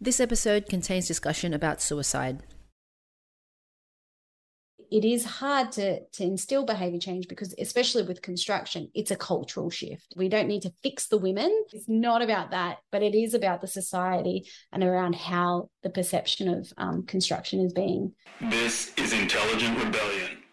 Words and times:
This 0.00 0.20
episode 0.20 0.68
contains 0.68 1.06
discussion 1.06 1.54
about 1.54 1.80
suicide. 1.80 2.42
It 4.90 5.04
is 5.04 5.24
hard 5.24 5.72
to, 5.72 6.04
to 6.04 6.22
instill 6.22 6.64
behavior 6.64 7.00
change 7.00 7.26
because, 7.26 7.54
especially 7.58 8.02
with 8.02 8.22
construction, 8.22 8.90
it's 8.94 9.10
a 9.10 9.16
cultural 9.16 9.70
shift. 9.70 10.12
We 10.14 10.28
don't 10.28 10.46
need 10.46 10.62
to 10.62 10.72
fix 10.82 11.06
the 11.06 11.18
women. 11.18 11.50
It's 11.72 11.88
not 11.88 12.22
about 12.22 12.50
that, 12.50 12.78
but 12.92 13.02
it 13.02 13.14
is 13.14 13.34
about 13.34 13.60
the 13.60 13.66
society 13.66 14.48
and 14.72 14.84
around 14.84 15.14
how 15.14 15.70
the 15.82 15.90
perception 15.90 16.48
of 16.48 16.72
um, 16.76 17.04
construction 17.06 17.60
is 17.60 17.72
being. 17.72 18.12
This 18.40 18.92
is 18.96 19.12
Intelligent 19.12 19.82
Rebellion. 19.82 20.43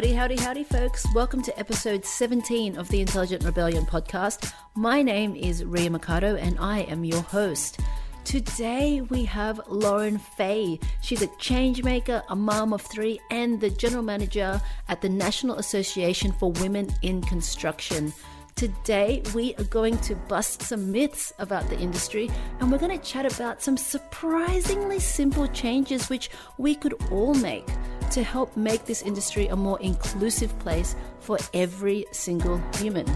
Howdy, 0.00 0.14
howdy, 0.14 0.36
howdy, 0.36 0.64
folks. 0.64 1.06
Welcome 1.14 1.42
to 1.42 1.58
episode 1.58 2.06
17 2.06 2.78
of 2.78 2.88
the 2.88 3.02
Intelligent 3.02 3.44
Rebellion 3.44 3.84
podcast. 3.84 4.50
My 4.74 5.02
name 5.02 5.36
is 5.36 5.62
Ria 5.62 5.90
Mikado 5.90 6.36
and 6.36 6.58
I 6.58 6.84
am 6.84 7.04
your 7.04 7.20
host. 7.20 7.80
Today 8.24 9.02
we 9.02 9.26
have 9.26 9.60
Lauren 9.68 10.16
Fay. 10.16 10.80
She's 11.02 11.20
a 11.20 11.26
change 11.36 11.84
maker, 11.84 12.22
a 12.30 12.34
mom 12.34 12.72
of 12.72 12.80
three, 12.80 13.20
and 13.30 13.60
the 13.60 13.68
general 13.68 14.02
manager 14.02 14.58
at 14.88 15.02
the 15.02 15.10
National 15.10 15.56
Association 15.58 16.32
for 16.32 16.50
Women 16.52 16.88
in 17.02 17.20
Construction. 17.20 18.10
Today, 18.56 19.22
we 19.34 19.54
are 19.56 19.64
going 19.64 19.98
to 19.98 20.14
bust 20.14 20.62
some 20.62 20.90
myths 20.90 21.34
about 21.38 21.68
the 21.68 21.78
industry 21.78 22.30
and 22.60 22.72
we're 22.72 22.78
going 22.78 22.98
to 22.98 23.04
chat 23.04 23.30
about 23.30 23.60
some 23.60 23.76
surprisingly 23.76 24.98
simple 24.98 25.46
changes 25.48 26.08
which 26.08 26.30
we 26.56 26.74
could 26.74 26.94
all 27.10 27.34
make 27.34 27.68
to 28.10 28.22
help 28.22 28.56
make 28.56 28.84
this 28.84 29.02
industry 29.02 29.48
a 29.48 29.56
more 29.56 29.80
inclusive 29.80 30.56
place 30.58 30.96
for 31.20 31.38
every 31.54 32.06
single 32.12 32.58
human. 32.76 33.06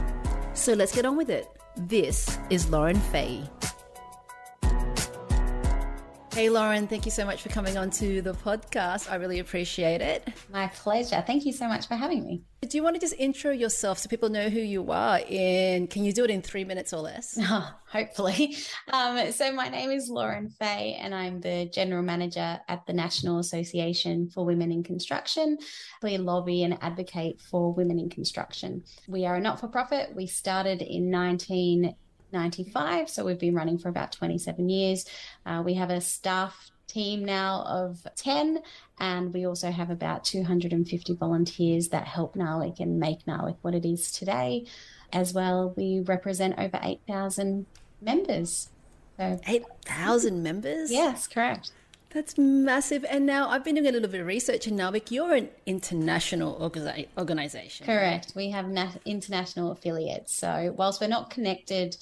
So 0.55 0.73
let's 0.73 0.95
get 0.95 1.05
on 1.05 1.17
with 1.17 1.31
it. 1.31 1.48
This 1.77 2.39
is 2.51 2.70
Lauren 2.70 3.01
Fay. 3.01 3.42
Hey, 6.35 6.51
Lauren, 6.51 6.89
thank 6.89 7.05
you 7.05 7.13
so 7.13 7.25
much 7.25 7.43
for 7.43 7.49
coming 7.49 7.79
on 7.79 7.91
to 7.91 8.21
the 8.21 8.33
podcast. 8.33 9.09
I 9.09 9.15
really 9.15 9.39
appreciate 9.39 10.01
it. 10.01 10.27
My 10.51 10.67
pleasure. 10.67 11.23
Thank 11.25 11.47
you 11.47 11.53
so 11.53 11.69
much 11.69 11.87
for 11.87 11.95
having 11.95 12.27
me. 12.27 12.43
Do 12.61 12.77
you 12.77 12.83
want 12.83 12.97
to 12.97 13.01
just 13.01 13.15
intro 13.21 13.53
yourself 13.53 13.99
so 13.99 14.09
people 14.09 14.29
know 14.31 14.49
who 14.49 14.59
you 14.59 14.91
are? 14.91 15.21
In 15.29 15.87
can 15.87 16.03
you 16.03 16.13
do 16.13 16.25
it 16.25 16.31
in 16.31 16.43
three 16.43 16.65
minutes 16.65 16.93
or 16.93 17.03
less? 17.03 17.39
Oh, 17.41 17.73
hopefully. 17.87 18.57
Um, 18.93 19.31
so 19.31 19.53
my 19.53 19.69
name 19.69 19.93
is 19.93 20.09
Lauren 20.09 20.49
Fay, 20.49 20.99
and 21.01 21.15
I'm 21.15 21.41
the 21.41 21.71
general 21.73 22.03
manager 22.03 22.59
at 22.67 22.85
the 22.87 22.93
National 22.93 23.39
Association 23.39 24.29
for 24.29 24.45
Women 24.45 24.73
in 24.73 24.83
Construction. 24.83 25.57
We 26.03 26.19
lobby 26.19 26.65
and 26.65 26.77
advocate 26.83 27.41
for 27.41 27.73
women 27.73 28.01
in 28.01 28.11
construction. 28.11 28.83
We 29.07 29.25
are 29.25 29.37
a 29.37 29.41
not-for-profit. 29.41 30.17
We 30.17 30.27
started 30.27 30.83
in 30.83 31.11
19 31.11 31.95
95. 32.35 33.09
So 33.09 33.25
we've 33.25 33.39
been 33.39 33.55
running 33.55 33.79
for 33.79 33.89
about 33.89 34.13
27 34.13 34.69
years. 34.69 35.07
Uh, 35.47 35.63
we 35.65 35.75
have 35.75 35.89
a 35.89 36.03
staff 36.03 36.71
team 36.87 37.25
now 37.25 37.65
of 37.67 38.07
10, 38.17 38.61
and 39.01 39.33
we 39.33 39.47
also 39.47 39.71
have 39.71 39.91
about 39.91 40.25
250 40.25 41.15
volunteers 41.15 41.89
that 41.89 42.07
help 42.07 42.35
NAWIC 42.35 42.81
and 42.81 43.01
make 43.01 43.25
NAWIC 43.25 43.57
what 43.63 43.75
it 43.75 43.85
is 43.87 44.13
today. 44.13 44.67
As 45.13 45.33
well, 45.33 45.73
we 45.77 46.01
represent 46.01 46.59
over 46.59 46.79
8,000 46.83 47.67
members. 48.01 48.71
So, 49.17 49.41
8,000 49.47 50.43
members? 50.43 50.91
Yes, 50.91 51.27
correct. 51.27 51.71
That's 52.15 52.39
massive. 52.39 53.05
And 53.11 53.27
now 53.27 53.48
I've 53.48 53.65
been 53.65 53.75
doing 53.75 53.89
a 53.89 53.93
little 53.93 54.09
bit 54.09 54.21
of 54.21 54.27
research, 54.27 54.69
in 54.69 54.77
NAWIC, 54.77 55.11
you're 55.11 55.35
an 55.35 55.48
international 55.67 56.57
organization. 57.19 57.87
Correct. 57.87 58.33
We 58.37 58.51
have 58.51 58.67
international 59.05 59.73
affiliates. 59.73 60.33
So, 60.33 60.73
whilst 60.77 61.01
we're 61.01 61.09
not 61.09 61.31
connected 61.31 61.97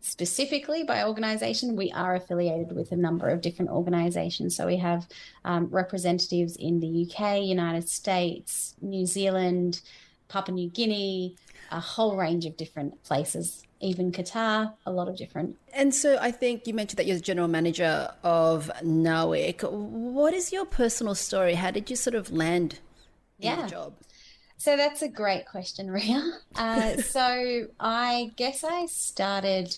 specifically 0.00 0.84
by 0.84 1.04
organization, 1.04 1.76
we 1.76 1.90
are 1.92 2.14
affiliated 2.14 2.72
with 2.72 2.92
a 2.92 2.96
number 2.96 3.28
of 3.28 3.40
different 3.40 3.70
organizations. 3.70 4.56
So 4.56 4.66
we 4.66 4.76
have 4.76 5.06
um, 5.44 5.66
representatives 5.66 6.56
in 6.56 6.80
the 6.80 7.06
UK, 7.06 7.42
United 7.42 7.88
States, 7.88 8.74
New 8.80 9.06
Zealand, 9.06 9.80
Papua 10.28 10.54
New 10.54 10.68
Guinea, 10.68 11.36
a 11.70 11.80
whole 11.80 12.16
range 12.16 12.46
of 12.46 12.56
different 12.56 13.02
places, 13.02 13.64
even 13.80 14.12
Qatar, 14.12 14.72
a 14.86 14.92
lot 14.92 15.08
of 15.08 15.16
different. 15.16 15.56
And 15.72 15.94
so 15.94 16.18
I 16.20 16.30
think 16.30 16.66
you 16.66 16.74
mentioned 16.74 16.98
that 16.98 17.06
you're 17.06 17.16
the 17.16 17.22
general 17.22 17.48
manager 17.48 18.10
of 18.22 18.70
NAWIC. 18.82 19.70
What 19.70 20.34
is 20.34 20.52
your 20.52 20.64
personal 20.64 21.14
story? 21.14 21.54
How 21.54 21.70
did 21.70 21.90
you 21.90 21.96
sort 21.96 22.14
of 22.14 22.30
land 22.30 22.78
in 23.38 23.50
yeah. 23.50 23.62
the 23.62 23.68
job? 23.68 23.94
So 24.58 24.76
that's 24.76 25.02
a 25.02 25.08
great 25.08 25.46
question, 25.46 25.90
Ria. 25.90 26.32
Uh, 26.54 26.96
so 27.02 27.68
I 27.80 28.32
guess 28.36 28.64
I 28.64 28.86
started 28.86 29.76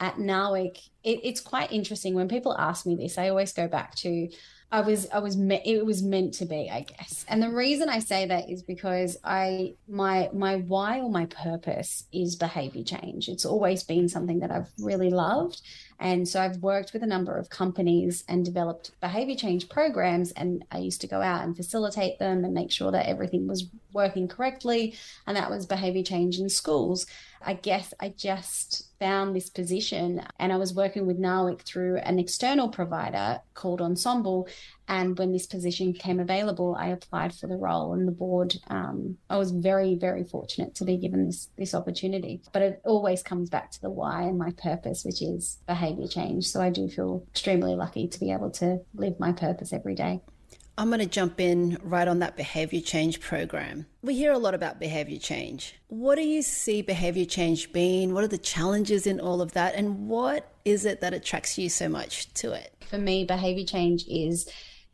at 0.00 0.16
NAWIC. 0.16 0.78
It, 1.04 1.20
it's 1.22 1.40
quite 1.40 1.70
interesting 1.70 2.14
when 2.14 2.28
people 2.28 2.56
ask 2.58 2.86
me 2.86 2.96
this. 2.96 3.18
I 3.18 3.28
always 3.28 3.52
go 3.52 3.68
back 3.68 3.94
to 3.96 4.28
I 4.72 4.80
was 4.80 5.06
I 5.12 5.18
was 5.18 5.36
me- 5.36 5.60
it 5.66 5.84
was 5.84 6.02
meant 6.02 6.32
to 6.34 6.46
be, 6.46 6.70
I 6.70 6.80
guess. 6.80 7.26
And 7.28 7.42
the 7.42 7.50
reason 7.50 7.90
I 7.90 7.98
say 7.98 8.24
that 8.26 8.48
is 8.48 8.62
because 8.62 9.18
I 9.22 9.74
my 9.86 10.30
my 10.32 10.56
why 10.56 11.00
or 11.00 11.10
my 11.10 11.26
purpose 11.26 12.04
is 12.10 12.36
behavior 12.36 12.82
change. 12.82 13.28
It's 13.28 13.44
always 13.44 13.84
been 13.84 14.08
something 14.08 14.38
that 14.40 14.50
I've 14.50 14.72
really 14.80 15.10
loved. 15.10 15.60
And 16.00 16.26
so 16.26 16.40
I've 16.40 16.56
worked 16.56 16.94
with 16.94 17.02
a 17.02 17.06
number 17.06 17.36
of 17.36 17.50
companies 17.50 18.24
and 18.28 18.46
developed 18.46 18.92
behavior 19.00 19.36
change 19.36 19.68
programs 19.68 20.32
and 20.32 20.64
I 20.72 20.78
used 20.78 21.02
to 21.02 21.06
go 21.06 21.20
out 21.20 21.44
and 21.44 21.54
facilitate 21.54 22.18
them 22.18 22.42
and 22.42 22.54
make 22.54 22.72
sure 22.72 22.90
that 22.90 23.06
everything 23.06 23.46
was 23.46 23.68
working 23.92 24.26
correctly 24.26 24.96
and 25.26 25.36
that 25.36 25.50
was 25.50 25.66
behavior 25.66 26.02
change 26.02 26.38
in 26.38 26.48
schools. 26.48 27.06
I 27.44 27.54
guess 27.54 27.92
I 28.00 28.08
just 28.08 28.91
found 29.02 29.34
this 29.34 29.50
position 29.50 30.22
and 30.38 30.52
I 30.52 30.56
was 30.56 30.72
working 30.72 31.08
with 31.08 31.18
NAWIC 31.18 31.62
through 31.62 31.96
an 31.96 32.20
external 32.20 32.68
provider 32.68 33.40
called 33.52 33.80
Ensemble. 33.80 34.46
And 34.86 35.18
when 35.18 35.32
this 35.32 35.44
position 35.44 35.92
came 35.92 36.20
available, 36.20 36.76
I 36.78 36.90
applied 36.90 37.34
for 37.34 37.48
the 37.48 37.56
role 37.56 37.94
and 37.94 38.06
the 38.06 38.12
board. 38.12 38.54
Um, 38.68 39.16
I 39.28 39.38
was 39.38 39.50
very, 39.50 39.96
very 39.96 40.22
fortunate 40.22 40.76
to 40.76 40.84
be 40.84 40.98
given 40.98 41.26
this, 41.26 41.48
this 41.58 41.74
opportunity. 41.74 42.42
But 42.52 42.62
it 42.62 42.80
always 42.84 43.24
comes 43.24 43.50
back 43.50 43.72
to 43.72 43.80
the 43.80 43.90
why 43.90 44.22
and 44.22 44.38
my 44.38 44.52
purpose, 44.52 45.04
which 45.04 45.20
is 45.20 45.58
behavior 45.66 46.06
change. 46.06 46.46
So 46.46 46.60
I 46.62 46.70
do 46.70 46.88
feel 46.88 47.24
extremely 47.32 47.74
lucky 47.74 48.06
to 48.06 48.20
be 48.20 48.30
able 48.30 48.52
to 48.52 48.82
live 48.94 49.18
my 49.18 49.32
purpose 49.32 49.72
every 49.72 49.96
day. 49.96 50.20
I'm 50.78 50.88
going 50.88 51.00
to 51.00 51.06
jump 51.06 51.38
in 51.38 51.78
right 51.82 52.08
on 52.08 52.20
that 52.20 52.36
behavior 52.36 52.80
change 52.80 53.20
program. 53.20 53.86
We 54.00 54.14
hear 54.14 54.32
a 54.32 54.38
lot 54.38 54.54
about 54.54 54.80
behavior 54.80 55.18
change. 55.18 55.74
What 55.88 56.14
do 56.14 56.22
you 56.22 56.40
see 56.40 56.80
behavior 56.80 57.26
change 57.26 57.72
being? 57.72 58.14
What 58.14 58.24
are 58.24 58.28
the 58.28 58.38
challenges 58.38 59.06
in 59.06 59.20
all 59.20 59.42
of 59.42 59.52
that? 59.52 59.74
And 59.74 60.08
what 60.08 60.50
is 60.64 60.84
it 60.86 61.02
that 61.02 61.12
attracts 61.12 61.58
you 61.58 61.68
so 61.68 61.88
much 61.88 62.32
to 62.34 62.52
it? 62.52 62.72
For 62.88 62.98
me, 62.98 63.24
behavior 63.24 63.66
change 63.66 64.06
is 64.08 64.50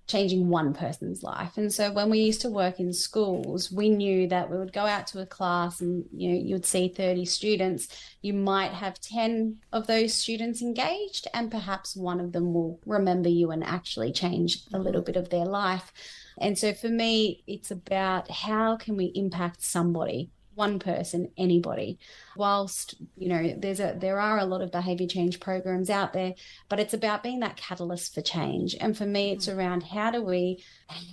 changing 0.08 0.48
one 0.48 0.72
person's 0.72 1.22
life. 1.22 1.56
And 1.58 1.72
so 1.72 1.92
when 1.92 2.08
we 2.08 2.20
used 2.20 2.40
to 2.40 2.50
work 2.50 2.80
in 2.80 2.92
schools, 2.92 3.70
we 3.70 3.90
knew 3.90 4.26
that 4.28 4.50
we 4.50 4.56
would 4.56 4.72
go 4.72 4.86
out 4.86 5.06
to 5.08 5.20
a 5.20 5.26
class 5.26 5.80
and 5.80 6.04
you 6.12 6.30
know 6.30 6.38
you 6.38 6.54
would 6.54 6.66
see 6.66 6.88
30 6.88 7.26
students, 7.26 7.88
you 8.22 8.32
might 8.32 8.72
have 8.72 8.98
10 9.00 9.58
of 9.72 9.86
those 9.86 10.14
students 10.14 10.62
engaged 10.62 11.28
and 11.34 11.50
perhaps 11.50 11.94
one 11.94 12.20
of 12.20 12.32
them 12.32 12.54
will 12.54 12.80
remember 12.86 13.28
you 13.28 13.50
and 13.50 13.62
actually 13.62 14.10
change 14.10 14.62
a 14.72 14.78
mm. 14.78 14.84
little 14.84 15.02
bit 15.02 15.16
of 15.16 15.28
their 15.28 15.44
life. 15.44 15.92
And 16.38 16.58
so 16.58 16.72
for 16.72 16.88
me, 16.88 17.44
it's 17.46 17.70
about 17.70 18.30
how 18.30 18.76
can 18.76 18.96
we 18.96 19.06
impact 19.14 19.62
somebody 19.62 20.30
one 20.58 20.80
person, 20.80 21.30
anybody. 21.38 21.98
Whilst, 22.36 22.96
you 23.16 23.28
know, 23.28 23.54
there's 23.56 23.80
a 23.80 23.96
there 23.96 24.20
are 24.20 24.38
a 24.38 24.44
lot 24.44 24.60
of 24.60 24.72
behavior 24.72 25.06
change 25.06 25.38
programs 25.38 25.88
out 25.88 26.12
there, 26.12 26.34
but 26.68 26.80
it's 26.80 26.94
about 26.94 27.22
being 27.22 27.40
that 27.40 27.56
catalyst 27.56 28.12
for 28.12 28.20
change. 28.20 28.76
And 28.78 28.96
for 28.96 29.06
me, 29.06 29.30
it's 29.30 29.46
mm-hmm. 29.46 29.58
around 29.58 29.82
how 29.84 30.10
do 30.10 30.22
we 30.22 30.62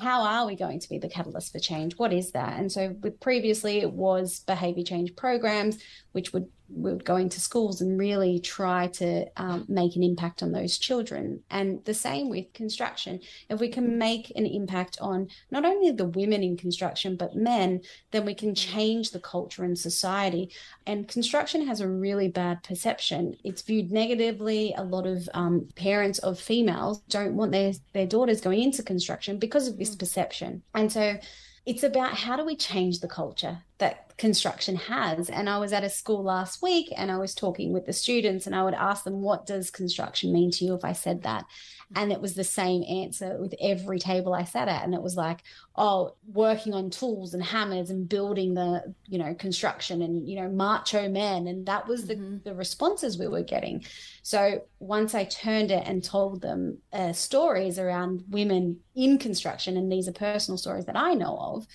how 0.02 0.24
are 0.24 0.48
we 0.48 0.56
going 0.56 0.80
to 0.80 0.90
be 0.90 0.98
the 0.98 1.08
catalyst 1.08 1.52
for 1.52 1.60
change? 1.60 1.94
What 1.98 2.12
is 2.12 2.32
that? 2.32 2.58
And 2.60 2.72
so 2.72 2.96
with 3.02 3.20
previously 3.20 3.80
it 3.82 3.94
was 3.94 4.40
behavior 4.40 4.84
change 4.84 5.16
programs, 5.16 5.78
which 6.12 6.34
would 6.34 6.48
would 6.70 7.06
going 7.06 7.30
to 7.30 7.42
schools 7.42 7.82
and 7.82 8.00
really 8.00 8.40
try 8.40 8.88
to 8.88 9.26
um, 9.38 9.66
make 9.68 9.96
an 9.96 10.04
impact 10.04 10.44
on 10.44 10.52
those 10.52 10.78
children. 10.78 11.42
And 11.50 11.84
the 11.86 11.94
same 11.94 12.30
with 12.30 12.54
construction. 12.54 13.20
If 13.50 13.60
we 13.60 13.70
can 13.70 13.98
make 13.98 14.32
an 14.36 14.46
impact 14.46 14.98
on 15.02 15.28
not 15.52 15.66
only 15.66 15.92
the 15.92 16.06
women 16.06 16.44
in 16.44 16.58
construction, 16.58 17.16
but 17.16 17.36
men, 17.36 17.82
then 18.12 18.26
we 18.26 18.34
can 18.34 18.56
change 18.56 19.12
the 19.12 19.20
culture 19.20 19.64
in 19.64 19.76
society. 19.76 20.52
And 20.86 21.08
construction 21.08 21.66
has 21.68 21.82
a 21.82 21.88
really 21.88 22.28
bad 22.28 22.64
perception. 22.64 23.38
It's 23.44 23.62
viewed 23.62 23.92
negatively. 23.92 24.74
A 24.78 24.84
lot 24.84 25.06
of 25.06 25.30
um, 25.34 25.68
parents 25.76 26.20
of 26.20 26.40
females 26.40 27.02
don't 27.10 27.36
want 27.36 27.52
their, 27.52 27.74
their 27.94 28.08
daughters 28.08 28.42
going 28.42 28.62
into 28.62 28.84
construction 28.84 29.38
because 29.38 29.68
of 29.68 29.78
this 29.78 29.96
mm. 29.96 30.00
perception. 30.00 30.64
And 30.74 30.92
so 30.92 31.18
it's 31.66 31.84
about 31.84 32.14
how 32.14 32.36
do 32.36 32.46
we 32.46 32.56
change 32.56 33.00
the 33.00 33.08
culture? 33.08 33.60
That 33.78 34.18
construction 34.18 34.78
has. 34.78 35.30
And 35.30 35.50
I 35.50 35.58
was 35.58 35.74
at 35.74 35.84
a 35.84 35.90
school 35.90 36.24
last 36.24 36.62
week 36.62 36.94
and 36.96 37.12
I 37.12 37.18
was 37.18 37.36
talking 37.36 37.74
with 37.74 37.86
the 37.86 37.94
students 37.94 38.46
and 38.48 38.56
I 38.56 38.64
would 38.64 38.74
ask 38.74 39.04
them, 39.04 39.22
What 39.22 39.46
does 39.46 39.70
construction 39.70 40.32
mean 40.32 40.52
to 40.52 40.66
you 40.66 40.74
if 40.74 40.86
I 40.86 40.94
said 40.94 41.24
that? 41.24 41.46
And 41.94 42.12
it 42.12 42.20
was 42.20 42.34
the 42.34 42.44
same 42.44 42.84
answer 42.84 43.38
with 43.40 43.54
every 43.62 44.00
table 44.00 44.34
I 44.34 44.44
sat 44.44 44.68
at. 44.68 44.84
And 44.84 44.96
it 44.96 45.02
was 45.02 45.16
like, 45.16 45.42
oh, 45.76 46.16
working 46.26 46.74
on 46.74 46.90
tools 46.90 47.34
and 47.34 47.44
hammers 47.44 47.92
and 47.92 48.10
building 48.10 48.56
the, 48.56 48.96
you 49.06 49.20
know, 49.20 49.36
construction 49.36 50.02
and, 50.02 50.28
you 50.28 50.42
know, 50.42 50.50
macho 50.50 51.08
men. 51.08 51.46
And 51.46 51.66
that 51.68 51.88
was 51.88 52.08
the, 52.08 52.16
mm-hmm. 52.16 52.38
the 52.44 52.56
responses 52.56 53.20
we 53.20 53.28
were 53.28 53.44
getting. 53.44 53.86
So 54.24 54.64
once 54.80 55.14
I 55.14 55.26
turned 55.26 55.70
it 55.70 55.84
and 55.86 56.04
told 56.04 56.42
them 56.42 56.80
uh, 56.92 57.14
stories 57.14 57.78
around 57.78 58.24
women 58.30 58.80
in 58.96 59.20
construction, 59.20 59.78
and 59.78 59.92
these 59.92 60.08
are 60.08 60.14
personal 60.14 60.58
stories 60.58 60.86
that 60.86 60.98
I 60.98 61.14
know 61.14 61.38
of, 61.38 61.68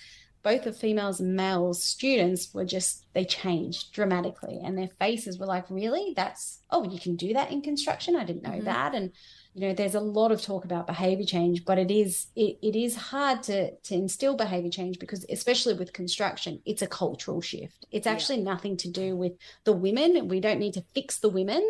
both 0.43 0.65
of 0.65 0.77
females 0.77 1.19
and 1.19 1.35
males 1.35 1.83
students 1.83 2.53
were 2.53 2.65
just 2.65 3.05
they 3.13 3.25
changed 3.25 3.93
dramatically. 3.93 4.59
And 4.63 4.77
their 4.77 4.89
faces 4.99 5.37
were 5.37 5.45
like 5.45 5.65
really? 5.69 6.13
That's 6.15 6.61
oh 6.69 6.89
you 6.89 6.99
can 6.99 7.15
do 7.15 7.33
that 7.33 7.51
in 7.51 7.61
construction? 7.61 8.15
I 8.15 8.23
didn't 8.23 8.43
know 8.43 8.51
mm-hmm. 8.51 8.65
that. 8.65 8.95
And 8.95 9.11
you 9.53 9.67
know 9.67 9.73
there's 9.73 9.95
a 9.95 9.99
lot 9.99 10.31
of 10.31 10.41
talk 10.41 10.63
about 10.63 10.87
behavior 10.87 11.25
change 11.25 11.65
but 11.65 11.77
it 11.77 11.91
is 11.91 12.27
it, 12.37 12.57
it 12.61 12.73
is 12.73 12.95
hard 12.95 13.43
to 13.43 13.71
to 13.75 13.95
instill 13.95 14.37
behavior 14.37 14.69
change 14.69 14.97
because 14.97 15.25
especially 15.29 15.73
with 15.73 15.91
construction 15.91 16.61
it's 16.65 16.81
a 16.81 16.87
cultural 16.87 17.41
shift. 17.41 17.85
It's 17.91 18.07
actually 18.07 18.37
yeah. 18.37 18.45
nothing 18.45 18.77
to 18.77 18.89
do 18.89 19.17
with 19.17 19.33
the 19.65 19.73
women. 19.73 20.29
We 20.29 20.39
don't 20.39 20.59
need 20.59 20.75
to 20.75 20.83
fix 20.95 21.19
the 21.19 21.29
women. 21.29 21.61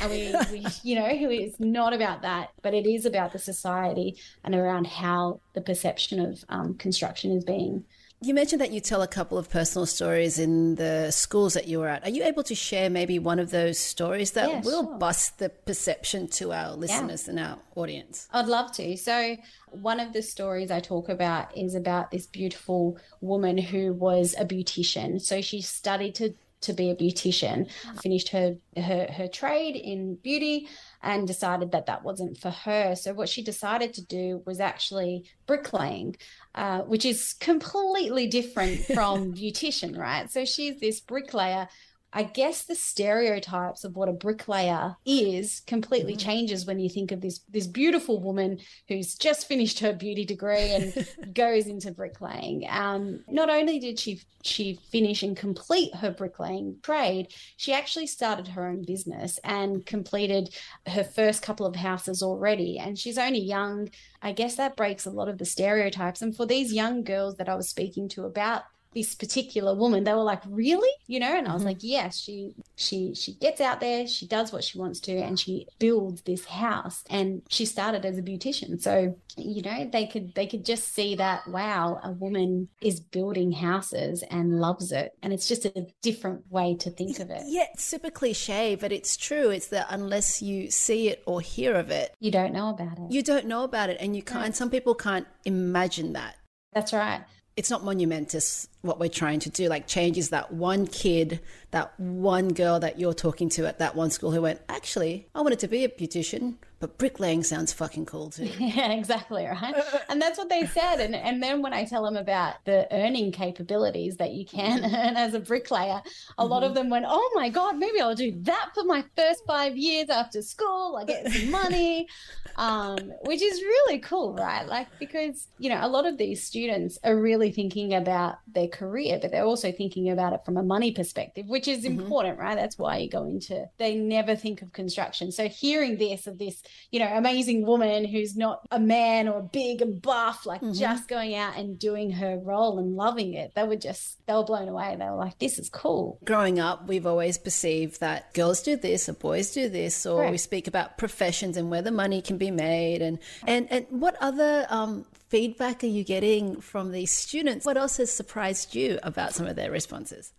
And 0.00 0.10
we, 0.10 0.34
we 0.52 0.66
you 0.82 0.96
know 0.96 1.06
it's 1.08 1.60
not 1.60 1.92
about 1.92 2.22
that 2.22 2.50
but 2.62 2.74
it 2.74 2.86
is 2.86 3.06
about 3.06 3.32
the 3.32 3.38
society 3.38 4.16
and 4.44 4.54
around 4.54 4.86
how 4.86 5.40
the 5.54 5.60
perception 5.60 6.20
of 6.20 6.44
um, 6.48 6.74
construction 6.74 7.30
is 7.30 7.44
being 7.44 7.84
you 8.20 8.34
mentioned 8.34 8.60
that 8.60 8.72
you 8.72 8.80
tell 8.80 9.02
a 9.02 9.06
couple 9.06 9.38
of 9.38 9.48
personal 9.48 9.86
stories 9.86 10.38
in 10.38 10.74
the 10.74 11.10
schools 11.12 11.54
that 11.54 11.68
you 11.68 11.78
were 11.78 11.88
at. 11.88 12.04
Are 12.04 12.10
you 12.10 12.24
able 12.24 12.42
to 12.44 12.54
share 12.54 12.90
maybe 12.90 13.18
one 13.20 13.38
of 13.38 13.50
those 13.50 13.78
stories 13.78 14.32
that 14.32 14.48
yeah, 14.48 14.60
will 14.62 14.84
sure. 14.84 14.98
bust 14.98 15.38
the 15.38 15.48
perception 15.50 16.26
to 16.28 16.52
our 16.52 16.72
listeners 16.72 17.24
yeah. 17.24 17.30
and 17.30 17.40
our 17.40 17.58
audience? 17.76 18.28
I'd 18.32 18.46
love 18.46 18.72
to. 18.72 18.96
So, 18.96 19.36
one 19.70 20.00
of 20.00 20.12
the 20.12 20.22
stories 20.22 20.70
I 20.70 20.80
talk 20.80 21.08
about 21.08 21.56
is 21.56 21.76
about 21.76 22.10
this 22.10 22.26
beautiful 22.26 22.98
woman 23.20 23.56
who 23.56 23.92
was 23.92 24.34
a 24.36 24.44
beautician. 24.44 25.20
So, 25.20 25.40
she 25.40 25.60
studied 25.60 26.16
to 26.16 26.34
to 26.60 26.72
be 26.72 26.90
a 26.90 26.96
beautician, 26.96 27.68
mm. 27.68 28.02
finished 28.02 28.30
her, 28.30 28.56
her 28.76 29.06
her 29.12 29.28
trade 29.28 29.76
in 29.76 30.16
beauty 30.16 30.68
and 31.02 31.26
decided 31.26 31.70
that 31.72 31.86
that 31.86 32.02
wasn't 32.02 32.36
for 32.36 32.50
her. 32.50 32.96
So 32.96 33.12
what 33.12 33.28
she 33.28 33.42
decided 33.42 33.94
to 33.94 34.04
do 34.04 34.42
was 34.44 34.58
actually 34.58 35.24
bricklaying, 35.46 36.16
uh, 36.58 36.80
which 36.80 37.04
is 37.04 37.34
completely 37.34 38.26
different 38.26 38.80
from 38.80 39.32
beautician, 39.32 39.96
right? 39.96 40.28
So 40.28 40.44
she's 40.44 40.80
this 40.80 40.98
bricklayer 40.98 41.68
I 42.12 42.22
guess 42.22 42.62
the 42.64 42.74
stereotypes 42.74 43.84
of 43.84 43.94
what 43.94 44.08
a 44.08 44.12
bricklayer 44.12 44.96
is 45.04 45.60
completely 45.66 46.14
mm-hmm. 46.14 46.26
changes 46.26 46.64
when 46.64 46.78
you 46.78 46.88
think 46.88 47.12
of 47.12 47.20
this 47.20 47.40
this 47.50 47.66
beautiful 47.66 48.20
woman 48.20 48.60
who's 48.88 49.14
just 49.14 49.46
finished 49.46 49.80
her 49.80 49.92
beauty 49.92 50.24
degree 50.24 50.70
and 50.70 51.06
goes 51.34 51.66
into 51.66 51.90
bricklaying. 51.90 52.66
Um, 52.70 53.24
not 53.28 53.50
only 53.50 53.78
did 53.78 53.98
she 53.98 54.22
she 54.42 54.78
finish 54.90 55.22
and 55.22 55.36
complete 55.36 55.94
her 55.96 56.10
bricklaying 56.10 56.78
trade, 56.82 57.28
she 57.58 57.74
actually 57.74 58.06
started 58.06 58.48
her 58.48 58.66
own 58.66 58.82
business 58.82 59.38
and 59.44 59.84
completed 59.84 60.54
her 60.86 61.04
first 61.04 61.42
couple 61.42 61.66
of 61.66 61.76
houses 61.76 62.22
already. 62.22 62.78
And 62.78 62.98
she's 62.98 63.18
only 63.18 63.40
young. 63.40 63.90
I 64.22 64.32
guess 64.32 64.56
that 64.56 64.76
breaks 64.76 65.04
a 65.04 65.10
lot 65.10 65.28
of 65.28 65.36
the 65.36 65.44
stereotypes. 65.44 66.22
And 66.22 66.34
for 66.34 66.46
these 66.46 66.72
young 66.72 67.04
girls 67.04 67.36
that 67.36 67.48
I 67.48 67.54
was 67.54 67.68
speaking 67.68 68.08
to 68.10 68.24
about 68.24 68.62
this 68.94 69.14
particular 69.14 69.74
woman 69.74 70.04
they 70.04 70.12
were 70.12 70.22
like 70.22 70.42
really? 70.48 70.90
You 71.06 71.20
know? 71.20 71.36
And 71.36 71.46
i 71.46 71.52
was 71.52 71.60
mm-hmm. 71.60 71.68
like 71.68 71.78
yes 71.80 72.18
she 72.18 72.54
she 72.76 73.14
she 73.14 73.34
gets 73.34 73.60
out 73.60 73.80
there 73.80 74.06
she 74.06 74.26
does 74.26 74.52
what 74.52 74.64
she 74.64 74.78
wants 74.78 75.00
to 75.00 75.12
and 75.12 75.38
she 75.38 75.66
builds 75.78 76.22
this 76.22 76.44
house 76.46 77.04
and 77.10 77.42
she 77.48 77.64
started 77.64 78.04
as 78.04 78.18
a 78.18 78.22
beautician. 78.22 78.80
So 78.80 79.16
you 79.36 79.62
know 79.62 79.88
they 79.90 80.06
could 80.06 80.34
they 80.34 80.46
could 80.46 80.64
just 80.64 80.94
see 80.94 81.14
that 81.16 81.46
wow 81.48 82.00
a 82.02 82.12
woman 82.12 82.68
is 82.80 83.00
building 83.00 83.52
houses 83.52 84.22
and 84.30 84.60
loves 84.60 84.92
it. 84.92 85.12
And 85.22 85.32
it's 85.32 85.48
just 85.48 85.64
a 85.64 85.86
different 86.02 86.50
way 86.50 86.76
to 86.76 86.90
think 86.90 87.18
of 87.18 87.30
it. 87.30 87.42
Yeah 87.46 87.66
it's 87.72 87.84
super 87.84 88.10
cliche 88.10 88.74
but 88.74 88.92
it's 88.92 89.16
true. 89.16 89.50
It's 89.50 89.68
that 89.68 89.86
unless 89.90 90.42
you 90.42 90.70
see 90.70 91.08
it 91.08 91.22
or 91.26 91.40
hear 91.40 91.74
of 91.74 91.90
it 91.90 92.14
you 92.20 92.30
don't 92.30 92.52
know 92.52 92.70
about 92.70 92.98
it. 92.98 93.10
you 93.10 93.22
don't 93.22 93.46
know 93.46 93.64
about 93.64 93.90
it 93.90 93.98
and 94.00 94.16
you 94.16 94.22
can't 94.22 94.54
some 94.54 94.70
people 94.70 94.94
can't 94.94 95.26
imagine 95.44 96.12
that. 96.14 96.36
That's 96.72 96.92
right 96.92 97.22
it's 97.58 97.70
not 97.70 97.82
monumentous 97.82 98.68
what 98.82 99.00
we're 99.00 99.08
trying 99.08 99.40
to 99.40 99.50
do. 99.50 99.68
Like 99.68 99.88
change 99.88 100.16
is 100.16 100.30
that 100.30 100.52
one 100.52 100.86
kid, 100.86 101.40
that 101.72 101.98
one 101.98 102.50
girl 102.50 102.78
that 102.78 103.00
you're 103.00 103.12
talking 103.12 103.48
to 103.50 103.66
at 103.66 103.80
that 103.80 103.96
one 103.96 104.10
school 104.10 104.30
who 104.30 104.40
went, 104.40 104.60
actually, 104.68 105.26
I 105.34 105.40
wanted 105.40 105.58
to 105.58 105.68
be 105.68 105.82
a 105.82 105.88
beautician, 105.88 106.54
but 106.80 106.96
bricklaying 106.96 107.42
sounds 107.42 107.72
fucking 107.72 108.06
cool 108.06 108.30
too. 108.30 108.48
Yeah, 108.58 108.92
exactly, 108.92 109.46
right? 109.46 109.74
and 110.08 110.20
that's 110.20 110.38
what 110.38 110.48
they 110.48 110.66
said. 110.66 111.00
And 111.00 111.14
and 111.14 111.42
then 111.42 111.62
when 111.62 111.72
I 111.72 111.84
tell 111.84 112.04
them 112.04 112.16
about 112.16 112.56
the 112.64 112.86
earning 112.92 113.32
capabilities 113.32 114.16
that 114.16 114.32
you 114.32 114.44
can 114.44 114.84
earn 114.84 115.16
as 115.16 115.34
a 115.34 115.40
bricklayer, 115.40 116.02
a 116.38 116.42
mm-hmm. 116.42 116.50
lot 116.50 116.62
of 116.62 116.70
mm-hmm. 116.70 116.74
them 116.74 116.90
went, 116.90 117.06
"Oh 117.08 117.32
my 117.34 117.48
god, 117.48 117.78
maybe 117.78 118.00
I'll 118.00 118.14
do 118.14 118.32
that 118.42 118.70
for 118.74 118.84
my 118.84 119.04
first 119.16 119.42
five 119.46 119.76
years 119.76 120.10
after 120.10 120.42
school. 120.42 120.96
I 121.00 121.04
get 121.04 121.32
some 121.32 121.50
money," 121.50 122.06
um, 122.56 122.98
which 123.22 123.42
is 123.42 123.60
really 123.60 123.98
cool, 123.98 124.34
right? 124.34 124.66
Like 124.66 124.88
because 124.98 125.48
you 125.58 125.70
know 125.70 125.80
a 125.82 125.88
lot 125.88 126.06
of 126.06 126.18
these 126.18 126.44
students 126.44 126.98
are 127.02 127.16
really 127.16 127.50
thinking 127.50 127.94
about 127.94 128.36
their 128.46 128.68
career, 128.68 129.18
but 129.20 129.30
they're 129.32 129.44
also 129.44 129.72
thinking 129.72 130.10
about 130.10 130.32
it 130.32 130.44
from 130.44 130.56
a 130.56 130.62
money 130.62 130.92
perspective, 130.92 131.46
which 131.48 131.66
is 131.66 131.84
mm-hmm. 131.84 132.00
important, 132.00 132.38
right? 132.38 132.56
That's 132.56 132.78
why 132.78 132.98
you 132.98 133.10
go 133.10 133.24
into. 133.24 133.64
They 133.78 133.96
never 133.96 134.36
think 134.36 134.62
of 134.62 134.72
construction. 134.72 135.32
So 135.32 135.48
hearing 135.48 135.96
this 135.96 136.26
of 136.26 136.38
this 136.38 136.62
you 136.90 137.00
know, 137.00 137.06
amazing 137.06 137.66
woman 137.66 138.04
who's 138.04 138.36
not 138.36 138.60
a 138.70 138.80
man 138.80 139.28
or 139.28 139.42
big 139.42 139.82
and 139.82 140.00
buff, 140.00 140.46
like 140.46 140.60
mm-hmm. 140.60 140.72
just 140.72 141.08
going 141.08 141.34
out 141.34 141.56
and 141.56 141.78
doing 141.78 142.10
her 142.12 142.38
role 142.38 142.78
and 142.78 142.96
loving 142.96 143.34
it. 143.34 143.54
They 143.54 143.64
were 143.64 143.76
just, 143.76 144.24
they 144.26 144.34
were 144.34 144.44
blown 144.44 144.68
away. 144.68 144.96
They 144.98 145.04
were 145.04 145.16
like, 145.16 145.38
this 145.38 145.58
is 145.58 145.68
cool. 145.68 146.18
Growing 146.24 146.58
up, 146.58 146.88
we've 146.88 147.06
always 147.06 147.38
perceived 147.38 148.00
that 148.00 148.32
girls 148.34 148.62
do 148.62 148.76
this 148.76 149.08
or 149.08 149.12
boys 149.12 149.52
do 149.52 149.68
this, 149.68 150.06
or 150.06 150.20
Correct. 150.20 150.32
we 150.32 150.38
speak 150.38 150.66
about 150.66 150.98
professions 150.98 151.56
and 151.56 151.70
where 151.70 151.82
the 151.82 151.90
money 151.90 152.22
can 152.22 152.38
be 152.38 152.50
made. 152.50 153.02
And, 153.02 153.18
and, 153.46 153.70
and 153.70 153.86
what 153.90 154.16
other 154.20 154.66
um, 154.70 155.06
feedback 155.28 155.84
are 155.84 155.88
you 155.88 156.04
getting 156.04 156.60
from 156.60 156.92
these 156.92 157.10
students? 157.10 157.66
What 157.66 157.76
else 157.76 157.98
has 157.98 158.10
surprised 158.12 158.74
you 158.74 158.98
about 159.02 159.34
some 159.34 159.46
of 159.46 159.56
their 159.56 159.70
responses? 159.70 160.32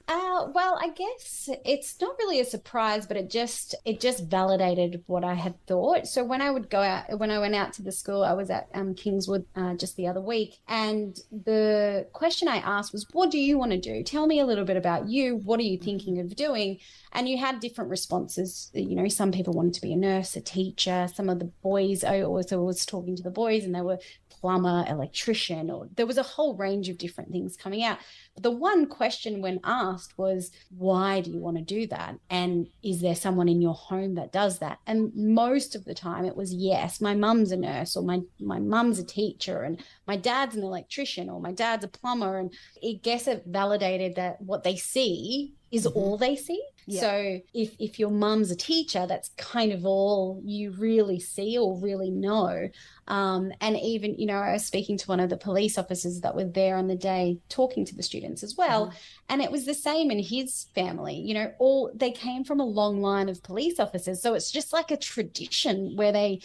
Well, 0.47 0.79
I 0.81 0.89
guess 0.89 1.49
it's 1.65 1.99
not 1.99 2.17
really 2.17 2.39
a 2.39 2.45
surprise, 2.45 3.05
but 3.05 3.17
it 3.17 3.29
just 3.29 3.75
it 3.85 3.99
just 3.99 4.25
validated 4.25 5.03
what 5.07 5.23
I 5.23 5.33
had 5.33 5.55
thought. 5.65 6.07
So 6.07 6.23
when 6.23 6.41
I 6.41 6.49
would 6.51 6.69
go 6.69 6.81
out, 6.81 7.19
when 7.19 7.31
I 7.31 7.39
went 7.39 7.55
out 7.55 7.73
to 7.73 7.81
the 7.81 7.91
school, 7.91 8.23
I 8.23 8.33
was 8.33 8.49
at 8.49 8.69
um, 8.73 8.95
Kingswood 8.95 9.45
uh, 9.55 9.75
just 9.75 9.95
the 9.95 10.07
other 10.07 10.21
week, 10.21 10.59
and 10.67 11.17
the 11.31 12.07
question 12.13 12.47
I 12.47 12.57
asked 12.57 12.93
was, 12.93 13.05
"What 13.11 13.31
do 13.31 13.37
you 13.37 13.57
want 13.57 13.71
to 13.71 13.79
do? 13.79 14.03
Tell 14.03 14.27
me 14.27 14.39
a 14.39 14.45
little 14.45 14.65
bit 14.65 14.77
about 14.77 15.09
you. 15.09 15.37
What 15.37 15.59
are 15.59 15.63
you 15.63 15.77
thinking 15.77 16.19
of 16.19 16.35
doing?" 16.35 16.79
And 17.11 17.27
you 17.27 17.37
had 17.37 17.59
different 17.59 17.89
responses. 17.89 18.71
You 18.73 18.95
know, 18.95 19.07
some 19.07 19.31
people 19.31 19.53
wanted 19.53 19.73
to 19.75 19.81
be 19.81 19.93
a 19.93 19.97
nurse, 19.97 20.35
a 20.35 20.41
teacher. 20.41 21.07
Some 21.13 21.29
of 21.29 21.39
the 21.39 21.51
boys, 21.63 22.03
I 22.03 22.21
also 22.21 22.61
was 22.63 22.85
talking 22.85 23.15
to 23.15 23.23
the 23.23 23.31
boys, 23.31 23.63
and 23.63 23.73
they 23.73 23.81
were 23.81 23.99
plumber, 24.39 24.85
electrician, 24.87 25.69
or 25.69 25.87
there 25.95 26.05
was 26.05 26.17
a 26.17 26.23
whole 26.23 26.55
range 26.55 26.89
of 26.89 26.97
different 26.97 27.31
things 27.31 27.57
coming 27.57 27.83
out. 27.83 27.97
The 28.41 28.51
one 28.51 28.85
question 28.85 29.41
when 29.41 29.59
asked 29.63 30.17
was, 30.17 30.51
why 30.69 31.19
do 31.19 31.29
you 31.29 31.39
want 31.39 31.57
to 31.57 31.63
do 31.63 31.87
that? 31.87 32.15
And 32.29 32.67
is 32.81 33.01
there 33.01 33.15
someone 33.15 33.49
in 33.49 33.61
your 33.61 33.73
home 33.73 34.15
that 34.15 34.31
does 34.31 34.59
that? 34.59 34.79
And 34.87 35.11
most 35.13 35.75
of 35.75 35.83
the 35.83 35.93
time 35.93 36.23
it 36.23 36.37
was 36.37 36.53
yes, 36.53 37.01
my 37.01 37.13
mum's 37.13 37.51
a 37.51 37.57
nurse 37.57 37.97
or 37.97 38.03
my, 38.03 38.21
my 38.39 38.59
mum's 38.59 38.99
a 38.99 39.03
teacher 39.03 39.63
and 39.63 39.83
my 40.07 40.15
dad's 40.15 40.55
an 40.55 40.63
electrician 40.63 41.29
or 41.29 41.41
my 41.41 41.51
dad's 41.51 41.83
a 41.83 41.89
plumber. 41.89 42.39
And 42.39 42.53
it 42.81 43.03
guess 43.03 43.27
it 43.27 43.43
validated 43.45 44.15
that 44.15 44.41
what 44.41 44.63
they 44.63 44.77
see 44.77 45.55
is 45.71 45.85
mm-hmm. 45.85 45.97
all 45.97 46.17
they 46.17 46.35
see. 46.35 46.61
Yeah. 46.85 47.01
So 47.01 47.41
if 47.53 47.75
if 47.77 47.99
your 47.99 48.09
mum's 48.09 48.49
a 48.49 48.55
teacher, 48.55 49.05
that's 49.05 49.29
kind 49.37 49.71
of 49.71 49.85
all 49.85 50.41
you 50.43 50.71
really 50.71 51.19
see 51.19 51.57
or 51.57 51.77
really 51.77 52.09
know. 52.09 52.69
Um, 53.07 53.51
and 53.59 53.75
even, 53.77 54.15
you 54.15 54.27
know, 54.27 54.37
I 54.37 54.53
was 54.53 54.65
speaking 54.65 54.97
to 54.97 55.07
one 55.07 55.19
of 55.19 55.29
the 55.29 55.37
police 55.37 55.77
officers 55.77 56.21
that 56.21 56.35
were 56.35 56.45
there 56.45 56.77
on 56.77 56.87
the 56.87 56.95
day 56.95 57.39
talking 57.49 57.83
to 57.85 57.95
the 57.95 58.03
students 58.03 58.43
as 58.43 58.55
well. 58.55 58.87
Mm-hmm. 58.87 58.95
And 59.29 59.41
it 59.41 59.51
was 59.51 59.65
the 59.65 59.73
same 59.73 60.11
in 60.11 60.19
his 60.19 60.67
family. 60.75 61.15
You 61.15 61.33
know, 61.33 61.53
all 61.59 61.91
they 61.93 62.11
came 62.11 62.43
from 62.43 62.59
a 62.59 62.65
long 62.65 63.01
line 63.01 63.29
of 63.29 63.43
police 63.43 63.79
officers. 63.79 64.21
So 64.21 64.35
it's 64.35 64.51
just 64.51 64.73
like 64.73 64.91
a 64.91 64.97
tradition 64.97 65.95
where 65.95 66.11
they, 66.11 66.41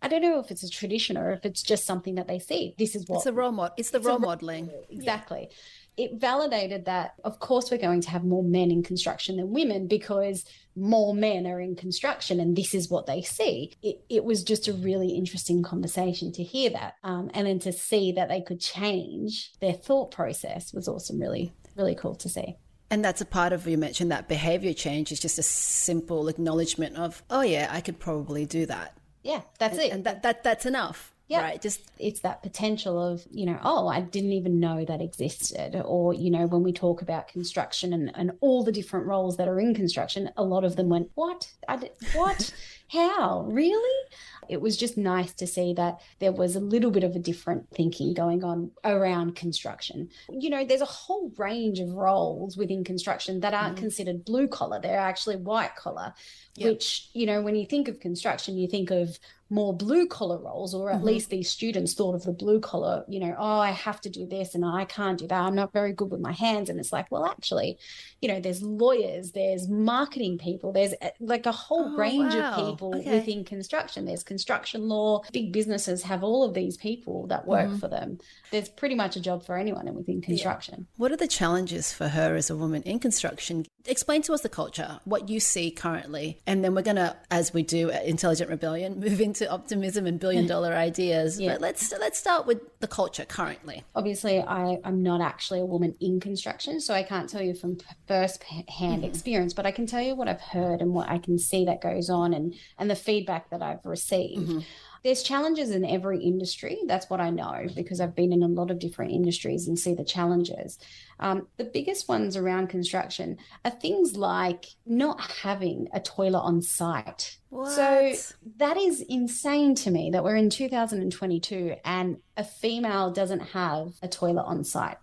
I 0.00 0.08
don't 0.08 0.22
know 0.22 0.38
if 0.38 0.50
it's 0.50 0.62
a 0.62 0.70
tradition 0.70 1.16
or 1.16 1.32
if 1.32 1.44
it's 1.44 1.62
just 1.62 1.84
something 1.84 2.16
that 2.16 2.28
they 2.28 2.38
see. 2.38 2.74
This 2.78 2.94
is 2.94 3.06
what 3.06 3.16
it's 3.16 3.24
the 3.24 3.32
role 3.32 3.52
model. 3.52 3.74
It's 3.76 3.90
the 3.90 3.98
it's 3.98 4.06
role 4.06 4.18
modeling. 4.18 4.70
Exactly. 4.90 5.48
Yeah 5.50 5.56
it 5.96 6.20
validated 6.20 6.84
that, 6.84 7.14
of 7.24 7.38
course, 7.38 7.70
we're 7.70 7.78
going 7.78 8.02
to 8.02 8.10
have 8.10 8.24
more 8.24 8.44
men 8.44 8.70
in 8.70 8.82
construction 8.82 9.36
than 9.36 9.52
women 9.52 9.86
because 9.86 10.44
more 10.74 11.14
men 11.14 11.46
are 11.46 11.60
in 11.60 11.74
construction 11.74 12.38
and 12.38 12.54
this 12.54 12.74
is 12.74 12.90
what 12.90 13.06
they 13.06 13.22
see. 13.22 13.72
It, 13.82 14.04
it 14.10 14.24
was 14.24 14.44
just 14.44 14.68
a 14.68 14.74
really 14.74 15.10
interesting 15.10 15.62
conversation 15.62 16.32
to 16.32 16.42
hear 16.42 16.70
that. 16.70 16.96
Um, 17.02 17.30
and 17.32 17.46
then 17.46 17.58
to 17.60 17.72
see 17.72 18.12
that 18.12 18.28
they 18.28 18.42
could 18.42 18.60
change 18.60 19.52
their 19.60 19.72
thought 19.72 20.10
process 20.10 20.72
was 20.74 20.86
awesome, 20.86 21.18
really. 21.18 21.54
really 21.76 21.94
cool 21.94 22.14
to 22.16 22.28
see. 22.28 22.56
And 22.90 23.04
that's 23.04 23.20
a 23.20 23.26
part 23.26 23.52
of 23.52 23.66
you 23.66 23.78
mentioned 23.78 24.12
that 24.12 24.28
behavior 24.28 24.74
change 24.74 25.10
is 25.10 25.18
just 25.18 25.38
a 25.38 25.42
simple 25.42 26.28
acknowledgement 26.28 26.96
of, 26.96 27.22
oh 27.30 27.40
yeah, 27.40 27.68
I 27.70 27.80
could 27.80 27.98
probably 27.98 28.44
do 28.46 28.66
that. 28.66 28.96
Yeah, 29.22 29.40
that's 29.58 29.78
and, 29.78 29.82
it. 29.82 29.92
And 29.92 30.04
that, 30.04 30.22
that 30.22 30.44
that's 30.44 30.66
enough. 30.66 31.12
Yeah. 31.28 31.42
Right. 31.42 31.60
Just 31.60 31.90
it's 31.98 32.20
that 32.20 32.42
potential 32.42 33.02
of, 33.02 33.26
you 33.32 33.46
know, 33.46 33.58
oh, 33.62 33.88
I 33.88 34.00
didn't 34.00 34.32
even 34.32 34.60
know 34.60 34.84
that 34.84 35.00
existed. 35.00 35.80
Or, 35.84 36.14
you 36.14 36.30
know, 36.30 36.46
when 36.46 36.62
we 36.62 36.72
talk 36.72 37.02
about 37.02 37.26
construction 37.26 37.92
and, 37.92 38.12
and 38.14 38.32
all 38.40 38.62
the 38.62 38.70
different 38.70 39.06
roles 39.06 39.36
that 39.38 39.48
are 39.48 39.58
in 39.58 39.74
construction, 39.74 40.30
a 40.36 40.44
lot 40.44 40.62
of 40.62 40.76
them 40.76 40.88
went, 40.88 41.10
What? 41.14 41.52
I 41.68 41.76
did, 41.76 41.90
what? 42.14 42.52
How? 42.88 43.44
Really? 43.48 44.08
It 44.48 44.60
was 44.60 44.76
just 44.76 44.96
nice 44.96 45.32
to 45.34 45.46
see 45.46 45.74
that 45.74 46.00
there 46.20 46.30
was 46.30 46.54
a 46.54 46.60
little 46.60 46.92
bit 46.92 47.02
of 47.02 47.16
a 47.16 47.18
different 47.18 47.68
thinking 47.70 48.14
going 48.14 48.44
on 48.44 48.70
around 48.84 49.34
construction. 49.34 50.08
You 50.30 50.50
know, 50.50 50.64
there's 50.64 50.82
a 50.82 50.86
whole 50.86 51.32
range 51.36 51.80
of 51.80 51.94
roles 51.94 52.56
within 52.56 52.84
construction 52.84 53.40
that 53.40 53.54
aren't 53.54 53.76
mm. 53.76 53.80
considered 53.80 54.24
blue 54.24 54.46
collar, 54.46 54.80
they're 54.80 55.00
actually 55.00 55.36
white 55.36 55.74
collar, 55.74 56.14
yep. 56.54 56.70
which, 56.70 57.08
you 57.12 57.26
know, 57.26 57.42
when 57.42 57.56
you 57.56 57.66
think 57.66 57.88
of 57.88 57.98
construction, 57.98 58.56
you 58.56 58.68
think 58.68 58.92
of 58.92 59.18
more 59.48 59.76
blue 59.76 60.06
collar 60.06 60.38
roles, 60.38 60.74
or 60.74 60.90
at 60.90 60.96
mm-hmm. 60.96 61.06
least 61.06 61.30
these 61.30 61.48
students 61.48 61.94
thought 61.94 62.14
of 62.14 62.24
the 62.24 62.32
blue 62.32 62.60
collar, 62.60 63.04
you 63.08 63.20
know, 63.20 63.34
oh, 63.38 63.58
I 63.60 63.70
have 63.70 64.00
to 64.02 64.10
do 64.10 64.26
this 64.26 64.54
and 64.54 64.64
I 64.64 64.84
can't 64.84 65.18
do 65.18 65.26
that. 65.28 65.40
I'm 65.40 65.54
not 65.54 65.72
very 65.72 65.92
good 65.92 66.10
with 66.10 66.20
my 66.20 66.32
hands. 66.32 66.68
And 66.68 66.80
it's 66.80 66.92
like, 66.92 67.10
well, 67.10 67.26
actually, 67.26 67.78
you 68.20 68.28
know, 68.28 68.40
there's 68.40 68.62
lawyers, 68.62 69.32
there's 69.32 69.68
marketing 69.68 70.38
people, 70.38 70.72
there's 70.72 70.94
eh, 71.00 71.10
like 71.20 71.46
a 71.46 71.52
whole 71.52 71.94
oh, 71.94 71.96
range 71.96 72.34
wow. 72.34 72.50
of 72.50 72.68
people 72.68 72.96
okay. 72.96 73.18
within 73.18 73.44
construction. 73.44 74.04
There's 74.04 74.24
construction 74.24 74.88
law, 74.88 75.22
big 75.32 75.52
businesses 75.52 76.02
have 76.02 76.24
all 76.24 76.42
of 76.42 76.54
these 76.54 76.76
people 76.76 77.26
that 77.28 77.46
work 77.46 77.68
mm-hmm. 77.68 77.78
for 77.78 77.88
them. 77.88 78.18
There's 78.50 78.68
pretty 78.68 78.96
much 78.96 79.16
a 79.16 79.20
job 79.20 79.44
for 79.44 79.56
anyone 79.56 79.86
within 79.94 80.20
construction. 80.20 80.74
Yeah. 80.78 80.94
What 80.96 81.12
are 81.12 81.16
the 81.16 81.28
challenges 81.28 81.92
for 81.92 82.08
her 82.08 82.34
as 82.34 82.50
a 82.50 82.56
woman 82.56 82.82
in 82.82 82.98
construction? 82.98 83.66
Explain 83.86 84.22
to 84.22 84.32
us 84.32 84.40
the 84.40 84.48
culture, 84.48 85.00
what 85.04 85.28
you 85.28 85.40
see 85.40 85.70
currently. 85.70 86.40
And 86.46 86.64
then 86.64 86.74
we're 86.74 86.82
going 86.82 86.96
to, 86.96 87.16
as 87.30 87.54
we 87.54 87.62
do 87.62 87.90
at 87.90 88.04
Intelligent 88.04 88.50
Rebellion, 88.50 89.00
move 89.06 89.20
into 89.20 89.50
optimism 89.50 90.06
and 90.06 90.18
billion 90.18 90.46
dollar 90.46 90.74
ideas. 90.88 91.40
yeah. 91.40 91.52
But 91.52 91.60
let's 91.60 91.92
let's 91.92 92.18
start 92.18 92.46
with 92.46 92.60
the 92.80 92.88
culture 92.88 93.24
currently. 93.24 93.84
Obviously, 93.94 94.40
I, 94.40 94.78
I'm 94.84 95.02
not 95.02 95.20
actually 95.20 95.60
a 95.60 95.66
woman 95.66 95.94
in 96.00 96.20
construction, 96.20 96.80
so 96.80 96.94
I 96.94 97.02
can't 97.02 97.28
tell 97.28 97.42
you 97.42 97.54
from 97.54 97.78
first 98.06 98.42
hand 98.42 98.68
mm-hmm. 99.02 99.04
experience, 99.04 99.54
but 99.54 99.66
I 99.66 99.70
can 99.70 99.86
tell 99.86 100.02
you 100.02 100.14
what 100.14 100.28
I've 100.28 100.40
heard 100.40 100.80
and 100.80 100.92
what 100.92 101.08
I 101.08 101.18
can 101.18 101.38
see 101.38 101.64
that 101.66 101.80
goes 101.80 102.10
on 102.10 102.34
and 102.34 102.54
and 102.78 102.90
the 102.90 102.96
feedback 102.96 103.50
that 103.50 103.62
I've 103.62 103.84
received. 103.84 104.48
Mm-hmm 104.48 104.60
there's 105.06 105.22
challenges 105.22 105.70
in 105.70 105.84
every 105.84 106.18
industry. 106.18 106.78
That's 106.86 107.08
what 107.08 107.20
I 107.20 107.30
know 107.30 107.68
because 107.76 108.00
I've 108.00 108.16
been 108.16 108.32
in 108.32 108.42
a 108.42 108.48
lot 108.48 108.72
of 108.72 108.80
different 108.80 109.12
industries 109.12 109.68
and 109.68 109.78
see 109.78 109.94
the 109.94 110.02
challenges. 110.02 110.80
Um, 111.20 111.46
the 111.58 111.64
biggest 111.64 112.08
ones 112.08 112.36
around 112.36 112.70
construction 112.70 113.38
are 113.64 113.70
things 113.70 114.16
like 114.16 114.66
not 114.84 115.20
having 115.20 115.86
a 115.94 116.00
toilet 116.00 116.40
on 116.40 116.60
site. 116.60 117.38
What? 117.50 117.70
So 117.70 118.14
that 118.56 118.76
is 118.76 119.00
insane 119.00 119.76
to 119.76 119.92
me 119.92 120.10
that 120.10 120.24
we're 120.24 120.34
in 120.34 120.50
2022 120.50 121.76
and 121.84 122.16
a 122.36 122.42
female 122.42 123.12
doesn't 123.12 123.40
have 123.40 123.92
a 124.02 124.08
toilet 124.08 124.44
on 124.44 124.64
site 124.64 124.98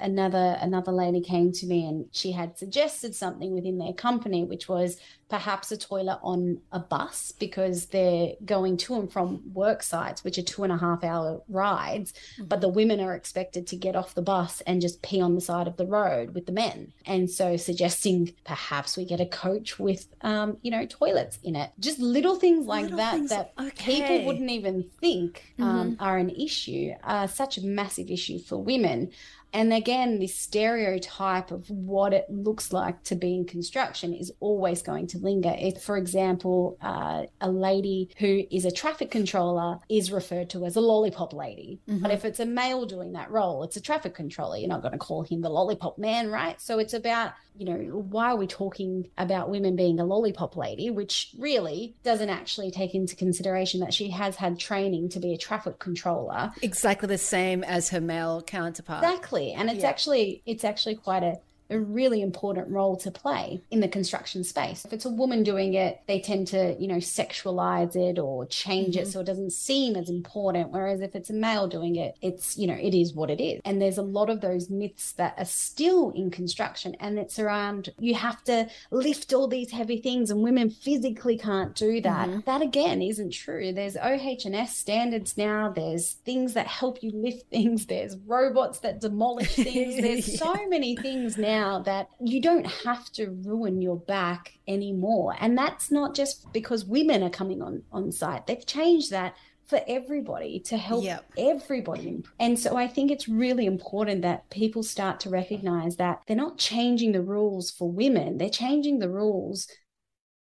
another 0.00 0.56
another 0.60 0.92
lady 0.92 1.20
came 1.20 1.52
to 1.52 1.66
me 1.66 1.86
and 1.86 2.06
she 2.12 2.32
had 2.32 2.56
suggested 2.58 3.14
something 3.14 3.52
within 3.52 3.78
their 3.78 3.92
company 3.92 4.44
which 4.44 4.68
was 4.68 4.98
perhaps 5.28 5.72
a 5.72 5.76
toilet 5.76 6.18
on 6.22 6.60
a 6.72 6.78
bus 6.78 7.32
because 7.32 7.86
they're 7.86 8.32
going 8.44 8.76
to 8.76 8.94
and 8.94 9.12
from 9.12 9.42
work 9.52 9.82
sites 9.82 10.22
which 10.22 10.38
are 10.38 10.42
two 10.42 10.62
and 10.62 10.72
a 10.72 10.76
half 10.76 11.02
hour 11.02 11.42
rides 11.48 12.12
mm-hmm. 12.12 12.44
but 12.44 12.60
the 12.60 12.68
women 12.68 13.00
are 13.00 13.14
expected 13.14 13.66
to 13.66 13.76
get 13.76 13.96
off 13.96 14.14
the 14.14 14.22
bus 14.22 14.60
and 14.62 14.80
just 14.80 15.02
pee 15.02 15.20
on 15.20 15.34
the 15.34 15.40
side 15.40 15.66
of 15.66 15.76
the 15.76 15.86
road 15.86 16.34
with 16.34 16.46
the 16.46 16.52
men 16.52 16.92
and 17.04 17.28
so 17.28 17.56
suggesting 17.56 18.32
perhaps 18.44 18.96
we 18.96 19.04
get 19.04 19.20
a 19.20 19.26
coach 19.26 19.78
with 19.78 20.06
um, 20.22 20.56
you 20.62 20.70
know 20.70 20.86
toilets 20.86 21.38
in 21.42 21.56
it 21.56 21.70
just 21.80 21.98
little 21.98 22.36
things 22.36 22.66
like 22.66 22.84
little 22.84 22.98
that 22.98 23.12
things, 23.12 23.30
that 23.30 23.52
okay. 23.58 24.00
people 24.00 24.26
wouldn't 24.26 24.50
even 24.50 24.84
think 25.00 25.42
um, 25.58 25.92
mm-hmm. 25.92 26.02
are 26.02 26.16
an 26.16 26.30
issue 26.30 26.92
are 27.02 27.28
such 27.28 27.58
a 27.58 27.62
massive 27.62 28.10
issue 28.10 28.38
for 28.38 28.56
women 28.56 29.10
and 29.56 29.72
again, 29.72 30.18
this 30.18 30.36
stereotype 30.36 31.50
of 31.50 31.70
what 31.70 32.12
it 32.12 32.26
looks 32.28 32.74
like 32.74 33.02
to 33.04 33.14
be 33.14 33.34
in 33.34 33.46
construction 33.46 34.12
is 34.12 34.30
always 34.38 34.82
going 34.82 35.06
to 35.08 35.18
linger. 35.18 35.56
If, 35.58 35.82
for 35.82 35.96
example, 35.96 36.76
uh, 36.82 37.22
a 37.40 37.50
lady 37.50 38.10
who 38.18 38.42
is 38.50 38.66
a 38.66 38.70
traffic 38.70 39.10
controller 39.10 39.78
is 39.88 40.12
referred 40.12 40.50
to 40.50 40.66
as 40.66 40.76
a 40.76 40.82
lollipop 40.82 41.32
lady. 41.32 41.80
Mm-hmm. 41.88 42.02
But 42.02 42.10
if 42.10 42.26
it's 42.26 42.38
a 42.38 42.44
male 42.44 42.84
doing 42.84 43.12
that 43.12 43.30
role, 43.30 43.62
it's 43.62 43.78
a 43.78 43.80
traffic 43.80 44.14
controller. 44.14 44.58
You're 44.58 44.68
not 44.68 44.82
going 44.82 44.92
to 44.92 44.98
call 44.98 45.22
him 45.22 45.40
the 45.40 45.48
lollipop 45.48 45.96
man, 45.96 46.30
right? 46.30 46.60
So 46.60 46.78
it's 46.78 46.92
about, 46.92 47.32
you 47.56 47.64
know, 47.64 47.78
why 47.78 48.32
are 48.32 48.36
we 48.36 48.46
talking 48.46 49.08
about 49.16 49.48
women 49.48 49.74
being 49.74 49.98
a 49.98 50.04
lollipop 50.04 50.58
lady, 50.58 50.90
which 50.90 51.30
really 51.38 51.96
doesn't 52.04 52.28
actually 52.28 52.70
take 52.70 52.94
into 52.94 53.16
consideration 53.16 53.80
that 53.80 53.94
she 53.94 54.10
has 54.10 54.36
had 54.36 54.58
training 54.58 55.08
to 55.08 55.18
be 55.18 55.32
a 55.32 55.38
traffic 55.38 55.78
controller. 55.78 56.52
Exactly 56.60 57.08
the 57.08 57.16
same 57.16 57.64
as 57.64 57.88
her 57.88 58.02
male 58.02 58.42
counterpart. 58.42 59.02
Exactly 59.02 59.45
and 59.52 59.70
it's 59.70 59.82
yeah. 59.82 59.88
actually 59.88 60.42
it's 60.46 60.64
actually 60.64 60.94
quite 60.94 61.22
a 61.22 61.36
a 61.70 61.78
really 61.78 62.22
important 62.22 62.68
role 62.68 62.96
to 62.96 63.10
play 63.10 63.62
in 63.70 63.80
the 63.80 63.88
construction 63.88 64.44
space. 64.44 64.84
If 64.84 64.92
it's 64.92 65.04
a 65.04 65.10
woman 65.10 65.42
doing 65.42 65.74
it, 65.74 66.00
they 66.06 66.20
tend 66.20 66.48
to, 66.48 66.76
you 66.78 66.86
know, 66.86 66.96
sexualize 66.96 67.96
it 67.96 68.18
or 68.18 68.46
change 68.46 68.94
mm-hmm. 68.94 69.02
it 69.02 69.08
so 69.08 69.20
it 69.20 69.26
doesn't 69.26 69.52
seem 69.52 69.96
as 69.96 70.08
important. 70.08 70.70
Whereas 70.70 71.00
if 71.00 71.14
it's 71.14 71.30
a 71.30 71.34
male 71.34 71.66
doing 71.66 71.96
it, 71.96 72.16
it's, 72.22 72.56
you 72.56 72.66
know, 72.66 72.74
it 72.80 72.94
is 72.94 73.14
what 73.14 73.30
it 73.30 73.42
is. 73.42 73.60
And 73.64 73.80
there's 73.80 73.98
a 73.98 74.02
lot 74.02 74.30
of 74.30 74.40
those 74.40 74.70
myths 74.70 75.12
that 75.12 75.34
are 75.38 75.44
still 75.44 76.10
in 76.10 76.30
construction 76.30 76.94
and 77.00 77.18
it's 77.18 77.38
around 77.38 77.90
you 77.98 78.14
have 78.14 78.42
to 78.44 78.68
lift 78.90 79.32
all 79.32 79.48
these 79.48 79.70
heavy 79.70 80.00
things 80.00 80.30
and 80.30 80.42
women 80.42 80.70
physically 80.70 81.38
can't 81.38 81.74
do 81.74 82.00
that. 82.00 82.28
Mm-hmm. 82.28 82.40
That 82.46 82.62
again 82.62 83.02
isn't 83.02 83.32
true. 83.32 83.72
There's 83.72 83.96
OH&S 83.96 84.76
standards 84.76 85.36
now. 85.36 85.72
There's 85.74 86.12
things 86.12 86.54
that 86.54 86.66
help 86.66 87.02
you 87.02 87.10
lift 87.12 87.50
things. 87.50 87.86
There's 87.86 88.16
robots 88.26 88.80
that 88.80 89.00
demolish 89.00 89.54
things. 89.54 89.96
There's 89.96 90.28
yeah. 90.28 90.38
so 90.54 90.68
many 90.68 90.96
things 90.96 91.36
now 91.36 91.55
now 91.56 91.78
that 91.80 92.08
you 92.20 92.40
don't 92.40 92.66
have 92.66 93.10
to 93.12 93.30
ruin 93.44 93.80
your 93.80 93.96
back 93.96 94.58
anymore. 94.68 95.34
And 95.40 95.56
that's 95.56 95.90
not 95.90 96.14
just 96.14 96.52
because 96.52 96.84
women 96.84 97.22
are 97.22 97.30
coming 97.40 97.62
on, 97.62 97.82
on 97.92 98.12
site. 98.12 98.46
They've 98.46 98.66
changed 98.66 99.10
that 99.10 99.34
for 99.66 99.80
everybody 99.88 100.60
to 100.60 100.76
help 100.76 101.04
yep. 101.04 101.24
everybody. 101.36 102.22
And 102.38 102.58
so 102.58 102.76
I 102.76 102.86
think 102.86 103.10
it's 103.10 103.28
really 103.28 103.66
important 103.66 104.22
that 104.22 104.48
people 104.50 104.82
start 104.82 105.18
to 105.20 105.30
recognize 105.30 105.96
that 105.96 106.22
they're 106.26 106.36
not 106.36 106.58
changing 106.58 107.12
the 107.12 107.22
rules 107.22 107.70
for 107.70 107.90
women, 107.90 108.38
they're 108.38 108.48
changing 108.48 108.98
the 108.98 109.10
rules 109.10 109.66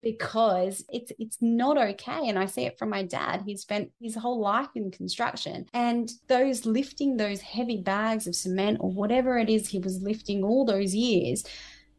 because 0.01 0.86
it's 0.89 1.12
it's 1.20 1.38
not 1.42 1.77
okay. 1.77 2.30
And 2.30 2.38
i 2.38 2.46
see 2.46 2.66
it 2.66 2.77
from 2.77 2.89
my 2.89 3.04
dad. 3.04 3.44
He 3.46 3.58
spent 3.58 3.92
his 4.01 4.16
whole 4.16 4.39
life 4.39 4.70
in 4.75 4.92
construction 4.92 5.68
and 5.74 6.12
those 6.27 6.66
lifting 6.66 7.18
those 7.18 7.42
heavy 7.42 7.82
bags 7.82 8.27
of 8.27 8.36
cement 8.36 8.77
or 8.80 8.92
whatever 8.92 9.38
it 9.38 9.50
is 9.50 9.70
he 9.70 9.80
was 9.80 10.01
lifting 10.01 10.44
all 10.44 10.66
those 10.66 10.94
years 10.96 11.44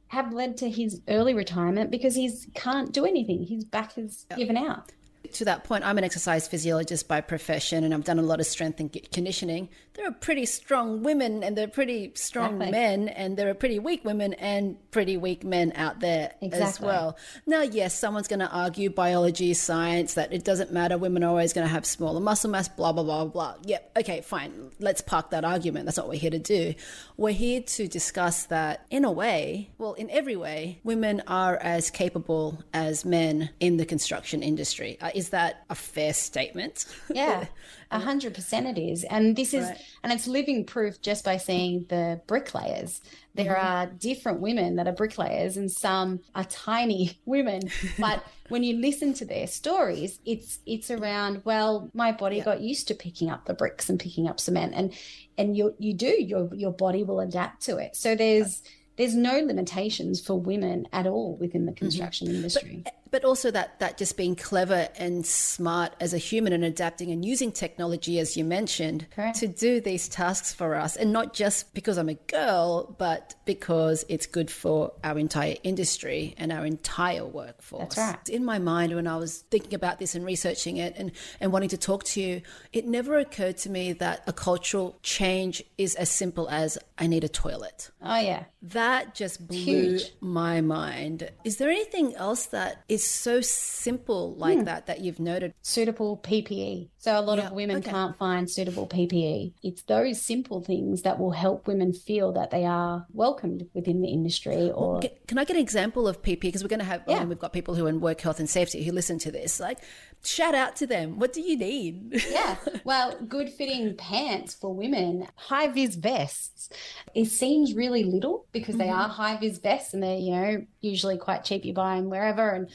have 0.08 0.32
led 0.32 0.56
to 0.56 0.70
his 0.70 1.00
early 1.08 1.34
retirement 1.34 1.90
because 1.90 2.14
he's 2.14 2.46
can't 2.54 2.92
do 2.92 3.04
anything. 3.04 3.46
His 3.46 3.64
back 3.64 3.96
is 3.96 4.26
given 4.36 4.56
out. 4.56 4.92
To 5.32 5.44
that 5.44 5.64
point, 5.64 5.84
I'm 5.84 5.98
an 5.98 6.04
exercise 6.04 6.48
physiologist 6.48 7.06
by 7.06 7.20
profession 7.20 7.84
and 7.84 7.92
I've 7.92 8.04
done 8.04 8.18
a 8.18 8.22
lot 8.22 8.40
of 8.40 8.46
strength 8.46 8.80
and 8.80 8.96
conditioning. 9.12 9.68
There 9.98 10.06
are 10.06 10.12
pretty 10.12 10.46
strong 10.46 11.02
women 11.02 11.42
and 11.42 11.58
there 11.58 11.64
are 11.64 11.70
pretty 11.70 12.12
strong 12.14 12.62
exactly. 12.62 12.70
men, 12.70 13.08
and 13.08 13.36
there 13.36 13.48
are 13.50 13.54
pretty 13.54 13.80
weak 13.80 14.04
women 14.04 14.32
and 14.34 14.76
pretty 14.92 15.16
weak 15.16 15.42
men 15.42 15.72
out 15.74 15.98
there 15.98 16.34
exactly. 16.40 16.68
as 16.68 16.80
well. 16.80 17.18
Now, 17.46 17.62
yes, 17.62 17.98
someone's 17.98 18.28
going 18.28 18.38
to 18.38 18.48
argue 18.48 18.90
biology, 18.90 19.54
science, 19.54 20.14
that 20.14 20.32
it 20.32 20.44
doesn't 20.44 20.72
matter. 20.72 20.96
Women 20.96 21.24
are 21.24 21.30
always 21.30 21.52
going 21.52 21.66
to 21.66 21.72
have 21.72 21.84
smaller 21.84 22.20
muscle 22.20 22.48
mass, 22.48 22.68
blah, 22.68 22.92
blah, 22.92 23.02
blah, 23.02 23.24
blah. 23.24 23.54
Yep, 23.64 23.98
okay, 23.98 24.20
fine. 24.20 24.70
Let's 24.78 25.00
park 25.00 25.30
that 25.30 25.44
argument. 25.44 25.86
That's 25.86 25.96
not 25.96 26.06
what 26.06 26.14
we're 26.14 26.20
here 26.20 26.30
to 26.30 26.38
do. 26.38 26.74
We're 27.16 27.32
here 27.32 27.62
to 27.62 27.88
discuss 27.88 28.44
that 28.46 28.86
in 28.90 29.04
a 29.04 29.10
way, 29.10 29.70
well, 29.78 29.94
in 29.94 30.10
every 30.10 30.36
way, 30.36 30.78
women 30.84 31.24
are 31.26 31.56
as 31.56 31.90
capable 31.90 32.62
as 32.72 33.04
men 33.04 33.50
in 33.58 33.78
the 33.78 33.84
construction 33.84 34.44
industry. 34.44 34.96
Uh, 35.00 35.10
is 35.12 35.30
that 35.30 35.64
a 35.68 35.74
fair 35.74 36.14
statement? 36.14 36.84
Yeah, 37.12 37.46
a 37.90 37.98
hundred 37.98 38.34
percent 38.34 38.66
it 38.66 38.80
is. 38.80 39.04
And 39.04 39.34
this 39.34 39.54
is, 39.54 39.66
right. 39.66 39.80
and 40.02 40.12
it's 40.12 40.26
living 40.26 40.64
proof 40.64 41.00
just 41.00 41.24
by 41.24 41.36
seeing 41.36 41.86
the 41.88 42.20
bricklayers. 42.26 43.00
There 43.34 43.54
mm-hmm. 43.54 43.66
are 43.66 43.86
different 43.86 44.40
women 44.40 44.76
that 44.76 44.86
are 44.86 44.92
bricklayers 44.92 45.56
and 45.56 45.70
some 45.70 46.20
are 46.34 46.44
tiny 46.44 47.18
women. 47.26 47.70
But 47.98 48.24
when 48.48 48.62
you 48.62 48.76
listen 48.76 49.14
to 49.14 49.24
their 49.24 49.46
stories, 49.46 50.18
it's, 50.26 50.58
it's 50.66 50.90
around, 50.90 51.42
well, 51.44 51.90
my 51.94 52.12
body 52.12 52.36
yeah. 52.38 52.44
got 52.44 52.60
used 52.60 52.88
to 52.88 52.94
picking 52.94 53.30
up 53.30 53.46
the 53.46 53.54
bricks 53.54 53.88
and 53.88 53.98
picking 53.98 54.28
up 54.28 54.40
cement 54.40 54.74
and, 54.74 54.92
and 55.36 55.56
you, 55.56 55.74
you 55.78 55.94
do, 55.94 56.14
your, 56.22 56.52
your 56.54 56.72
body 56.72 57.04
will 57.04 57.20
adapt 57.20 57.62
to 57.62 57.78
it. 57.78 57.96
So 57.96 58.14
there's, 58.14 58.62
there's 58.96 59.14
no 59.14 59.38
limitations 59.38 60.20
for 60.20 60.38
women 60.38 60.88
at 60.92 61.06
all 61.06 61.36
within 61.36 61.66
the 61.66 61.72
construction 61.72 62.26
mm-hmm. 62.26 62.36
industry. 62.36 62.84
But 62.84 62.92
but 63.10 63.24
also 63.24 63.50
that 63.50 63.78
that 63.80 63.96
just 63.98 64.16
being 64.16 64.36
clever 64.36 64.88
and 64.96 65.24
smart 65.24 65.92
as 66.00 66.12
a 66.14 66.18
human 66.18 66.52
and 66.52 66.64
adapting 66.64 67.10
and 67.10 67.24
using 67.24 67.52
technology 67.52 68.18
as 68.18 68.36
you 68.36 68.44
mentioned 68.44 69.06
Correct. 69.14 69.38
to 69.38 69.46
do 69.46 69.80
these 69.80 70.08
tasks 70.08 70.52
for 70.52 70.74
us 70.74 70.96
and 70.96 71.12
not 71.12 71.34
just 71.34 71.74
because 71.74 71.98
I'm 71.98 72.08
a 72.08 72.14
girl 72.14 72.94
but 72.98 73.34
because 73.44 74.04
it's 74.08 74.26
good 74.26 74.50
for 74.50 74.92
our 75.04 75.18
entire 75.18 75.56
industry 75.62 76.34
and 76.38 76.52
our 76.52 76.64
entire 76.66 77.24
workforce. 77.24 77.94
That's 77.94 78.16
right. 78.16 78.28
In 78.28 78.44
my 78.44 78.58
mind 78.58 78.94
when 78.94 79.06
I 79.06 79.16
was 79.16 79.38
thinking 79.50 79.74
about 79.74 79.98
this 79.98 80.14
and 80.14 80.24
researching 80.24 80.76
it 80.76 80.94
and 80.96 81.12
and 81.40 81.52
wanting 81.52 81.70
to 81.70 81.78
talk 81.78 82.04
to 82.04 82.20
you 82.20 82.42
it 82.72 82.86
never 82.86 83.18
occurred 83.18 83.56
to 83.58 83.70
me 83.70 83.92
that 83.94 84.22
a 84.26 84.32
cultural 84.32 84.98
change 85.02 85.62
is 85.76 85.94
as 85.94 86.10
simple 86.10 86.48
as 86.48 86.78
I 86.98 87.06
need 87.06 87.24
a 87.24 87.28
toilet. 87.28 87.90
Oh 88.02 88.18
yeah. 88.18 88.44
That 88.62 89.14
just 89.14 89.46
blew 89.46 89.56
Huge. 89.56 90.12
my 90.20 90.60
mind. 90.60 91.30
Is 91.44 91.56
there 91.58 91.70
anything 91.70 92.14
else 92.16 92.46
that 92.46 92.84
is 92.88 92.97
so 93.04 93.40
simple 93.40 94.34
like 94.34 94.58
hmm. 94.58 94.64
that 94.64 94.86
that 94.86 95.00
you've 95.00 95.20
noted? 95.20 95.54
Suitable 95.62 96.18
PPE. 96.18 96.88
So 97.00 97.18
a 97.18 97.22
lot 97.22 97.38
Yeah, 97.38 97.46
of 97.46 97.52
women 97.52 97.76
okay. 97.76 97.90
can't 97.92 98.16
find 98.18 98.50
suitable 98.50 98.86
PPE. 98.88 99.52
It's 99.62 99.82
those 99.82 100.20
simple 100.20 100.60
things 100.60 101.02
that 101.02 101.18
will 101.20 101.30
help 101.30 101.68
women 101.68 101.92
feel 101.92 102.32
that 102.32 102.50
they 102.50 102.64
are 102.64 103.06
welcomed 103.12 103.68
within 103.72 104.02
the 104.02 104.08
industry 104.08 104.70
or 104.72 105.00
Ca- 105.02 105.08
Can 105.28 105.38
I 105.38 105.44
get 105.44 105.54
an 105.56 105.62
example 105.62 106.08
of 106.08 106.22
PPE? 106.22 106.40
Because 106.40 106.62
we're 106.64 106.68
going 106.68 106.80
to 106.80 106.84
have, 106.84 107.02
I 107.06 107.12
Yeah. 107.12 107.18
mean, 107.20 107.28
we've 107.28 107.38
got 107.38 107.52
people 107.52 107.76
who 107.76 107.86
are 107.86 107.88
in 107.88 108.00
work 108.00 108.20
health 108.20 108.40
and 108.40 108.50
safety 108.50 108.82
who 108.82 108.90
listen 108.90 109.18
to 109.20 109.30
this. 109.30 109.60
Like, 109.60 109.78
shout 110.24 110.56
out 110.56 110.74
to 110.76 110.88
them. 110.88 111.20
What 111.20 111.32
do 111.32 111.40
you 111.40 111.56
need? 111.56 112.20
yeah. 112.30 112.56
Well, 112.84 113.16
good 113.28 113.50
fitting 113.50 113.94
pants 113.96 114.54
for 114.54 114.74
women, 114.74 115.26
high 115.36 115.68
vis 115.68 115.94
vests. 115.94 116.68
It 117.14 117.26
seems 117.26 117.74
really 117.74 118.02
little 118.02 118.46
because 118.50 118.76
they 118.76 118.86
mm-hmm. 118.86 119.00
are 119.00 119.08
high 119.08 119.36
vis 119.36 119.58
vests 119.58 119.94
and 119.94 120.02
they're, 120.02 120.16
you 120.18 120.30
know, 120.32 120.66
usually 120.80 121.18
quite 121.18 121.44
cheap. 121.44 121.64
You 121.64 121.74
buy 121.74 121.96
them 121.96 122.08
wherever 122.10 122.48
and 122.50 122.68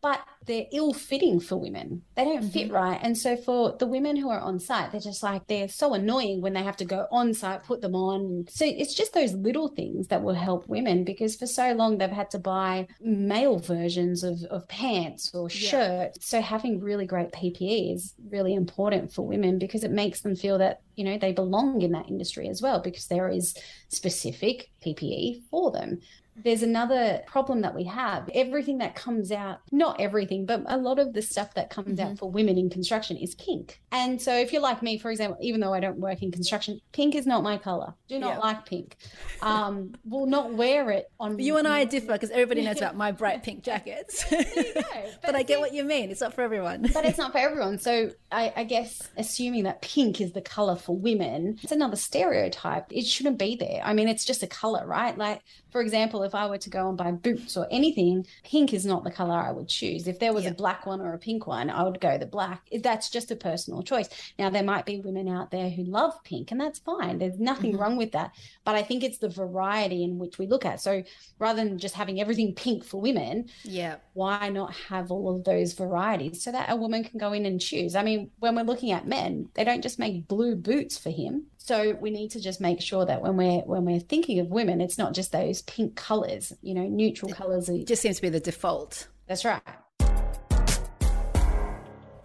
but 0.00 0.20
they're 0.46 0.66
ill 0.72 0.92
fitting 0.92 1.40
for 1.40 1.56
women. 1.56 2.02
They 2.14 2.24
don't 2.24 2.42
fit 2.42 2.66
mm-hmm. 2.66 2.74
right. 2.74 3.00
And 3.02 3.18
so 3.18 3.36
for 3.36 3.76
the 3.78 3.86
women 3.86 4.16
who 4.16 4.30
are 4.30 4.40
on 4.40 4.60
site, 4.60 4.92
they're 4.92 5.00
just 5.00 5.22
like, 5.22 5.46
they're 5.46 5.68
so 5.68 5.92
annoying 5.94 6.40
when 6.40 6.52
they 6.52 6.62
have 6.62 6.76
to 6.78 6.84
go 6.84 7.06
on 7.10 7.34
site, 7.34 7.64
put 7.64 7.80
them 7.80 7.94
on. 7.94 8.46
So 8.48 8.64
it's 8.64 8.94
just 8.94 9.12
those 9.12 9.34
little 9.34 9.68
things 9.68 10.06
that 10.08 10.22
will 10.22 10.34
help 10.34 10.68
women 10.68 11.04
because 11.04 11.36
for 11.36 11.46
so 11.46 11.72
long 11.72 11.98
they've 11.98 12.08
had 12.08 12.30
to 12.30 12.38
buy 12.38 12.86
male 13.00 13.58
versions 13.58 14.22
of, 14.22 14.42
of 14.44 14.66
pants 14.68 15.34
or 15.34 15.50
shirts. 15.50 16.26
So 16.28 16.40
having 16.40 16.80
really 16.80 17.06
great 17.06 17.32
PPE 17.32 17.94
is 17.94 18.14
really 18.30 18.54
important 18.54 19.12
for 19.12 19.26
women 19.26 19.58
because 19.58 19.84
it 19.84 19.90
makes 19.90 20.20
them 20.20 20.36
feel 20.36 20.58
that, 20.58 20.80
you 20.94 21.04
know, 21.04 21.18
they 21.18 21.32
belong 21.32 21.82
in 21.82 21.92
that 21.92 22.08
industry 22.08 22.48
as 22.48 22.62
well 22.62 22.80
because 22.80 23.06
there 23.06 23.28
is 23.28 23.54
specific 23.88 24.70
PPE 24.84 25.42
for 25.50 25.72
them 25.72 26.00
there's 26.44 26.62
another 26.62 27.22
problem 27.26 27.60
that 27.62 27.74
we 27.74 27.84
have. 27.84 28.28
Everything 28.34 28.78
that 28.78 28.94
comes 28.94 29.32
out, 29.32 29.60
not 29.72 30.00
everything, 30.00 30.46
but 30.46 30.62
a 30.66 30.76
lot 30.76 30.98
of 30.98 31.12
the 31.12 31.22
stuff 31.22 31.54
that 31.54 31.70
comes 31.70 31.98
out 32.00 32.18
for 32.18 32.30
women 32.30 32.58
in 32.58 32.70
construction 32.70 33.16
is 33.16 33.34
pink. 33.34 33.80
And 33.92 34.20
so 34.20 34.34
if 34.34 34.52
you're 34.52 34.62
like 34.62 34.82
me, 34.82 34.98
for 34.98 35.10
example, 35.10 35.38
even 35.40 35.60
though 35.60 35.72
I 35.74 35.80
don't 35.80 35.98
work 35.98 36.22
in 36.22 36.30
construction, 36.30 36.80
pink 36.92 37.14
is 37.14 37.26
not 37.26 37.42
my 37.42 37.56
color. 37.58 37.94
Do 38.08 38.18
not 38.18 38.34
Yeah. 38.34 38.38
like 38.38 38.66
pink. 38.66 38.96
Um, 39.42 39.94
will 40.04 40.26
not 40.26 40.54
wear 40.54 40.90
it 40.90 41.10
on 41.20 41.38
you 41.38 41.56
and 41.58 41.66
I 41.68 41.82
are 41.82 41.86
different 41.86 42.20
because 42.20 42.30
everybody 42.30 42.62
knows 42.62 42.76
about 42.82 42.96
my 42.96 43.12
bright 43.12 43.42
pink 43.42 43.62
jackets. 43.62 44.24
but 45.22 45.34
I 45.34 45.42
get 45.42 45.60
what 45.60 45.72
you 45.74 45.84
mean. 45.84 46.10
It's 46.10 46.20
not 46.20 46.34
for 46.34 46.42
everyone. 46.42 46.88
but 46.92 47.04
it's 47.04 47.18
not 47.18 47.32
for 47.32 47.38
everyone. 47.38 47.78
So 47.78 48.10
I, 48.30 48.52
I 48.56 48.64
guess 48.64 49.08
assuming 49.16 49.64
that 49.64 49.82
pink 49.82 50.20
is 50.20 50.32
the 50.32 50.40
color 50.42 50.76
for 50.76 50.96
women, 50.96 51.58
it's 51.62 51.72
another 51.72 51.96
stereotype. 51.96 52.86
It 52.92 53.06
shouldn't 53.06 53.38
be 53.38 53.56
there. 53.56 53.80
I 53.84 53.92
mean, 53.94 54.08
it's 54.08 54.24
just 54.24 54.42
a 54.42 54.46
color, 54.46 54.86
right? 54.86 55.16
Like, 55.16 55.42
for 55.70 55.80
example, 55.80 56.22
if 56.28 56.34
I 56.34 56.46
were 56.46 56.58
to 56.58 56.70
go 56.70 56.88
and 56.88 56.96
buy 56.96 57.10
boots 57.10 57.56
or 57.56 57.66
anything, 57.70 58.26
pink 58.44 58.72
is 58.72 58.86
not 58.86 59.02
the 59.02 59.10
color 59.10 59.34
I 59.34 59.50
would 59.50 59.68
choose. 59.68 60.06
If 60.06 60.20
there 60.20 60.32
was 60.32 60.44
Yeah. 60.44 60.50
a 60.50 60.54
black 60.54 60.86
one 60.86 61.00
or 61.00 61.12
a 61.14 61.18
pink 61.18 61.46
one, 61.46 61.70
I 61.70 61.82
would 61.82 62.00
go 62.00 62.16
the 62.16 62.26
black. 62.26 62.68
That's 62.82 63.10
just 63.10 63.30
a 63.30 63.36
personal 63.36 63.82
choice. 63.82 64.08
Now, 64.38 64.50
there 64.50 64.62
might 64.62 64.86
be 64.86 65.00
women 65.00 65.28
out 65.28 65.50
there 65.50 65.70
who 65.70 65.82
love 65.84 66.12
pink, 66.22 66.52
and 66.52 66.60
that's 66.60 66.78
fine. 66.78 67.18
There's 67.18 67.38
nothing 67.38 67.72
mm-hmm. 67.72 67.80
wrong 67.80 67.96
with 67.96 68.12
that. 68.12 68.32
But 68.64 68.76
I 68.76 68.82
think 68.82 69.02
it's 69.02 69.18
the 69.18 69.28
variety 69.28 70.04
in 70.04 70.18
which 70.18 70.38
we 70.38 70.46
look 70.46 70.64
at. 70.64 70.80
So 70.80 71.02
rather 71.38 71.64
than 71.64 71.78
just 71.78 71.94
having 71.94 72.20
everything 72.20 72.54
pink 72.54 72.84
for 72.84 73.00
women, 73.00 73.48
yeah. 73.64 73.96
why 74.12 74.48
not 74.50 74.74
have 74.74 75.10
all 75.10 75.34
of 75.34 75.44
those 75.44 75.72
varieties 75.72 76.42
so 76.42 76.52
that 76.52 76.70
a 76.70 76.76
woman 76.76 77.02
can 77.02 77.18
go 77.18 77.32
in 77.32 77.46
and 77.46 77.60
choose? 77.60 77.96
I 77.96 78.02
mean, 78.02 78.30
when 78.38 78.54
we're 78.54 78.62
looking 78.62 78.92
at 78.92 79.06
men, 79.06 79.48
they 79.54 79.64
don't 79.64 79.82
just 79.82 79.98
make 79.98 80.28
blue 80.28 80.54
boots 80.54 80.98
for 80.98 81.10
him. 81.10 81.46
So 81.68 81.98
we 82.00 82.08
need 82.10 82.30
to 82.30 82.40
just 82.40 82.62
make 82.62 82.80
sure 82.80 83.04
that 83.04 83.20
when 83.20 83.36
we're 83.36 83.60
when 83.60 83.84
we're 83.84 84.00
thinking 84.00 84.38
of 84.40 84.46
women, 84.46 84.80
it's 84.80 84.96
not 84.96 85.12
just 85.12 85.32
those 85.32 85.60
pink 85.60 85.96
colors, 85.96 86.50
you 86.62 86.72
know, 86.72 86.84
neutral 86.84 87.30
colors. 87.30 87.68
Are, 87.68 87.76
just 87.84 88.00
seems 88.00 88.16
to 88.16 88.22
be 88.22 88.30
the 88.30 88.40
default. 88.40 89.06
that's 89.26 89.44
right. 89.44 89.60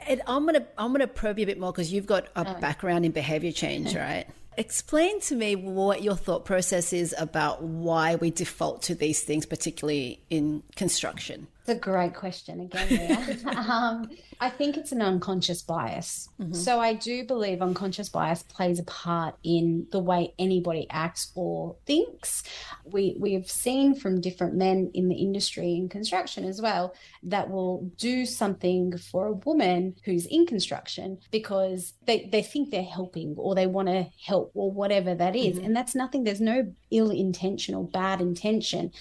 And 0.07 0.21
I'm 0.27 0.45
gonna 0.45 0.65
I'm 0.77 0.93
gonna 0.93 1.07
probe 1.07 1.39
you 1.39 1.43
a 1.43 1.45
bit 1.45 1.59
more 1.59 1.73
because 1.73 1.91
you've 1.91 2.05
got 2.05 2.27
a 2.37 2.55
oh. 2.55 2.59
background 2.61 3.03
in 3.03 3.11
behavior 3.11 3.51
change, 3.51 3.93
right? 3.97 4.27
Explain 4.55 5.19
to 5.21 5.35
me 5.35 5.57
what 5.57 6.03
your 6.03 6.15
thought 6.15 6.45
process 6.45 6.93
is 6.93 7.13
about 7.17 7.61
why 7.61 8.15
we 8.15 8.31
default 8.31 8.83
to 8.83 8.95
these 8.95 9.23
things, 9.23 9.45
particularly 9.45 10.21
in 10.29 10.63
construction. 10.77 11.47
It's 11.65 11.69
a 11.69 11.75
great 11.75 12.13
question 12.13 12.59
again. 12.59 13.39
Um, 13.63 14.09
I 14.41 14.49
think 14.49 14.75
it's 14.75 14.91
an 14.91 15.01
unconscious 15.01 15.61
bias. 15.61 16.27
So 16.51 16.81
I 16.81 16.93
do 16.93 17.23
believe 17.25 17.61
unconscious 17.61 18.09
bias 18.09 18.43
plays 18.43 18.77
a 18.77 18.83
part 18.83 19.35
in 19.43 19.87
the 19.91 19.99
way 19.99 20.33
anybody 20.37 20.85
acts 20.89 21.31
or 21.35 21.77
thinks. 21.85 22.43
We 22.83 23.15
we've 23.17 23.49
seen 23.49 23.95
from 23.95 24.19
different 24.19 24.55
men 24.55 24.91
in 24.93 25.07
the 25.07 25.15
industry 25.15 25.75
in 25.75 25.87
construction 25.87 26.43
as 26.43 26.61
well 26.61 26.93
that 27.23 27.49
will 27.49 27.89
do 27.97 28.25
something 28.25 28.97
for 28.97 29.27
a 29.27 29.33
woman 29.33 29.95
who's 30.03 30.25
in 30.25 30.45
construction 30.45 31.19
because 31.31 31.93
they, 32.05 32.27
they 32.31 32.41
think 32.43 32.69
they're 32.71 32.83
helping 32.83 33.35
or 33.37 33.55
they 33.55 33.67
want 33.67 33.87
to 33.87 34.07
help 34.25 34.51
or 34.53 34.69
whatever 34.71 35.15
that 35.15 35.35
is. 35.35 35.57
And 35.57 35.73
that's 35.75 35.95
nothing, 35.95 36.25
there's 36.25 36.41
no 36.41 36.73
ill 36.91 37.11
intention 37.11 37.75
or 37.75 37.85
bad 37.85 38.19
intention. 38.19 38.91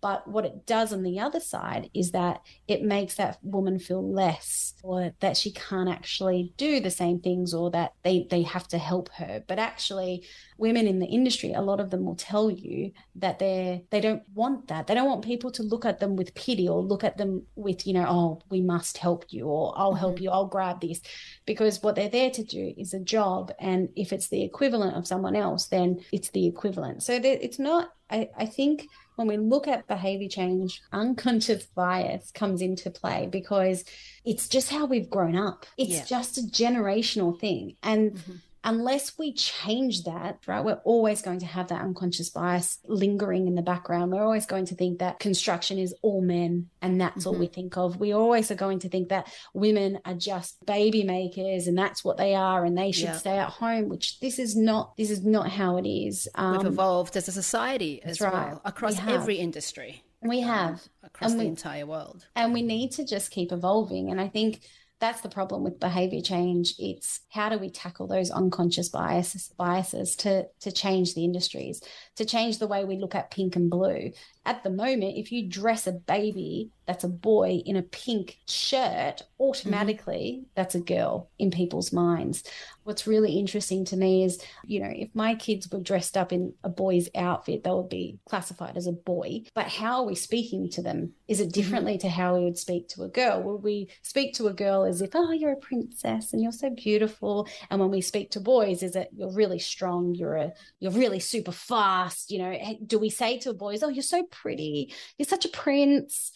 But 0.00 0.26
what 0.26 0.44
it 0.44 0.66
does 0.66 0.92
on 0.92 1.02
the 1.04 1.20
other 1.20 1.40
side 1.40 1.90
is 1.94 2.12
that 2.12 2.42
it 2.68 2.82
makes 2.82 3.14
that 3.16 3.38
woman 3.42 3.78
feel 3.78 4.12
less 4.12 4.74
or 4.82 5.12
that 5.20 5.36
she 5.36 5.52
can't 5.52 5.88
actually 5.88 6.52
do 6.56 6.80
the 6.80 6.90
same 6.90 7.20
things 7.20 7.54
or 7.54 7.70
that 7.70 7.92
they, 8.02 8.26
they 8.30 8.42
have 8.42 8.66
to 8.68 8.78
help 8.78 9.10
her. 9.14 9.42
But 9.46 9.58
actually, 9.58 10.26
women 10.58 10.86
in 10.86 10.98
the 10.98 11.06
industry, 11.06 11.52
a 11.52 11.60
lot 11.60 11.80
of 11.80 11.90
them 11.90 12.04
will 12.04 12.16
tell 12.16 12.50
you 12.50 12.92
that 13.16 13.38
they're 13.38 13.80
they 13.90 14.00
don't 14.00 14.22
want 14.34 14.68
that. 14.68 14.86
They 14.86 14.94
don't 14.94 15.08
want 15.08 15.24
people 15.24 15.50
to 15.52 15.62
look 15.62 15.84
at 15.84 16.00
them 16.00 16.16
with 16.16 16.34
pity 16.34 16.68
or 16.68 16.80
look 16.80 17.04
at 17.04 17.16
them 17.16 17.44
with, 17.54 17.86
you 17.86 17.94
know, 17.94 18.06
oh, 18.08 18.42
we 18.50 18.60
must 18.60 18.98
help 18.98 19.26
you 19.28 19.46
or 19.46 19.72
I'll 19.76 19.94
help 19.94 20.16
mm-hmm. 20.16 20.24
you, 20.24 20.30
I'll 20.30 20.46
grab 20.46 20.80
this. 20.80 21.00
Because 21.46 21.82
what 21.82 21.94
they're 21.94 22.08
there 22.08 22.30
to 22.30 22.44
do 22.44 22.74
is 22.76 22.94
a 22.94 23.00
job. 23.00 23.52
And 23.58 23.88
if 23.96 24.12
it's 24.12 24.28
the 24.28 24.42
equivalent 24.42 24.96
of 24.96 25.06
someone 25.06 25.36
else, 25.36 25.66
then 25.66 26.00
it's 26.12 26.30
the 26.30 26.46
equivalent. 26.46 27.02
So 27.02 27.14
it's 27.22 27.58
not 27.58 27.90
I, 28.12 28.28
I 28.36 28.46
think 28.46 28.86
when 29.16 29.26
we 29.28 29.36
look 29.36 29.68
at 29.68 29.86
behavior 29.86 30.28
change, 30.28 30.82
unconscious 30.92 31.64
bias 31.66 32.30
comes 32.32 32.62
into 32.62 32.90
play 32.90 33.28
because 33.30 33.84
it's 34.24 34.48
just 34.48 34.70
how 34.70 34.86
we've 34.86 35.10
grown 35.10 35.36
up. 35.36 35.66
It's 35.76 35.90
Yeah. 35.90 36.04
just 36.04 36.38
a 36.38 36.42
generational 36.42 37.38
thing. 37.38 37.76
And 37.82 38.12
mm-hmm. 38.12 38.32
Unless 38.64 39.18
we 39.18 39.32
change 39.32 40.04
that, 40.04 40.38
right, 40.46 40.64
we're 40.64 40.80
always 40.84 41.20
going 41.22 41.40
to 41.40 41.46
have 41.46 41.68
that 41.68 41.80
unconscious 41.82 42.30
bias 42.30 42.78
lingering 42.86 43.46
in 43.48 43.54
the 43.54 43.62
background. 43.62 44.12
We're 44.12 44.22
always 44.24 44.46
going 44.46 44.66
to 44.66 44.74
think 44.74 45.00
that 45.00 45.18
construction 45.18 45.78
is 45.78 45.94
all 46.02 46.20
men 46.20 46.68
and 46.80 47.00
that's 47.00 47.26
all 47.26 47.34
we 47.34 47.46
think 47.48 47.76
of. 47.76 47.98
We 47.98 48.12
always 48.12 48.50
are 48.50 48.54
going 48.56 48.78
to 48.80 48.88
think 48.88 49.08
that 49.08 49.32
women 49.54 49.98
are 50.04 50.14
just 50.14 50.64
baby 50.64 51.02
makers 51.04 51.66
and 51.66 51.76
that's 51.76 52.04
what 52.04 52.16
they 52.18 52.34
are 52.34 52.64
and 52.64 52.76
they 52.78 52.92
should 52.92 53.04
Yeah. 53.04 53.16
stay 53.18 53.38
at 53.38 53.48
home, 53.50 53.88
which 53.88 54.20
this 54.20 54.38
is 54.38 54.54
not 54.56 54.96
this 54.96 55.10
is 55.10 55.24
not 55.24 55.48
how 55.50 55.76
it 55.76 55.86
is. 55.88 56.28
Um, 56.34 56.58
We've 56.58 56.66
evolved 56.66 57.16
as 57.16 57.28
a 57.28 57.32
society 57.32 58.00
as 58.02 58.20
right. 58.20 58.32
well 58.32 58.62
across 58.64 59.00
We 59.04 59.12
every 59.12 59.36
industry, 59.36 60.02
we 60.22 60.40
have. 60.40 60.80
across 61.02 61.32
And 61.32 61.40
the 61.40 61.44
entire 61.46 61.84
world. 61.86 62.26
and 62.36 62.52
we 62.54 62.62
need 62.62 62.92
to 62.92 63.04
just 63.04 63.30
keep 63.32 63.50
evolving 63.52 64.10
and 64.10 64.20
i 64.20 64.28
think 64.28 64.60
that's 65.02 65.20
the 65.20 65.28
problem 65.28 65.64
with 65.64 65.80
behavior 65.80 66.20
change. 66.20 66.76
It's 66.78 67.22
how 67.28 67.48
do 67.48 67.58
we 67.58 67.70
tackle 67.70 68.06
those 68.06 68.30
unconscious 68.30 68.88
biases 68.88 69.52
biases 69.58 70.14
to 70.16 70.46
to 70.60 70.70
change 70.70 71.14
the 71.14 71.24
industries 71.24 71.82
to 72.14 72.24
change 72.24 72.58
the 72.58 72.68
way 72.68 72.84
we 72.84 72.96
look 72.96 73.16
at 73.16 73.32
pink 73.32 73.56
and 73.56 73.68
blue? 73.68 74.12
At 74.46 74.62
the 74.62 74.70
moment 74.70 75.16
if 75.16 75.32
you 75.32 75.48
dress 75.48 75.88
a 75.88 75.92
baby 75.92 76.70
that's 76.86 77.04
a 77.04 77.08
boy 77.08 77.62
in 77.64 77.76
a 77.76 77.82
pink 77.82 78.38
shirt 78.46 79.22
mm-hmm. 79.22 79.42
automatically 79.42 80.44
that's 80.54 80.74
a 80.74 80.80
girl 80.80 81.30
in 81.38 81.50
people's 81.50 81.92
minds. 81.92 82.44
What's 82.84 83.06
really 83.06 83.38
interesting 83.38 83.84
to 83.86 83.96
me 83.96 84.24
is 84.24 84.42
you 84.64 84.80
know 84.80 84.92
if 84.92 85.08
my 85.14 85.34
kids 85.34 85.70
were 85.70 85.80
dressed 85.80 86.16
up 86.16 86.32
in 86.32 86.54
a 86.64 86.68
boy's 86.68 87.08
outfit 87.14 87.64
they 87.64 87.70
would 87.70 87.88
be 87.88 88.18
classified 88.28 88.76
as 88.76 88.86
a 88.86 88.92
boy. 88.92 89.42
But 89.54 89.68
how 89.68 90.00
are 90.00 90.06
we 90.06 90.14
speaking 90.14 90.68
to 90.70 90.82
them? 90.82 91.12
Is 91.28 91.40
it 91.40 91.44
mm-hmm. 91.44 91.52
differently 91.52 91.98
to 91.98 92.08
how 92.08 92.36
we 92.36 92.44
would 92.44 92.58
speak 92.58 92.88
to 92.88 93.04
a 93.04 93.08
girl? 93.08 93.42
Would 93.42 93.62
we 93.62 93.88
speak 94.02 94.34
to 94.34 94.48
a 94.48 94.52
girl 94.52 94.84
as 94.84 95.00
if 95.02 95.10
oh 95.14 95.32
you're 95.32 95.52
a 95.52 95.56
princess 95.56 96.32
and 96.32 96.42
you're 96.42 96.52
so 96.52 96.70
beautiful 96.70 97.48
and 97.70 97.80
when 97.80 97.90
we 97.90 98.00
speak 98.00 98.30
to 98.32 98.40
boys 98.40 98.82
is 98.82 98.96
it 98.96 99.08
you're 99.14 99.32
really 99.32 99.58
strong 99.58 100.14
you're 100.14 100.36
a 100.36 100.52
you're 100.80 100.92
really 100.92 101.20
super 101.20 101.52
fast 101.52 102.30
you 102.30 102.38
know? 102.38 102.56
Do 102.86 102.98
we 102.98 103.10
say 103.10 103.38
to 103.38 103.52
boys 103.52 103.82
oh 103.82 103.88
you're 103.88 104.02
so 104.02 104.24
pretty 104.24 104.92
you're 105.18 105.26
such 105.26 105.44
a 105.44 105.48
prince 105.48 106.32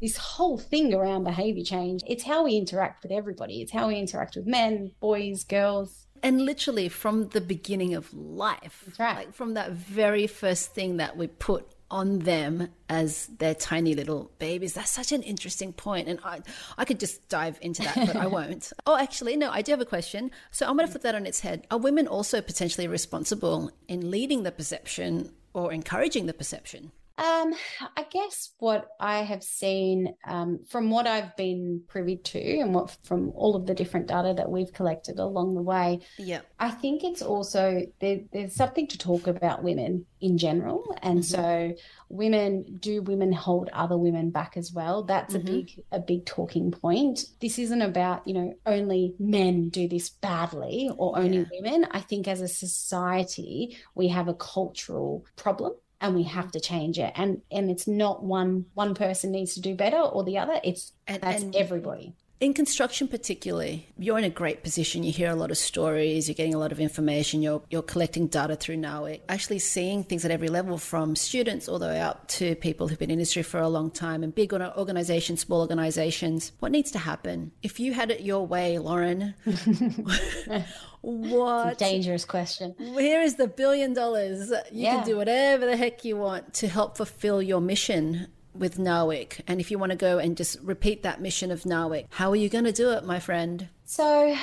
this 0.00 0.16
whole 0.16 0.58
thing 0.58 0.94
around 0.94 1.24
behavior 1.24 1.64
change. 1.64 2.02
It's 2.06 2.24
how 2.24 2.44
we 2.44 2.56
interact 2.56 3.02
with 3.02 3.12
everybody. 3.12 3.60
It's 3.60 3.72
how 3.72 3.88
we 3.88 3.96
interact 3.96 4.36
with 4.36 4.46
men, 4.46 4.92
boys, 5.00 5.44
girls. 5.44 6.06
And 6.22 6.42
literally 6.42 6.88
from 6.88 7.28
the 7.28 7.40
beginning 7.40 7.94
of 7.94 8.12
life. 8.12 8.82
That's 8.86 8.98
right. 8.98 9.16
Like 9.16 9.34
from 9.34 9.54
that 9.54 9.72
very 9.72 10.26
first 10.26 10.74
thing 10.74 10.98
that 10.98 11.16
we 11.16 11.26
put 11.26 11.66
on 11.90 12.20
them 12.20 12.68
as 12.88 13.26
their 13.38 13.54
tiny 13.54 13.94
little 13.94 14.30
babies. 14.38 14.74
That's 14.74 14.90
such 14.90 15.12
an 15.12 15.22
interesting 15.22 15.72
point. 15.72 16.08
And 16.08 16.20
I, 16.24 16.40
I 16.78 16.84
could 16.84 17.00
just 17.00 17.28
dive 17.28 17.58
into 17.60 17.82
that, 17.82 17.96
but 17.96 18.16
I 18.16 18.26
won't. 18.28 18.72
Oh, 18.86 18.96
actually, 18.96 19.36
no, 19.36 19.50
I 19.50 19.62
do 19.62 19.72
have 19.72 19.80
a 19.80 19.86
question. 19.86 20.30
So 20.50 20.66
I'm 20.66 20.76
going 20.76 20.86
to 20.86 20.92
flip 20.92 21.02
that 21.02 21.14
on 21.14 21.26
its 21.26 21.40
head. 21.40 21.66
Are 21.70 21.78
women 21.78 22.06
also 22.06 22.40
potentially 22.40 22.86
responsible 22.86 23.72
in 23.88 24.10
leading 24.10 24.44
the 24.44 24.52
perception 24.52 25.32
or 25.52 25.72
encouraging 25.72 26.26
the 26.26 26.34
perception? 26.34 26.92
Um, 27.20 27.52
I 27.96 28.06
guess 28.10 28.52
what 28.58 28.88
I 28.98 29.18
have 29.18 29.42
seen 29.42 30.14
um, 30.26 30.60
from 30.68 30.90
what 30.90 31.06
I've 31.06 31.36
been 31.36 31.82
privy 31.86 32.16
to 32.16 32.58
and 32.60 32.74
what 32.74 32.96
from 33.04 33.30
all 33.34 33.56
of 33.56 33.66
the 33.66 33.74
different 33.74 34.06
data 34.06 34.32
that 34.36 34.50
we've 34.50 34.72
collected 34.72 35.18
along 35.18 35.54
the 35.54 35.60
way, 35.60 36.00
yeah, 36.16 36.40
I 36.58 36.70
think 36.70 37.04
it's 37.04 37.20
also 37.20 37.82
there, 38.00 38.20
there's 38.32 38.54
something 38.54 38.86
to 38.86 38.96
talk 38.96 39.26
about 39.26 39.62
women 39.62 40.06
in 40.22 40.38
general, 40.38 40.96
and 41.02 41.20
mm-hmm. 41.20 41.34
so 41.34 41.74
women 42.08 42.78
do 42.80 43.02
women 43.02 43.32
hold 43.32 43.68
other 43.74 43.98
women 43.98 44.30
back 44.30 44.56
as 44.56 44.72
well. 44.72 45.02
That's 45.02 45.34
mm-hmm. 45.34 45.46
a 45.46 45.50
big 45.50 45.84
a 45.92 45.98
big 45.98 46.24
talking 46.24 46.70
point. 46.70 47.26
This 47.40 47.58
isn't 47.58 47.82
about 47.82 48.26
you 48.26 48.32
know 48.32 48.54
only 48.64 49.14
men 49.18 49.68
do 49.68 49.88
this 49.88 50.08
badly 50.08 50.90
or 50.96 51.18
only 51.18 51.38
yeah. 51.38 51.44
women. 51.60 51.86
I 51.90 52.00
think 52.00 52.28
as 52.28 52.40
a 52.40 52.48
society 52.48 53.76
we 53.94 54.08
have 54.08 54.28
a 54.28 54.34
cultural 54.34 55.26
problem 55.36 55.74
and 56.00 56.14
we 56.14 56.22
have 56.24 56.50
to 56.52 56.60
change 56.60 56.98
it. 56.98 57.12
And 57.16 57.42
and 57.50 57.70
it's 57.70 57.86
not 57.86 58.22
one 58.22 58.66
one 58.74 58.94
person 58.94 59.32
needs 59.32 59.54
to 59.54 59.60
do 59.60 59.74
better 59.74 59.98
or 59.98 60.24
the 60.24 60.38
other. 60.38 60.60
It's 60.64 60.92
and, 61.06 61.22
that's 61.22 61.42
and 61.42 61.54
everybody 61.54 62.14
in 62.40 62.54
construction 62.54 63.06
particularly 63.06 63.86
you're 63.98 64.18
in 64.18 64.24
a 64.24 64.30
great 64.30 64.62
position. 64.62 65.02
You 65.02 65.12
hear 65.12 65.30
a 65.30 65.34
lot 65.34 65.50
of 65.50 65.58
stories 65.58 66.28
you're 66.28 66.34
getting 66.34 66.54
a 66.54 66.58
lot 66.58 66.72
of 66.72 66.80
information 66.80 67.42
you're 67.42 67.62
you're 67.70 67.82
collecting 67.82 68.26
data 68.26 68.56
through 68.56 68.76
NAWIC 68.76 69.20
actually 69.28 69.58
seeing 69.58 70.02
things 70.02 70.24
at 70.24 70.30
every 70.30 70.48
level 70.48 70.78
from 70.78 71.14
students 71.14 71.68
all 71.68 71.78
the 71.78 71.86
way 71.86 72.00
up 72.00 72.26
to 72.28 72.54
people 72.56 72.88
who've 72.88 72.98
been 72.98 73.10
in 73.10 73.20
industry 73.20 73.42
for 73.42 73.60
a 73.60 73.68
long 73.68 73.90
time 73.90 74.22
and 74.22 74.34
big 74.34 74.52
organizations 74.52 75.40
small 75.40 75.60
organizations. 75.60 76.52
What 76.60 76.72
needs 76.72 76.90
to 76.92 76.98
happen? 76.98 77.52
If 77.62 77.78
you 77.78 77.92
had 77.92 78.10
it 78.10 78.20
your 78.22 78.46
way 78.46 78.78
lauren 78.78 79.34
what 81.02 81.78
dangerous 81.78 82.24
question. 82.24 82.74
Here 82.78 83.20
is 83.20 83.36
the 83.36 83.48
billion 83.48 83.92
dollars? 83.94 84.50
You 84.50 84.84
yeah. 84.84 84.96
can 84.96 85.06
do 85.06 85.16
whatever 85.16 85.66
the 85.66 85.76
heck 85.76 86.04
you 86.04 86.16
want 86.16 86.54
to 86.54 86.68
help 86.68 86.96
fulfill 86.96 87.42
your 87.42 87.60
mission 87.60 88.28
with 88.54 88.78
NAWIC? 88.78 89.40
And 89.46 89.60
if 89.60 89.70
you 89.70 89.78
want 89.78 89.90
to 89.90 89.96
go 89.96 90.18
and 90.18 90.36
just 90.36 90.58
repeat 90.60 91.02
that 91.02 91.20
mission 91.20 91.50
of 91.50 91.62
NAWIC, 91.62 92.06
how 92.10 92.30
are 92.30 92.36
you 92.36 92.48
going 92.48 92.64
to 92.64 92.72
do 92.72 92.90
it, 92.90 93.04
my 93.04 93.20
friend? 93.20 93.68
So, 93.84 94.36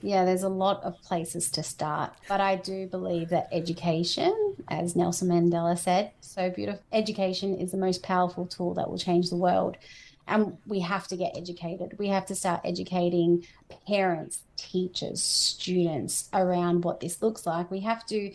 yeah, 0.00 0.24
there's 0.24 0.42
a 0.42 0.48
lot 0.48 0.82
of 0.82 1.00
places 1.02 1.50
to 1.50 1.62
start, 1.62 2.14
but 2.28 2.40
I 2.40 2.56
do 2.56 2.86
believe 2.86 3.28
that 3.28 3.48
education, 3.52 4.56
as 4.68 4.96
Nelson 4.96 5.28
Mandela 5.28 5.78
said, 5.78 6.12
so 6.22 6.48
beautiful, 6.48 6.82
education 6.92 7.58
is 7.58 7.72
the 7.72 7.76
most 7.76 8.02
powerful 8.02 8.46
tool 8.46 8.72
that 8.74 8.88
will 8.88 8.98
change 8.98 9.28
the 9.28 9.36
world. 9.36 9.76
And 10.26 10.56
we 10.66 10.80
have 10.80 11.06
to 11.08 11.16
get 11.16 11.36
educated. 11.36 11.98
We 11.98 12.08
have 12.08 12.26
to 12.26 12.34
start 12.34 12.62
educating 12.64 13.46
parents, 13.86 14.42
teachers, 14.56 15.22
students 15.22 16.28
around 16.32 16.82
what 16.82 17.00
this 17.00 17.22
looks 17.22 17.46
like. 17.46 17.70
We 17.70 17.80
have 17.80 18.04
to 18.06 18.32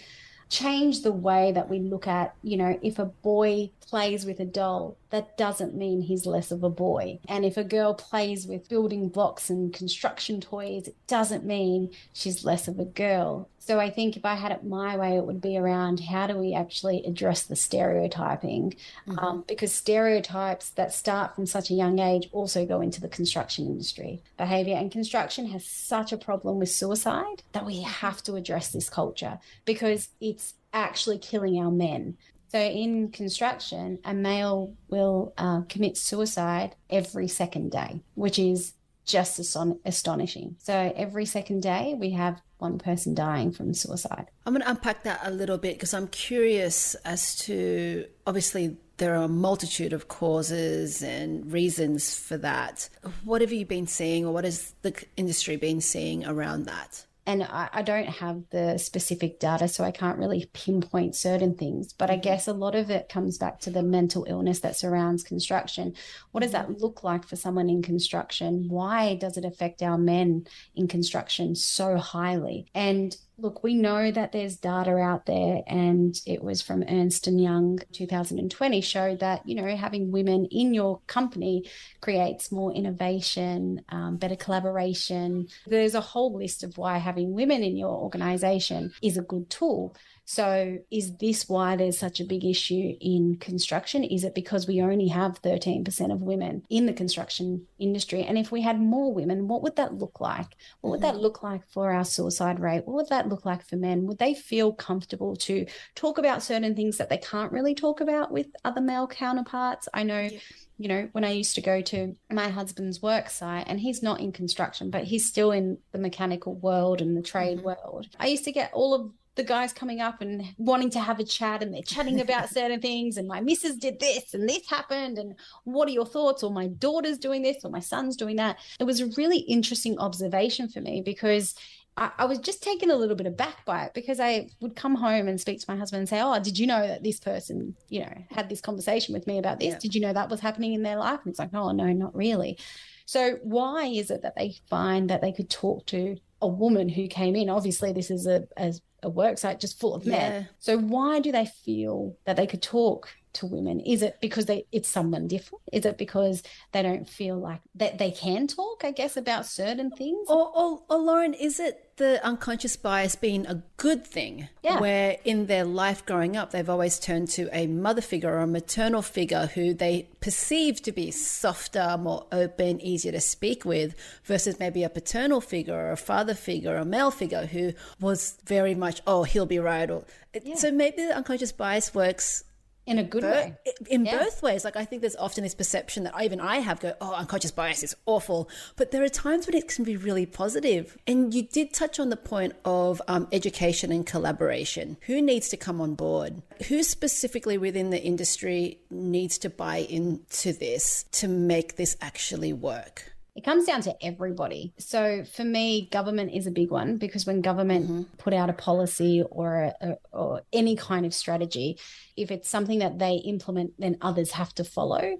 change 0.47 1.01
the 1.01 1.11
way 1.11 1.51
that 1.53 1.69
we 1.69 1.79
look 1.79 2.07
at, 2.07 2.35
you 2.43 2.57
know, 2.57 2.77
if 2.81 2.99
a 2.99 3.05
boy 3.05 3.71
plays 3.81 4.25
with 4.25 4.39
a 4.39 4.45
doll, 4.45 4.95
that 5.11 5.37
doesn't 5.37 5.75
mean 5.75 6.01
he's 6.01 6.25
less 6.25 6.51
of 6.51 6.63
a 6.63 6.69
boy. 6.69 7.19
And 7.27 7.45
if 7.45 7.57
a 7.57 7.63
girl 7.63 7.93
plays 7.93 8.47
with 8.47 8.69
building 8.69 9.09
blocks 9.09 9.49
and 9.49 9.73
construction 9.73 10.41
toys, 10.41 10.87
it 10.87 10.95
doesn't 11.07 11.45
mean 11.45 11.91
she's 12.13 12.43
less 12.43 12.67
of 12.67 12.79
a 12.79 12.85
girl. 12.85 13.49
So 13.59 13.79
I 13.79 13.91
think 13.91 14.17
if 14.17 14.25
I 14.25 14.35
had 14.35 14.51
it 14.51 14.63
my 14.63 14.97
way, 14.97 15.17
it 15.17 15.25
would 15.25 15.39
be 15.39 15.55
around 15.55 15.99
how 15.99 16.25
do 16.25 16.35
we 16.35 16.55
actually 16.55 17.03
address 17.05 17.43
the 17.43 17.55
stereotyping? 17.55 18.73
Mm-hmm. 19.07 19.19
Um, 19.19 19.43
because 19.47 19.71
stereotypes 19.71 20.71
that 20.71 20.93
start 20.93 21.35
from 21.35 21.45
such 21.45 21.69
a 21.69 21.75
young 21.75 21.99
age 21.99 22.27
also 22.31 22.65
go 22.65 22.81
into 22.81 23.01
the 23.01 23.07
construction 23.07 23.67
industry 23.67 24.23
behavior. 24.37 24.77
And 24.77 24.91
construction 24.91 25.45
has 25.47 25.65
such 25.65 26.11
a 26.11 26.17
problem 26.17 26.57
with 26.57 26.71
suicide 26.71 27.43
that 27.51 27.65
we 27.65 27.83
have 27.83 28.23
to 28.23 28.35
address 28.35 28.69
this 28.69 28.89
culture 28.89 29.39
because 29.65 30.09
it's 30.19 30.55
actually 30.73 31.19
killing 31.19 31.59
our 31.59 31.71
men. 31.71 32.17
So 32.51 32.59
in 32.59 33.11
construction, 33.11 33.99
a 34.03 34.13
male 34.13 34.73
will 34.89 35.33
uh, 35.37 35.61
commit 35.69 35.95
suicide 35.95 36.75
every 36.89 37.29
second 37.29 37.71
day, 37.71 38.01
which 38.15 38.37
is 38.37 38.73
just 39.05 39.39
astonishing. 39.85 40.57
So 40.59 40.93
every 40.93 41.25
second 41.25 41.61
day, 41.61 41.95
we 41.97 42.09
have 42.11 42.41
one 42.57 42.77
person 42.77 43.15
dying 43.15 43.53
from 43.53 43.73
suicide. 43.73 44.27
I'm 44.45 44.53
going 44.53 44.63
to 44.63 44.69
unpack 44.69 45.03
that 45.03 45.21
a 45.23 45.31
little 45.31 45.57
bit 45.57 45.75
because 45.75 45.93
I'm 45.93 46.09
curious 46.09 46.93
as 47.05 47.37
to 47.37 48.05
obviously 48.27 48.75
there 48.97 49.15
are 49.15 49.23
a 49.23 49.29
multitude 49.29 49.93
of 49.93 50.09
causes 50.09 51.01
and 51.01 51.51
reasons 51.53 52.17
for 52.17 52.35
that. 52.37 52.89
What 53.23 53.39
have 53.39 53.53
you 53.53 53.65
been 53.65 53.87
seeing, 53.87 54.25
or 54.25 54.33
what 54.33 54.43
has 54.43 54.73
the 54.81 54.93
industry 55.15 55.55
been 55.55 55.79
seeing 55.79 56.25
around 56.25 56.65
that? 56.65 57.05
And 57.31 57.43
I, 57.43 57.69
I, 57.71 57.81
don't 57.81 58.09
have 58.09 58.43
the 58.49 58.77
specific 58.77 59.39
data, 59.39 59.69
so 59.69 59.85
I 59.85 59.91
can't 59.91 60.17
really 60.17 60.49
pinpoint 60.51 61.15
certain 61.15 61.55
things. 61.55 61.93
But 61.93 62.09
I 62.09 62.15
mm-hmm. 62.15 62.23
guess 62.23 62.47
a 62.47 62.53
lot 62.53 62.75
of 62.75 62.89
it 62.89 63.07
comes 63.07 63.37
back 63.37 63.59
to 63.61 63.69
the 63.69 63.81
mental 63.81 64.25
illness 64.27 64.59
that 64.59 64.75
surrounds 64.75 65.23
construction. 65.23 65.93
What 66.31 66.41
does 66.41 66.51
that 66.51 66.67
mm-hmm. 66.67 66.81
look 66.81 67.03
like 67.03 67.25
for 67.25 67.37
someone 67.37 67.69
in 67.69 67.81
construction? 67.81 68.65
Why 68.67 69.15
does 69.15 69.37
it 69.37 69.45
affect 69.45 69.81
our 69.81 69.97
men 69.97 70.45
in 70.75 70.89
construction 70.89 71.55
so 71.55 71.95
highly? 71.95 72.67
And 72.75 73.15
look, 73.41 73.63
we 73.63 73.73
know 73.73 74.11
that 74.11 74.31
there's 74.31 74.57
data 74.57 74.95
out 74.97 75.25
there, 75.25 75.61
and 75.67 76.15
it 76.25 76.43
was 76.43 76.61
from 76.61 76.83
Ernst 76.87 77.27
and 77.27 77.41
Young 77.41 77.79
2020 77.91 78.81
showed 78.81 79.19
that 79.19 79.47
you 79.47 79.55
know 79.55 79.75
having 79.75 80.11
women 80.11 80.45
in 80.51 80.73
your 80.73 81.01
company 81.07 81.69
creates 81.99 82.51
more 82.51 82.71
innovation, 82.73 83.81
um, 83.89 84.17
better 84.17 84.35
collaboration. 84.35 85.47
There's 85.65 85.95
a 85.95 86.01
whole 86.01 86.37
list 86.37 86.63
of 86.63 86.77
why 86.77 86.97
having 86.97 87.33
women 87.33 87.63
in 87.63 87.77
your 87.77 87.95
organization 87.95 88.93
is 89.01 89.17
a 89.17 89.21
good 89.21 89.49
tool. 89.49 89.95
So, 90.33 90.77
is 90.89 91.17
this 91.17 91.49
why 91.49 91.75
there's 91.75 91.99
such 91.99 92.21
a 92.21 92.23
big 92.23 92.45
issue 92.45 92.95
in 93.01 93.35
construction? 93.35 94.05
Is 94.05 94.23
it 94.23 94.33
because 94.33 94.65
we 94.65 94.81
only 94.81 95.09
have 95.09 95.41
13% 95.41 96.09
of 96.09 96.21
women 96.21 96.63
in 96.69 96.85
the 96.85 96.93
construction 96.93 97.67
industry? 97.79 98.23
And 98.23 98.37
if 98.37 98.49
we 98.49 98.61
had 98.61 98.79
more 98.79 99.13
women, 99.13 99.49
what 99.49 99.61
would 99.61 99.75
that 99.75 99.95
look 99.95 100.21
like? 100.21 100.55
What 100.79 100.91
would 100.91 101.01
that 101.01 101.15
mm-hmm. 101.15 101.23
look 101.23 101.43
like 101.43 101.67
for 101.67 101.91
our 101.91 102.05
suicide 102.05 102.61
rate? 102.61 102.83
What 102.85 102.95
would 102.95 103.09
that 103.09 103.27
look 103.27 103.43
like 103.43 103.65
for 103.65 103.75
men? 103.75 104.05
Would 104.05 104.19
they 104.19 104.33
feel 104.33 104.71
comfortable 104.71 105.35
to 105.35 105.65
talk 105.95 106.17
about 106.17 106.43
certain 106.43 106.77
things 106.77 106.95
that 106.95 107.09
they 107.09 107.17
can't 107.17 107.51
really 107.51 107.75
talk 107.75 107.99
about 107.99 108.31
with 108.31 108.47
other 108.63 108.79
male 108.79 109.07
counterparts? 109.07 109.89
I 109.93 110.03
know. 110.03 110.21
Yeah 110.21 110.39
you 110.77 110.87
know, 110.87 111.07
when 111.11 111.23
I 111.23 111.29
used 111.29 111.53
to 111.55 111.61
go 111.61 111.81
to 111.81 112.15
my 112.31 112.49
husband's 112.49 113.03
work 113.03 113.29
site, 113.29 113.65
and 113.67 113.79
he's 113.79 114.01
not 114.01 114.19
in 114.19 114.31
construction, 114.31 114.89
but 114.89 115.03
he's 115.03 115.27
still 115.27 115.51
in 115.51 115.77
the 115.91 115.99
mechanical 115.99 116.55
world 116.55 117.01
and 117.01 117.15
the 117.15 117.21
trade 117.21 117.59
mm-hmm. 117.59 117.67
world, 117.67 118.07
I 118.19 118.25
used 118.25 118.45
to 118.45 118.51
get 118.51 118.71
all 118.73 118.95
of 118.95 119.11
the 119.35 119.43
guys 119.43 119.71
coming 119.71 120.01
up 120.01 120.21
and 120.21 120.43
wanting 120.57 120.89
to 120.89 120.99
have 120.99 121.19
a 121.19 121.23
chat 121.23 121.63
and 121.63 121.73
they're 121.73 121.81
chatting 121.81 122.19
about 122.19 122.49
certain 122.53 122.81
things 122.81 123.17
and 123.17 123.27
my 123.27 123.39
missus 123.39 123.75
did 123.75 123.99
this 123.99 124.33
and 124.33 124.47
this 124.47 124.69
happened 124.69 125.17
and 125.17 125.35
what 125.63 125.87
are 125.87 125.91
your 125.91 126.05
thoughts 126.05 126.43
or 126.43 126.51
my 126.51 126.67
daughter's 126.67 127.17
doing 127.17 127.41
this 127.41 127.63
or 127.63 127.71
my 127.71 127.79
son's 127.79 128.17
doing 128.17 128.35
that 128.35 128.57
it 128.79 128.83
was 128.83 128.99
a 128.99 129.07
really 129.17 129.39
interesting 129.39 129.97
observation 129.99 130.67
for 130.67 130.81
me 130.81 131.01
because 131.01 131.55
I, 131.97 132.11
I 132.19 132.25
was 132.25 132.39
just 132.39 132.63
taken 132.63 132.89
a 132.89 132.95
little 132.95 133.15
bit 133.15 133.27
aback 133.27 133.65
by 133.65 133.85
it 133.85 133.93
because 133.93 134.19
I 134.19 134.49
would 134.59 134.75
come 134.75 134.95
home 134.95 135.27
and 135.27 135.39
speak 135.39 135.59
to 135.59 135.65
my 135.67 135.75
husband 135.75 135.99
and 135.99 136.09
say, 136.09 136.21
"Oh, 136.21 136.39
did 136.39 136.57
you 136.57 136.65
know 136.65 136.87
that 136.87 137.03
this 137.03 137.19
person, 137.19 137.75
you 137.89 138.01
know, 138.01 138.13
had 138.29 138.47
this 138.47 138.61
conversation 138.61 139.13
with 139.13 139.27
me 139.27 139.37
about 139.37 139.59
this? 139.59 139.73
Yeah. 139.73 139.79
Did 139.79 139.95
you 139.95 140.01
know 140.01 140.13
that 140.13 140.29
was 140.29 140.39
happening 140.39 140.73
in 140.73 140.83
their 140.83 140.95
life?" 140.95 141.19
And 141.23 141.31
it's 141.31 141.39
like, 141.39 141.53
"Oh, 141.53 141.71
no, 141.71 141.87
not 141.87 142.15
really." 142.15 142.57
So 143.05 143.39
why 143.43 143.87
is 143.87 144.09
it 144.09 144.21
that 144.21 144.35
they 144.37 144.55
find 144.69 145.09
that 145.09 145.21
they 145.21 145.33
could 145.33 145.49
talk 145.49 145.85
to 145.87 146.15
a 146.41 146.47
woman 146.47 146.87
who 146.87 147.07
came 147.07 147.35
in? 147.35 147.49
Obviously, 147.49 147.91
this 147.91 148.09
is 148.09 148.25
a, 148.25 148.47
a 148.55 148.73
a 149.03 149.09
work 149.09 149.37
site 149.37 149.59
just 149.59 149.79
full 149.79 149.95
of 149.95 150.05
men. 150.05 150.31
Yeah. 150.31 150.47
So 150.59 150.77
why 150.77 151.19
do 151.19 151.31
they 151.31 151.45
feel 151.45 152.15
that 152.25 152.35
they 152.35 152.47
could 152.47 152.61
talk 152.61 153.09
to 153.33 153.45
women? 153.45 153.79
Is 153.79 154.01
it 154.01 154.17
because 154.21 154.45
they 154.45 154.65
it's 154.71 154.89
someone 154.89 155.27
different? 155.27 155.63
Is 155.71 155.85
it 155.85 155.97
because 155.97 156.43
they 156.71 156.83
don't 156.83 157.07
feel 157.07 157.37
like 157.37 157.61
that 157.75 157.97
they 157.97 158.11
can 158.11 158.47
talk, 158.47 158.83
I 158.83 158.91
guess, 158.91 159.17
about 159.17 159.45
certain 159.45 159.91
things? 159.91 160.27
Or, 160.29 160.51
or, 160.55 160.83
or 160.89 160.97
Lauren, 160.97 161.33
is 161.33 161.59
it 161.59 161.90
the 162.01 162.25
unconscious 162.25 162.75
bias 162.75 163.15
being 163.15 163.45
a 163.45 163.61
good 163.77 164.05
thing? 164.05 164.49
Yeah. 164.63 164.79
Where 164.79 165.17
in 165.23 165.45
their 165.45 165.63
life 165.63 166.03
growing 166.05 166.35
up, 166.35 166.51
they've 166.51 166.69
always 166.69 166.99
turned 166.99 167.29
to 167.29 167.47
a 167.53 167.67
mother 167.67 168.01
figure 168.01 168.29
or 168.29 168.39
a 168.39 168.47
maternal 168.47 169.03
figure 169.03 169.45
who 169.53 169.73
they 169.73 170.09
perceive 170.19 170.81
to 170.81 170.91
be 170.91 171.11
softer, 171.11 171.97
more 171.99 172.25
open, 172.31 172.81
easier 172.81 173.11
to 173.11 173.21
speak 173.21 173.65
with, 173.65 173.95
versus 174.23 174.59
maybe 174.59 174.83
a 174.83 174.89
paternal 174.89 175.41
figure 175.41 175.75
or 175.75 175.91
a 175.91 175.97
father 175.97 176.33
figure 176.33 176.75
or 176.75 176.79
a 176.79 176.85
male 176.85 177.11
figure 177.11 177.45
who 177.45 177.73
was 177.99 178.37
very 178.45 178.73
much, 178.73 179.01
oh, 179.05 179.23
he'll 179.23 179.45
be 179.45 179.59
right. 179.59 179.89
Or, 179.89 180.03
yeah. 180.43 180.55
So 180.55 180.71
maybe 180.71 181.05
the 181.05 181.15
unconscious 181.15 181.51
bias 181.51 181.93
works 181.93 182.43
in 182.91 182.99
a 182.99 183.03
good 183.03 183.23
way. 183.23 183.55
In 183.89 184.05
Yeah. 184.05 184.19
both 184.19 184.43
ways. 184.43 184.63
Like 184.63 184.75
I 184.75 184.85
think 184.85 185.01
there's 185.01 185.15
often 185.15 185.43
this 185.43 185.55
perception 185.55 186.03
that 186.03 186.13
even 186.21 186.39
I 186.39 186.57
have 186.57 186.79
go, 186.79 186.93
oh, 187.01 187.13
unconscious 187.13 187.51
bias 187.51 187.83
is 187.83 187.95
awful. 188.05 188.49
But 188.75 188.91
there 188.91 189.03
are 189.03 189.09
times 189.09 189.47
when 189.47 189.55
it 189.55 189.67
can 189.67 189.83
be 189.83 189.97
really 189.97 190.25
positive. 190.25 190.97
And 191.07 191.33
you 191.33 191.43
did 191.43 191.73
touch 191.73 191.99
on 191.99 192.09
the 192.09 192.17
point 192.17 192.53
of 192.65 193.01
um, 193.07 193.27
education 193.31 193.91
and 193.91 194.05
collaboration. 194.05 194.97
Who 195.07 195.21
needs 195.21 195.49
to 195.49 195.57
come 195.57 195.81
on 195.81 195.95
board? 195.95 196.41
Who 196.67 196.83
specifically 196.83 197.57
within 197.57 197.89
the 197.89 198.01
industry 198.01 198.79
needs 198.89 199.37
to 199.39 199.49
buy 199.49 199.77
into 199.77 200.53
this 200.53 201.05
to 201.13 201.27
make 201.27 201.75
this 201.77 201.97
actually 202.01 202.53
work? 202.53 203.10
It 203.33 203.45
comes 203.45 203.65
down 203.65 203.81
to 203.83 203.95
everybody. 204.05 204.73
So 204.77 205.23
for 205.23 205.45
me, 205.45 205.87
government 205.89 206.33
is 206.33 206.47
a 206.47 206.51
big 206.51 206.69
one 206.69 206.97
because 206.97 207.25
when 207.25 207.41
government 207.41 207.85
mm-hmm. 207.85 208.01
put 208.17 208.33
out 208.33 208.49
a 208.49 208.53
policy 208.53 209.23
or 209.29 209.73
a, 209.81 209.95
or 210.11 210.41
any 210.51 210.75
kind 210.75 211.05
of 211.05 211.13
strategy, 211.13 211.79
if 212.17 212.29
it's 212.29 212.49
something 212.49 212.79
that 212.79 212.99
they 212.99 213.15
implement, 213.15 213.73
then 213.79 213.97
others 214.01 214.31
have 214.31 214.53
to 214.55 214.65
follow. 214.65 215.17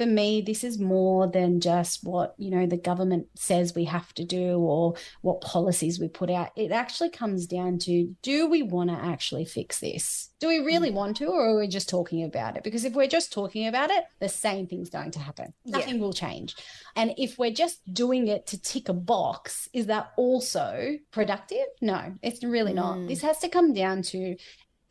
For 0.00 0.06
me, 0.06 0.40
this 0.40 0.64
is 0.64 0.78
more 0.78 1.26
than 1.26 1.60
just 1.60 2.04
what 2.04 2.34
you 2.38 2.50
know 2.50 2.64
the 2.64 2.78
government 2.78 3.26
says 3.34 3.74
we 3.74 3.84
have 3.84 4.14
to 4.14 4.24
do 4.24 4.56
or 4.56 4.94
what 5.20 5.42
policies 5.42 6.00
we 6.00 6.08
put 6.08 6.30
out. 6.30 6.52
It 6.56 6.72
actually 6.72 7.10
comes 7.10 7.46
down 7.46 7.80
to: 7.80 8.16
Do 8.22 8.48
we 8.48 8.62
want 8.62 8.88
to 8.88 8.96
actually 8.96 9.44
fix 9.44 9.78
this? 9.78 10.30
Do 10.40 10.48
we 10.48 10.60
really 10.60 10.90
mm. 10.90 10.94
want 10.94 11.18
to, 11.18 11.26
or 11.26 11.50
are 11.50 11.58
we 11.58 11.68
just 11.68 11.90
talking 11.90 12.24
about 12.24 12.56
it? 12.56 12.64
Because 12.64 12.86
if 12.86 12.94
we're 12.94 13.08
just 13.08 13.30
talking 13.30 13.66
about 13.66 13.90
it, 13.90 14.04
the 14.20 14.28
same 14.30 14.66
thing's 14.66 14.88
going 14.88 15.10
to 15.10 15.18
happen. 15.18 15.52
Nothing 15.66 16.00
will 16.00 16.14
change. 16.14 16.56
And 16.96 17.12
if 17.18 17.38
we're 17.38 17.52
just 17.52 17.80
doing 17.92 18.26
it 18.28 18.46
to 18.46 18.58
tick 18.58 18.88
a 18.88 18.94
box, 18.94 19.68
is 19.74 19.84
that 19.88 20.12
also 20.16 20.96
productive? 21.10 21.66
No, 21.82 22.14
it's 22.22 22.42
really 22.42 22.72
not. 22.72 22.96
Mm. 22.96 23.08
This 23.08 23.20
has 23.20 23.36
to 23.40 23.50
come 23.50 23.74
down 23.74 24.00
to 24.04 24.36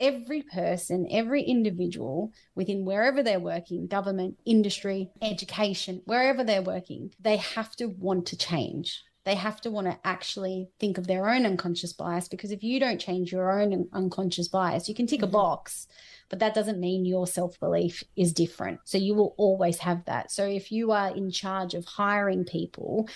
every 0.00 0.42
person, 0.42 1.06
every 1.10 1.42
individual 1.42 2.32
within 2.54 2.84
wherever 2.84 3.22
they're 3.22 3.38
working, 3.38 3.86
government, 3.86 4.38
industry, 4.44 5.10
education, 5.22 6.02
wherever 6.06 6.42
they're 6.42 6.62
working, 6.62 7.12
they 7.20 7.36
have 7.36 7.76
to 7.76 7.86
want 7.86 8.26
to 8.26 8.36
change. 8.36 9.04
They 9.24 9.34
have 9.34 9.60
to 9.60 9.70
want 9.70 9.86
to 9.86 9.98
actually 10.02 10.70
think 10.78 10.96
of 10.96 11.06
their 11.06 11.28
own 11.28 11.44
unconscious 11.44 11.92
bias 11.92 12.26
because 12.26 12.50
if 12.50 12.62
you 12.62 12.80
don't 12.80 12.98
change 12.98 13.30
your 13.30 13.60
own 13.60 13.86
unconscious 13.92 14.48
bias, 14.48 14.88
you 14.88 14.94
can 14.94 15.06
tick 15.06 15.22
a 15.22 15.26
mm-hmm. 15.26 15.32
box, 15.32 15.86
but 16.30 16.38
that 16.38 16.54
doesn't 16.54 16.80
mean 16.80 17.04
your 17.04 17.26
self 17.26 17.60
belief 17.60 18.02
is 18.16 18.32
different. 18.32 18.80
So 18.84 18.96
you 18.96 19.14
will 19.14 19.34
always 19.36 19.78
have 19.78 20.06
that. 20.06 20.32
So 20.32 20.46
if 20.46 20.72
you 20.72 20.92
are 20.92 21.14
in 21.14 21.30
charge 21.30 21.74
of 21.74 21.84
hiring 21.84 22.44
people, 22.44 23.08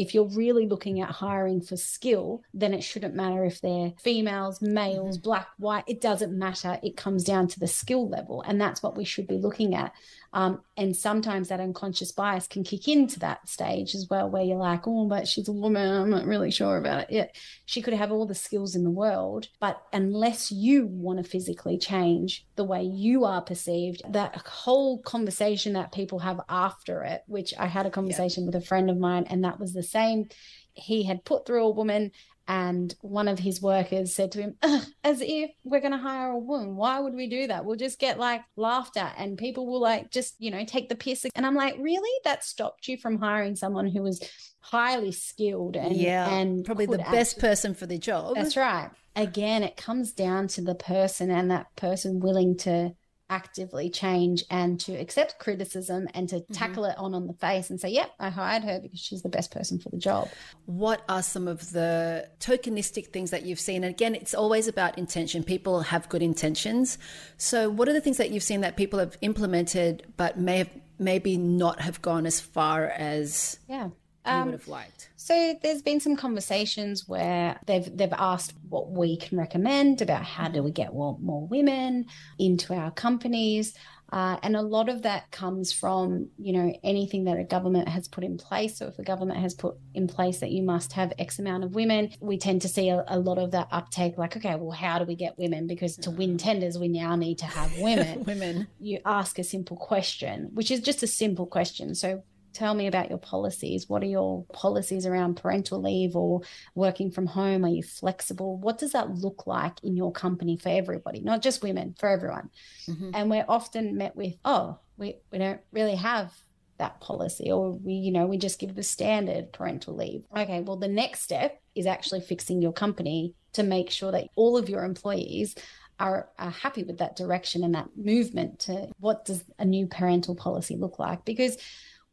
if 0.00 0.14
you're 0.14 0.24
really 0.24 0.66
looking 0.66 1.02
at 1.02 1.10
hiring 1.10 1.60
for 1.60 1.76
skill, 1.76 2.42
then 2.54 2.72
it 2.72 2.82
shouldn't 2.82 3.14
matter 3.14 3.44
if 3.44 3.60
they're 3.60 3.92
females, 3.98 4.62
males, 4.62 5.18
mm-hmm. 5.18 5.22
black, 5.22 5.48
white. 5.58 5.84
It 5.86 6.00
doesn't 6.00 6.32
matter. 6.32 6.80
It 6.82 6.96
comes 6.96 7.22
down 7.22 7.48
to 7.48 7.60
the 7.60 7.66
skill 7.66 8.08
level. 8.08 8.40
And 8.40 8.58
that's 8.58 8.82
what 8.82 8.96
we 8.96 9.04
should 9.04 9.26
be 9.26 9.36
looking 9.36 9.74
at. 9.74 9.92
Um, 10.32 10.60
and 10.76 10.96
sometimes 10.96 11.48
that 11.48 11.58
unconscious 11.58 12.12
bias 12.12 12.46
can 12.46 12.62
kick 12.62 12.86
into 12.86 13.18
that 13.18 13.48
stage 13.48 13.94
as 13.94 14.06
well, 14.08 14.30
where 14.30 14.44
you're 14.44 14.56
like, 14.56 14.86
oh, 14.86 15.06
but 15.06 15.26
she's 15.26 15.48
a 15.48 15.52
woman. 15.52 15.90
I'm 15.90 16.10
not 16.10 16.24
really 16.24 16.52
sure 16.52 16.76
about 16.76 17.00
it. 17.00 17.06
Yeah, 17.10 17.26
she 17.66 17.82
could 17.82 17.94
have 17.94 18.12
all 18.12 18.26
the 18.26 18.34
skills 18.34 18.76
in 18.76 18.84
the 18.84 18.90
world, 18.90 19.48
but 19.58 19.82
unless 19.92 20.52
you 20.52 20.86
want 20.86 21.18
to 21.18 21.28
physically 21.28 21.78
change 21.78 22.46
the 22.54 22.64
way 22.64 22.82
you 22.82 23.24
are 23.24 23.42
perceived, 23.42 24.02
that 24.12 24.36
whole 24.46 24.98
conversation 25.02 25.72
that 25.72 25.92
people 25.92 26.20
have 26.20 26.40
after 26.48 27.02
it, 27.02 27.22
which 27.26 27.52
I 27.58 27.66
had 27.66 27.86
a 27.86 27.90
conversation 27.90 28.46
with 28.46 28.54
a 28.54 28.60
friend 28.60 28.88
of 28.88 28.98
mine, 28.98 29.24
and 29.28 29.44
that 29.44 29.58
was 29.58 29.72
the 29.72 29.82
same. 29.82 30.28
He 30.74 31.02
had 31.02 31.24
put 31.24 31.44
through 31.44 31.64
a 31.64 31.70
woman 31.70 32.12
and 32.48 32.94
one 33.00 33.28
of 33.28 33.38
his 33.38 33.62
workers 33.62 34.14
said 34.14 34.32
to 34.32 34.40
him, 34.40 34.56
as 35.04 35.20
if 35.20 35.50
we're 35.64 35.80
going 35.80 35.92
to 35.92 35.98
hire 35.98 36.30
a 36.30 36.38
woman. 36.38 36.76
Why 36.76 36.98
would 36.98 37.14
we 37.14 37.28
do 37.28 37.46
that? 37.46 37.64
We'll 37.64 37.76
just 37.76 37.98
get 37.98 38.18
like 38.18 38.42
laughed 38.56 38.96
at 38.96 39.14
and 39.18 39.38
people 39.38 39.66
will 39.66 39.80
like 39.80 40.10
just, 40.10 40.34
you 40.38 40.50
know, 40.50 40.64
take 40.64 40.88
the 40.88 40.96
piss. 40.96 41.26
And 41.34 41.46
I'm 41.46 41.54
like, 41.54 41.76
really? 41.78 42.10
That 42.24 42.44
stopped 42.44 42.88
you 42.88 42.96
from 42.96 43.18
hiring 43.18 43.56
someone 43.56 43.86
who 43.86 44.02
was 44.02 44.20
highly 44.60 45.12
skilled 45.12 45.76
and, 45.76 45.96
yeah, 45.96 46.28
and 46.28 46.64
probably 46.64 46.86
the 46.86 46.98
best 46.98 47.36
actually- 47.36 47.48
person 47.48 47.74
for 47.74 47.86
the 47.86 47.98
job. 47.98 48.34
That's 48.34 48.56
right. 48.56 48.90
Again, 49.16 49.62
it 49.62 49.76
comes 49.76 50.12
down 50.12 50.48
to 50.48 50.60
the 50.60 50.74
person 50.74 51.30
and 51.30 51.50
that 51.50 51.74
person 51.76 52.20
willing 52.20 52.56
to 52.58 52.94
actively 53.30 53.88
change 53.88 54.44
and 54.50 54.78
to 54.80 54.92
accept 54.92 55.38
criticism 55.38 56.08
and 56.12 56.28
to 56.28 56.36
mm-hmm. 56.36 56.52
tackle 56.52 56.84
it 56.84 56.98
on 56.98 57.14
on 57.14 57.26
the 57.26 57.32
face 57.32 57.70
and 57.70 57.80
say, 57.80 57.88
"Yep, 57.88 58.10
I 58.18 58.28
hired 58.28 58.64
her 58.64 58.80
because 58.80 59.00
she's 59.00 59.22
the 59.22 59.28
best 59.28 59.50
person 59.50 59.78
for 59.78 59.88
the 59.88 59.96
job." 59.96 60.28
What 60.66 61.02
are 61.08 61.22
some 61.22 61.48
of 61.48 61.70
the 61.70 62.28
tokenistic 62.40 63.06
things 63.08 63.30
that 63.30 63.44
you've 63.44 63.60
seen? 63.60 63.84
And 63.84 63.94
again, 63.94 64.14
it's 64.14 64.34
always 64.34 64.68
about 64.68 64.98
intention. 64.98 65.44
People 65.44 65.80
have 65.82 66.08
good 66.08 66.22
intentions. 66.22 66.98
So, 67.38 67.70
what 67.70 67.88
are 67.88 67.92
the 67.92 68.00
things 68.00 68.18
that 68.18 68.30
you've 68.30 68.42
seen 68.42 68.60
that 68.60 68.76
people 68.76 68.98
have 68.98 69.16
implemented 69.22 70.12
but 70.16 70.38
may 70.38 70.58
have 70.58 70.70
maybe 70.98 71.38
not 71.38 71.80
have 71.80 72.02
gone 72.02 72.26
as 72.26 72.40
far 72.40 72.86
as 72.88 73.58
Yeah. 73.68 73.90
You 74.26 74.44
would 74.44 74.52
have 74.52 74.68
liked? 74.68 75.08
So 75.16 75.54
there's 75.62 75.82
been 75.82 76.00
some 76.00 76.16
conversations 76.16 77.08
where 77.08 77.58
they've 77.66 77.96
they've 77.96 78.12
asked 78.12 78.54
what 78.68 78.90
we 78.90 79.16
can 79.16 79.38
recommend 79.38 80.02
about 80.02 80.24
how 80.24 80.48
do 80.48 80.62
we 80.62 80.70
get 80.70 80.92
more, 80.92 81.16
more 81.20 81.46
women 81.46 82.06
into 82.38 82.74
our 82.74 82.90
companies. 82.90 83.74
Uh, 84.12 84.36
and 84.42 84.56
a 84.56 84.62
lot 84.62 84.88
of 84.88 85.02
that 85.02 85.30
comes 85.30 85.72
from, 85.72 86.28
you 86.36 86.52
know, 86.52 86.74
anything 86.82 87.24
that 87.24 87.38
a 87.38 87.44
government 87.44 87.88
has 87.88 88.08
put 88.08 88.24
in 88.24 88.36
place. 88.36 88.76
So 88.76 88.88
if 88.88 88.98
a 88.98 89.04
government 89.04 89.38
has 89.38 89.54
put 89.54 89.76
in 89.94 90.08
place 90.08 90.40
that 90.40 90.50
you 90.50 90.62
must 90.62 90.92
have 90.94 91.12
X 91.18 91.38
amount 91.38 91.62
of 91.62 91.74
women, 91.74 92.10
we 92.20 92.36
tend 92.36 92.62
to 92.62 92.68
see 92.68 92.88
a, 92.88 93.04
a 93.06 93.18
lot 93.18 93.38
of 93.38 93.52
that 93.52 93.68
uptake 93.70 94.18
like, 94.18 94.36
okay, 94.36 94.56
well, 94.56 94.72
how 94.72 94.98
do 94.98 95.04
we 95.04 95.14
get 95.14 95.38
women? 95.38 95.68
Because 95.68 95.96
to 95.98 96.10
win 96.10 96.38
tenders, 96.38 96.76
we 96.76 96.88
now 96.88 97.14
need 97.14 97.38
to 97.38 97.46
have 97.46 97.70
women. 97.78 98.24
Women. 98.30 98.66
you 98.78 98.98
ask 99.04 99.38
a 99.38 99.44
simple 99.44 99.76
question, 99.76 100.50
which 100.54 100.70
is 100.70 100.80
just 100.80 101.02
a 101.02 101.06
simple 101.06 101.46
question. 101.46 101.94
So 101.94 102.22
tell 102.52 102.74
me 102.74 102.86
about 102.86 103.08
your 103.08 103.18
policies. 103.18 103.88
What 103.88 104.02
are 104.02 104.06
your 104.06 104.44
policies 104.52 105.06
around 105.06 105.36
parental 105.36 105.80
leave 105.80 106.16
or 106.16 106.42
working 106.74 107.10
from 107.10 107.26
home? 107.26 107.64
Are 107.64 107.68
you 107.68 107.82
flexible? 107.82 108.56
What 108.58 108.78
does 108.78 108.92
that 108.92 109.10
look 109.10 109.46
like 109.46 109.82
in 109.82 109.96
your 109.96 110.12
company 110.12 110.56
for 110.56 110.68
everybody, 110.68 111.20
not 111.20 111.42
just 111.42 111.62
women, 111.62 111.94
for 111.98 112.08
everyone? 112.08 112.50
Mm-hmm. 112.88 113.10
And 113.14 113.30
we're 113.30 113.44
often 113.48 113.96
met 113.96 114.16
with, 114.16 114.34
oh, 114.44 114.78
we, 114.96 115.16
we 115.30 115.38
don't 115.38 115.60
really 115.72 115.96
have 115.96 116.32
that 116.78 117.00
policy 117.00 117.52
or 117.52 117.72
we 117.72 117.92
you 117.92 118.10
know 118.10 118.26
we 118.26 118.38
just 118.38 118.58
give 118.58 118.74
the 118.74 118.82
standard 118.82 119.52
parental 119.52 119.94
leave 119.94 120.24
okay 120.34 120.62
well 120.62 120.78
the 120.78 120.88
next 120.88 121.20
step 121.20 121.60
is 121.74 121.84
actually 121.84 122.22
fixing 122.22 122.62
your 122.62 122.72
company 122.72 123.34
to 123.52 123.62
make 123.62 123.90
sure 123.90 124.10
that 124.10 124.28
all 124.34 124.56
of 124.56 124.70
your 124.70 124.82
employees 124.82 125.54
are, 126.00 126.30
are 126.38 126.50
happy 126.50 126.82
with 126.82 126.98
that 126.98 127.14
direction 127.14 127.62
and 127.62 127.74
that 127.74 127.90
movement 127.94 128.58
to 128.60 128.88
what 128.98 129.24
does 129.26 129.44
a 129.58 129.64
new 129.64 129.86
parental 129.86 130.34
policy 130.34 130.74
look 130.74 130.98
like 130.98 131.24
because 131.24 131.58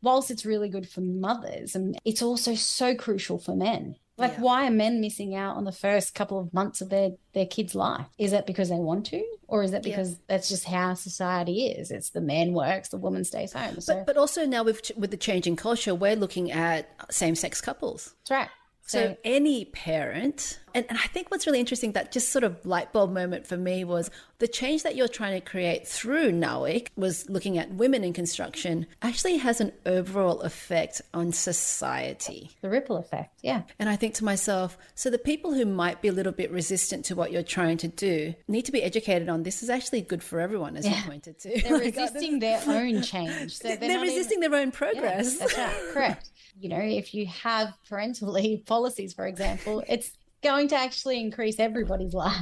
whilst 0.02 0.32
it's 0.32 0.46
really 0.46 0.70
good 0.70 0.88
for 0.88 1.02
mothers 1.02 1.76
and 1.76 1.98
it's 2.06 2.22
also 2.22 2.56
so 2.56 2.94
crucial 2.96 3.38
for 3.40 3.56
men 3.56 3.96
like 4.20 4.34
Yeah. 4.34 4.42
why 4.42 4.68
are 4.68 4.72
men 4.72 5.00
missing 5.00 5.36
out 5.36 5.56
on 5.58 5.64
the 5.66 5.72
first 5.72 6.16
couple 6.16 6.40
of 6.40 6.54
months 6.54 6.82
of 6.82 6.90
their 6.90 7.12
their 7.34 7.46
kids 7.46 7.76
life 7.76 8.06
is 8.18 8.32
that 8.32 8.48
because 8.48 8.70
they 8.70 8.76
want 8.76 9.06
to 9.08 9.24
or 9.48 9.64
is 9.64 9.72
that 9.72 9.86
Yeah. 9.86 9.92
because 9.96 10.18
that's 10.28 10.50
just 10.50 10.66
how 10.66 10.94
society 10.96 11.68
is 11.68 11.92
it's 11.92 12.10
the 12.12 12.22
man 12.22 12.54
works 12.54 12.90
the 12.90 12.98
woman 12.98 13.24
stays 13.24 13.54
home 13.54 13.80
so 13.80 13.96
But, 13.96 14.06
but 14.08 14.18
also 14.18 14.46
now 14.46 14.64
with 14.64 14.92
with 14.98 15.12
the 15.12 15.18
changing 15.18 15.56
culture, 15.56 15.94
we're 15.96 16.16
looking 16.16 16.52
at 16.52 16.90
same 17.12 17.36
sex 17.36 17.62
couples. 17.62 18.16
that's 18.22 18.32
right 18.32 18.50
So 18.88 19.18
any 19.26 19.66
parent, 19.66 20.60
and, 20.74 20.86
and 20.88 20.98
I 20.98 21.08
think 21.08 21.30
what's 21.30 21.46
really 21.46 21.60
interesting 21.60 21.92
that 21.92 22.12
just 22.12 22.30
sort 22.30 22.44
of 22.46 22.66
light 22.66 22.94
bulb 22.94 23.12
moment 23.12 23.46
for 23.46 23.58
me 23.58 23.84
was 23.84 24.10
the 24.40 24.48
change 24.48 24.84
that 24.84 24.96
you're 24.96 25.08
trying 25.10 25.34
to 25.34 25.42
create 25.46 25.88
through 25.88 26.32
NAWIC 26.32 26.88
was 26.96 27.30
looking 27.30 27.58
at 27.58 27.70
women 27.74 28.04
in 28.04 28.14
construction 28.14 28.86
actually 29.02 29.38
has 29.38 29.60
an 29.60 29.72
overall 29.86 30.40
effect 30.42 31.02
on 31.14 31.34
society. 31.34 32.52
the 32.62 32.70
ripple 32.70 32.98
effect 32.98 33.40
yeah 33.42 33.64
And 33.80 33.90
I 33.90 33.96
think 33.96 34.14
to 34.16 34.24
myself, 34.26 34.78
so 34.96 35.10
the 35.10 35.18
people 35.18 35.54
who 35.54 35.66
might 35.66 36.02
be 36.02 36.08
a 36.08 36.14
little 36.14 36.32
bit 36.32 36.52
resistant 36.52 37.04
to 37.06 37.16
what 37.16 37.32
you're 37.32 37.44
trying 37.44 37.78
to 37.78 37.88
do 37.88 38.34
need 38.48 38.64
to 38.66 38.72
be 38.72 38.84
educated 38.84 39.28
on 39.28 39.44
this 39.44 39.64
is 39.64 39.70
actually 39.70 40.02
good 40.02 40.24
for 40.24 40.40
everyone, 40.40 40.78
as 40.78 40.88
you 40.88 40.96
pointed 41.06 41.40
to. 41.40 41.62
they're 41.62 41.74
Like, 41.78 41.96
resisting 41.96 42.40
their 42.40 42.62
own 42.68 43.02
change 43.02 43.58
so 43.58 43.68
they're, 43.68 43.78
they're 43.78 43.90
not 43.90 44.06
even- 44.06 44.16
resisting 44.16 44.40
their 44.40 44.56
own 44.56 44.68
Yeah, 44.70 44.72
progress. 44.78 45.38
that's 45.40 45.58
right. 45.58 45.76
Correct. 45.94 46.30
You 46.60 46.70
know, 46.70 46.80
if 46.82 47.14
you 47.14 47.28
have 47.28 47.74
parental 47.90 48.32
leave 48.34 48.66
policies, 48.66 49.14
for 49.14 49.26
example, 49.28 49.84
it's 49.88 50.12
going 50.44 50.68
to 50.70 50.76
actually 50.76 51.20
increase 51.20 51.60
everybody's 51.60 52.14
life. 52.14 52.38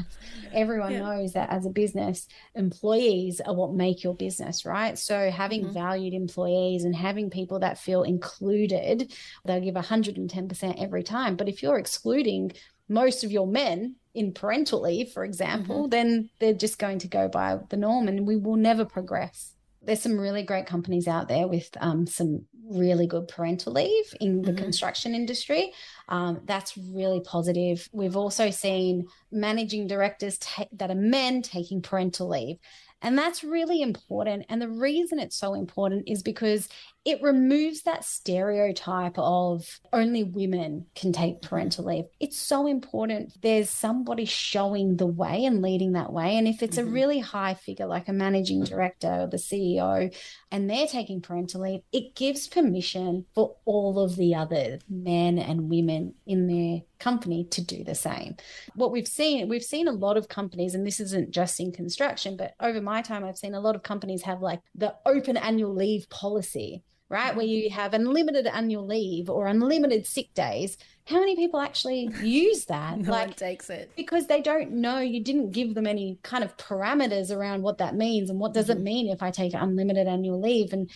Everyone 0.53 0.93
Yeah. 0.93 0.99
knows 0.99 1.33
that 1.33 1.49
as 1.49 1.65
a 1.65 1.69
business, 1.69 2.27
employees 2.53 3.39
are 3.41 3.53
what 3.55 3.73
make 3.73 4.03
your 4.03 4.13
business, 4.15 4.65
right? 4.65 4.97
So 4.97 5.31
having 5.31 5.63
Mm-hmm. 5.63 5.73
valued 5.73 6.13
employees 6.13 6.83
and 6.83 6.95
having 6.95 7.29
people 7.29 7.59
that 7.59 7.77
feel 7.77 8.03
included, 8.03 9.13
they'll 9.45 9.61
give 9.61 9.75
110% 9.75 10.81
every 10.81 11.03
time. 11.03 11.35
But 11.37 11.47
if 11.49 11.63
you're 11.63 11.79
excluding 11.79 12.51
most 12.89 13.23
of 13.23 13.31
your 13.31 13.47
men 13.47 13.95
in 14.13 14.33
parental 14.33 14.81
leave, 14.81 15.11
for 15.11 15.23
example, 15.23 15.87
Mm-hmm. 15.87 15.89
then 15.89 16.29
they're 16.39 16.53
just 16.53 16.77
going 16.77 16.99
to 16.99 17.07
go 17.07 17.27
by 17.29 17.59
the 17.69 17.77
norm 17.77 18.07
and 18.09 18.27
we 18.27 18.35
will 18.35 18.57
never 18.57 18.85
progress 18.85 19.54
there's 19.85 20.01
some 20.01 20.19
really 20.19 20.43
great 20.43 20.65
companies 20.65 21.07
out 21.07 21.27
there 21.27 21.47
with 21.47 21.69
um, 21.79 22.07
some 22.07 22.45
really 22.69 23.05
good 23.07 23.27
parental 23.27 23.73
leave 23.73 24.05
in 24.19 24.41
the 24.41 24.51
Mhm. 24.51 24.57
construction 24.57 25.13
industry. 25.13 25.71
Um, 26.09 26.41
that's 26.45 26.77
really 26.77 27.21
positive. 27.21 27.87
We've 27.93 28.17
also 28.17 28.49
seen 28.49 29.05
managing 29.31 29.87
directors 29.87 30.37
ta- 30.39 30.65
that 30.73 30.89
are 30.91 30.95
men 30.95 31.41
taking 31.41 31.81
parental 31.81 32.27
leave. 32.27 32.57
And 33.01 33.17
that's 33.17 33.43
really 33.43 33.81
important. 33.81 34.45
And 34.49 34.61
the 34.61 34.69
reason 34.69 35.19
it's 35.19 35.35
so 35.37 35.53
important 35.53 36.03
is 36.07 36.23
because 36.23 36.67
it 37.05 37.21
removes 37.21 37.83
that 37.83 38.03
stereotype 38.03 39.13
of 39.15 39.79
only 39.93 40.23
women 40.23 40.87
can 40.95 41.13
take 41.13 41.43
parental 41.43 41.85
leave. 41.85 42.05
It's 42.19 42.37
so 42.37 42.65
important. 42.65 43.39
There's 43.43 43.69
somebody 43.69 44.25
showing 44.25 44.97
the 44.97 45.05
way 45.05 45.45
and 45.45 45.61
leading 45.61 45.91
that 45.91 46.11
way. 46.11 46.35
And 46.35 46.47
if 46.47 46.63
it's 46.63 46.77
mm-hmm. 46.77 46.87
a 46.87 46.91
really 46.91 47.19
high 47.19 47.53
figure, 47.53 47.85
like 47.85 48.07
a 48.07 48.13
managing 48.13 48.63
director 48.63 49.21
or 49.21 49.27
the 49.27 49.37
CEO, 49.37 50.11
and 50.49 50.67
they're 50.67 50.87
taking 50.87 51.21
parental 51.21 51.61
leave, 51.61 51.81
it 51.91 52.15
gives 52.15 52.47
permission 52.47 53.27
for 53.35 53.55
all 53.65 53.99
of 53.99 54.15
the 54.15 54.33
other 54.33 54.79
men 54.89 55.37
and 55.37 55.69
women 55.69 56.15
in 56.25 56.47
their 56.47 56.81
company 56.97 57.45
to 57.51 57.61
do 57.61 57.83
the 57.83 57.93
same. 57.93 58.35
What 58.73 58.91
we've 58.91 59.07
seen, 59.07 59.47
we've 59.47 59.63
seen 59.63 59.87
a 59.87 59.91
lot 59.91 60.17
of 60.17 60.27
companies, 60.27 60.73
and 60.73 60.87
this 60.87 60.99
isn't 60.99 61.29
just 61.29 61.59
in 61.59 61.71
construction, 61.71 62.35
but 62.35 62.55
over 62.59 62.81
my 62.81 63.03
time, 63.03 63.23
I've 63.23 63.37
seen 63.37 63.53
a 63.53 63.59
lot 63.59 63.75
of 63.75 63.83
companies 63.83 64.23
have 64.23 64.41
like 64.41 64.61
the 64.73 64.95
open 65.05 65.37
annual 65.37 65.75
leave 65.75 66.09
policy 66.09 66.83
right? 67.09 67.35
Where 67.35 67.45
you 67.45 67.69
have 67.69 67.93
unlimited 67.93 68.47
annual 68.47 68.85
leave 68.85 69.29
or 69.29 69.47
unlimited 69.47 70.05
sick 70.05 70.33
days. 70.33 70.77
How 71.05 71.19
many 71.19 71.35
people 71.35 71.59
actually 71.59 72.09
use 72.21 72.65
that? 72.67 72.99
no 72.99 73.11
like, 73.11 73.27
one 73.27 73.33
takes 73.33 73.69
it 73.69 73.91
because 73.95 74.27
they 74.27 74.41
don't 74.41 74.71
know. 74.71 74.99
You 74.99 75.23
didn't 75.23 75.51
give 75.51 75.75
them 75.75 75.87
any 75.87 76.17
kind 76.23 76.43
of 76.43 76.57
parameters 76.57 77.35
around 77.35 77.61
what 77.61 77.77
that 77.77 77.95
means 77.95 78.29
and 78.29 78.39
what 78.39 78.53
does 78.53 78.67
mm-hmm. 78.67 78.79
it 78.79 78.83
mean 78.83 79.09
if 79.09 79.21
I 79.21 79.31
take 79.31 79.53
unlimited 79.53 80.07
annual 80.07 80.41
leave 80.41 80.73
and 80.73 80.89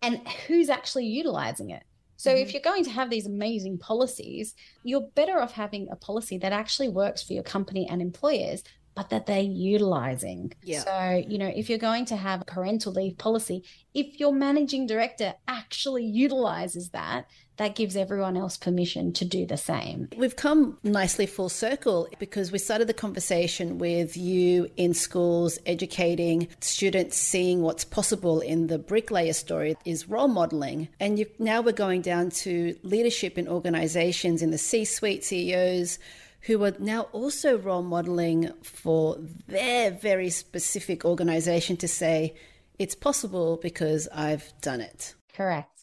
and 0.00 0.26
who's 0.46 0.68
actually 0.68 1.06
utilizing 1.06 1.70
it. 1.70 1.82
So 2.16 2.30
mm-hmm. 2.30 2.42
if 2.42 2.52
you're 2.52 2.62
going 2.62 2.84
to 2.84 2.90
have 2.90 3.10
these 3.10 3.26
amazing 3.26 3.78
policies, 3.78 4.54
you're 4.84 5.08
better 5.14 5.40
off 5.40 5.52
having 5.52 5.88
a 5.90 5.96
policy 5.96 6.38
that 6.38 6.52
actually 6.52 6.88
works 6.88 7.22
for 7.22 7.32
your 7.32 7.42
company 7.42 7.88
and 7.88 8.00
employers 8.00 8.62
but 8.98 9.10
that 9.10 9.26
they're 9.26 9.40
utilizing. 9.40 10.52
Yeah. 10.64 10.80
So, 10.80 11.24
you 11.28 11.38
know, 11.38 11.46
if 11.54 11.70
you're 11.70 11.78
going 11.78 12.04
to 12.06 12.16
have 12.16 12.40
a 12.40 12.44
parental 12.44 12.92
leave 12.92 13.16
policy, 13.16 13.62
if 13.94 14.18
your 14.18 14.32
managing 14.32 14.88
director 14.88 15.34
actually 15.46 16.04
utilizes 16.04 16.88
that, 16.88 17.28
that 17.58 17.76
gives 17.76 17.96
everyone 17.96 18.36
else 18.36 18.56
permission 18.56 19.12
to 19.12 19.24
do 19.24 19.46
the 19.46 19.56
same. 19.56 20.08
We've 20.16 20.34
come 20.34 20.78
nicely 20.82 21.26
full 21.26 21.48
circle 21.48 22.08
because 22.18 22.50
we 22.50 22.58
started 22.58 22.88
the 22.88 22.94
conversation 22.94 23.78
with 23.78 24.16
you 24.16 24.68
in 24.76 24.94
schools 24.94 25.60
educating 25.64 26.48
students 26.58 27.16
seeing 27.16 27.62
what's 27.62 27.84
possible 27.84 28.40
in 28.40 28.66
the 28.66 28.78
bricklayer 28.78 29.32
story 29.32 29.76
is 29.84 30.08
role 30.08 30.28
modeling 30.28 30.88
and 30.98 31.20
you, 31.20 31.26
now 31.38 31.60
we're 31.60 31.72
going 31.72 32.02
down 32.02 32.30
to 32.30 32.76
leadership 32.82 33.38
in 33.38 33.46
organizations 33.46 34.42
in 34.42 34.50
the 34.50 34.58
C-suite 34.58 35.24
CEOs 35.24 36.00
who 36.42 36.62
are 36.64 36.74
now 36.78 37.02
also 37.12 37.58
role 37.58 37.82
modeling 37.82 38.52
for 38.62 39.18
their 39.46 39.90
very 39.90 40.30
specific 40.30 41.04
organization 41.04 41.76
to 41.78 41.88
say, 41.88 42.34
it's 42.78 42.94
possible 42.94 43.58
because 43.60 44.08
I've 44.14 44.52
done 44.60 44.80
it. 44.80 45.14
Correct. 45.34 45.82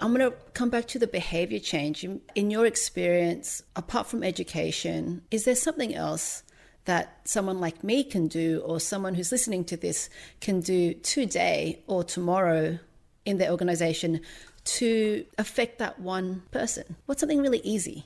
I'm 0.00 0.14
going 0.14 0.30
to 0.30 0.36
come 0.52 0.68
back 0.68 0.86
to 0.88 0.98
the 0.98 1.06
behavior 1.06 1.58
change. 1.58 2.04
In 2.34 2.50
your 2.50 2.66
experience, 2.66 3.62
apart 3.74 4.06
from 4.06 4.22
education, 4.22 5.22
is 5.30 5.44
there 5.44 5.54
something 5.54 5.94
else 5.94 6.42
that 6.84 7.20
someone 7.24 7.58
like 7.58 7.82
me 7.82 8.04
can 8.04 8.28
do, 8.28 8.62
or 8.64 8.78
someone 8.78 9.14
who's 9.14 9.32
listening 9.32 9.64
to 9.64 9.76
this 9.76 10.08
can 10.40 10.60
do 10.60 10.94
today 10.94 11.82
or 11.88 12.04
tomorrow 12.04 12.78
in 13.24 13.38
their 13.38 13.50
organization 13.50 14.20
to 14.66 15.24
affect 15.38 15.78
that 15.78 15.98
one 16.00 16.42
person? 16.50 16.96
What's 17.06 17.20
something 17.20 17.40
really 17.40 17.60
easy 17.60 18.04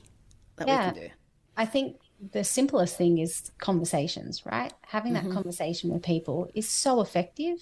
that 0.57 0.67
yeah. 0.67 0.89
we 0.89 0.93
can 0.93 1.03
do? 1.03 1.13
I 1.57 1.65
think 1.65 1.97
the 2.31 2.43
simplest 2.43 2.97
thing 2.97 3.17
is 3.17 3.51
conversations, 3.57 4.45
right? 4.45 4.71
Having 4.83 5.13
that 5.13 5.23
mm-hmm. 5.23 5.33
conversation 5.33 5.91
with 5.91 6.03
people 6.03 6.49
is 6.53 6.69
so 6.69 7.01
effective. 7.01 7.57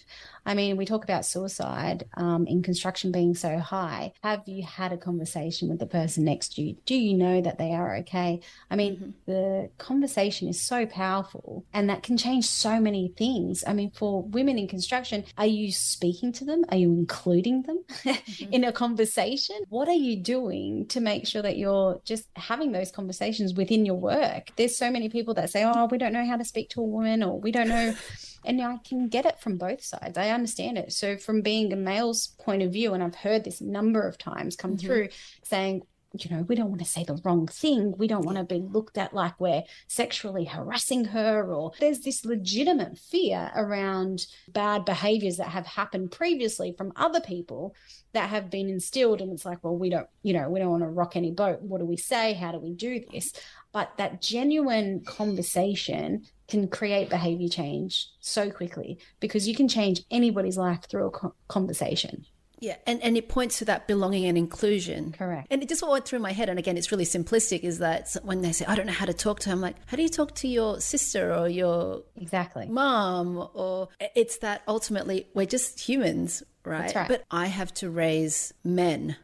I 0.46 0.54
mean, 0.54 0.78
we 0.78 0.86
talk 0.86 1.04
about 1.04 1.26
suicide 1.26 2.06
um, 2.16 2.46
in 2.48 2.62
construction 2.62 3.12
being 3.12 3.36
so 3.36 3.58
high. 3.58 4.14
Have 4.24 4.48
you 4.48 4.64
had 4.64 4.92
a 4.92 4.98
conversation 4.98 5.70
with 5.70 5.80
the 5.80 5.86
person 5.86 6.26
next 6.26 6.56
to 6.56 6.62
you? 6.62 6.76
Do 6.86 6.96
you 6.96 7.14
know 7.14 7.42
that 7.42 7.58
they 7.58 7.72
are 7.72 7.98
okay? 7.98 8.42
I 8.70 8.76
mean, 8.76 8.96
mm-hmm. 8.96 9.10
the 9.28 9.70
conversation 9.78 10.48
is 10.48 10.60
so 10.60 10.86
powerful 10.86 11.66
and 11.74 11.90
that 11.90 12.04
can 12.04 12.18
change 12.18 12.46
so 12.46 12.80
many 12.80 13.14
things. 13.16 13.64
I 13.66 13.74
mean, 13.74 13.92
for 13.92 14.24
women 14.24 14.58
in 14.58 14.68
construction, 14.68 15.24
are 15.38 15.46
you 15.46 15.72
speaking 15.72 16.34
to 16.34 16.46
them? 16.46 16.66
Are 16.70 16.78
you 16.78 16.92
including 16.92 17.62
them 17.62 17.84
mm-hmm. 17.90 18.54
in 18.54 18.64
a 18.64 18.72
conversation? 18.72 19.56
What 19.70 19.88
are 19.88 19.94
you 19.94 20.18
doing 20.18 20.88
to 20.88 21.00
make 21.00 21.28
sure 21.28 21.42
that 21.42 21.58
you're 21.58 22.02
just 22.04 22.26
having 22.36 22.72
those 22.72 22.92
conversations 22.92 23.54
within 23.54 23.86
your 23.86 23.96
work? 23.96 24.49
There's 24.56 24.78
so 24.78 24.92
many 24.92 25.10
people 25.10 25.34
that 25.36 25.50
say, 25.50 25.64
oh, 25.64 25.88
we 25.90 25.98
don't 25.98 26.14
know 26.14 26.26
how 26.26 26.38
to 26.38 26.46
speak 26.46 26.70
to 26.72 26.82
a 26.82 26.86
woman 26.86 27.24
or 27.24 27.40
we 27.40 27.52
don't 27.52 27.70
know. 27.70 27.94
and 28.46 28.62
I 28.62 28.78
can 28.88 29.10
get 29.10 29.26
it 29.26 29.40
from 29.40 29.58
both 29.58 29.84
sides. 29.84 30.18
I 30.18 30.30
understand 30.30 30.78
it. 30.78 30.94
So, 30.94 31.18
from 31.18 31.42
being 31.42 31.72
a 31.74 31.76
male's 31.76 32.28
point 32.40 32.62
of 32.62 32.72
view, 32.72 32.94
and 32.94 33.04
I've 33.04 33.16
heard 33.16 33.44
this 33.44 33.62
number 33.62 34.08
of 34.08 34.18
times 34.18 34.56
come 34.56 34.78
mm-hmm. 34.78 34.88
through 34.88 35.10
saying, 35.44 35.84
you 36.14 36.36
know, 36.36 36.44
we 36.44 36.56
don't 36.56 36.70
want 36.70 36.80
to 36.80 36.90
say 36.90 37.04
the 37.04 37.20
wrong 37.24 37.48
thing. 37.48 37.94
We 37.98 38.08
don't 38.08 38.26
want 38.26 38.38
to 38.38 38.44
be 38.44 38.60
looked 38.60 38.98
at 38.98 39.14
like 39.14 39.40
we're 39.40 39.64
sexually 39.88 40.46
harassing 40.46 41.06
her, 41.06 41.54
or 41.54 41.72
there's 41.80 42.00
this 42.00 42.26
legitimate 42.26 42.98
fear 42.98 43.52
around 43.56 44.26
bad 44.48 44.86
behaviors 44.86 45.38
that 45.38 45.50
have 45.50 45.68
happened 45.68 46.12
previously 46.12 46.74
from 46.78 46.94
other 46.96 47.22
people 47.22 47.76
that 48.14 48.30
have 48.30 48.50
been 48.50 48.70
instilled. 48.70 49.22
And 49.22 49.32
it's 49.32 49.46
like, 49.46 49.64
well, 49.64 49.78
we 49.78 49.90
don't, 49.90 50.08
you 50.24 50.34
know, 50.34 50.50
we 50.50 50.60
don't 50.60 50.72
want 50.72 50.84
to 50.84 50.90
rock 50.90 51.16
any 51.16 51.32
boat. 51.32 51.62
What 51.62 51.80
do 51.80 51.86
we 51.86 51.98
say? 51.98 52.34
How 52.34 52.52
do 52.52 52.60
we 52.60 52.74
do 52.74 53.04
this? 53.12 53.34
But 53.72 53.98
that 53.98 54.22
genuine 54.22 55.04
conversation 55.06 56.26
can 56.48 56.68
create 56.68 57.10
behavior 57.10 57.50
change 57.50 58.08
so 58.20 58.50
quickly 58.50 58.98
because 59.20 59.48
you 59.48 59.56
can 59.56 59.68
change 59.68 60.02
anybody's 60.10 60.58
life 60.58 60.86
through 60.90 61.08
a 61.08 61.32
conversation. 61.48 62.26
Yeah, 62.60 62.76
and, 62.86 63.02
and 63.02 63.18
it 63.18 63.30
points 63.30 63.60
to 63.60 63.66
that 63.66 63.88
belonging 63.88 64.26
and 64.26 64.38
inclusion. 64.38 65.14
Correct. 65.14 65.48
And 65.50 65.64
it 65.64 65.70
just 65.70 65.82
what 65.82 65.92
went 65.92 66.06
through 66.06 66.20
my 66.20 66.34
head, 66.34 66.50
and 66.50 66.60
again, 66.60 66.78
it's 66.78 66.92
really 66.92 67.06
simplistic, 67.06 67.62
is 67.62 67.80
that 67.80 68.16
when 68.24 68.42
they 68.42 68.52
say, 68.52 68.66
I 68.66 68.76
don't 68.76 68.86
know 68.86 68.94
how 68.94 69.06
to 69.06 69.14
talk 69.14 69.40
to 69.42 69.50
her, 69.50 69.54
I'm 69.54 69.62
like, 69.62 69.76
how 69.86 69.98
do 69.98 70.04
you 70.04 70.10
talk 70.10 70.36
to 70.36 70.48
your 70.48 70.80
sister 70.82 71.34
or 71.34 71.48
your 71.48 72.04
exactly 72.16 72.68
mom? 72.68 73.48
Or 73.54 73.90
it's 74.16 74.38
that 74.40 74.64
ultimately 74.68 75.28
we're 75.34 75.46
just 75.46 75.80
humans 75.80 76.44
right? 76.66 76.94
right? 76.94 77.08
But 77.08 77.24
I 77.32 77.48
have 77.48 77.74
to 77.76 77.90
raise 77.90 78.54
men. 78.64 79.16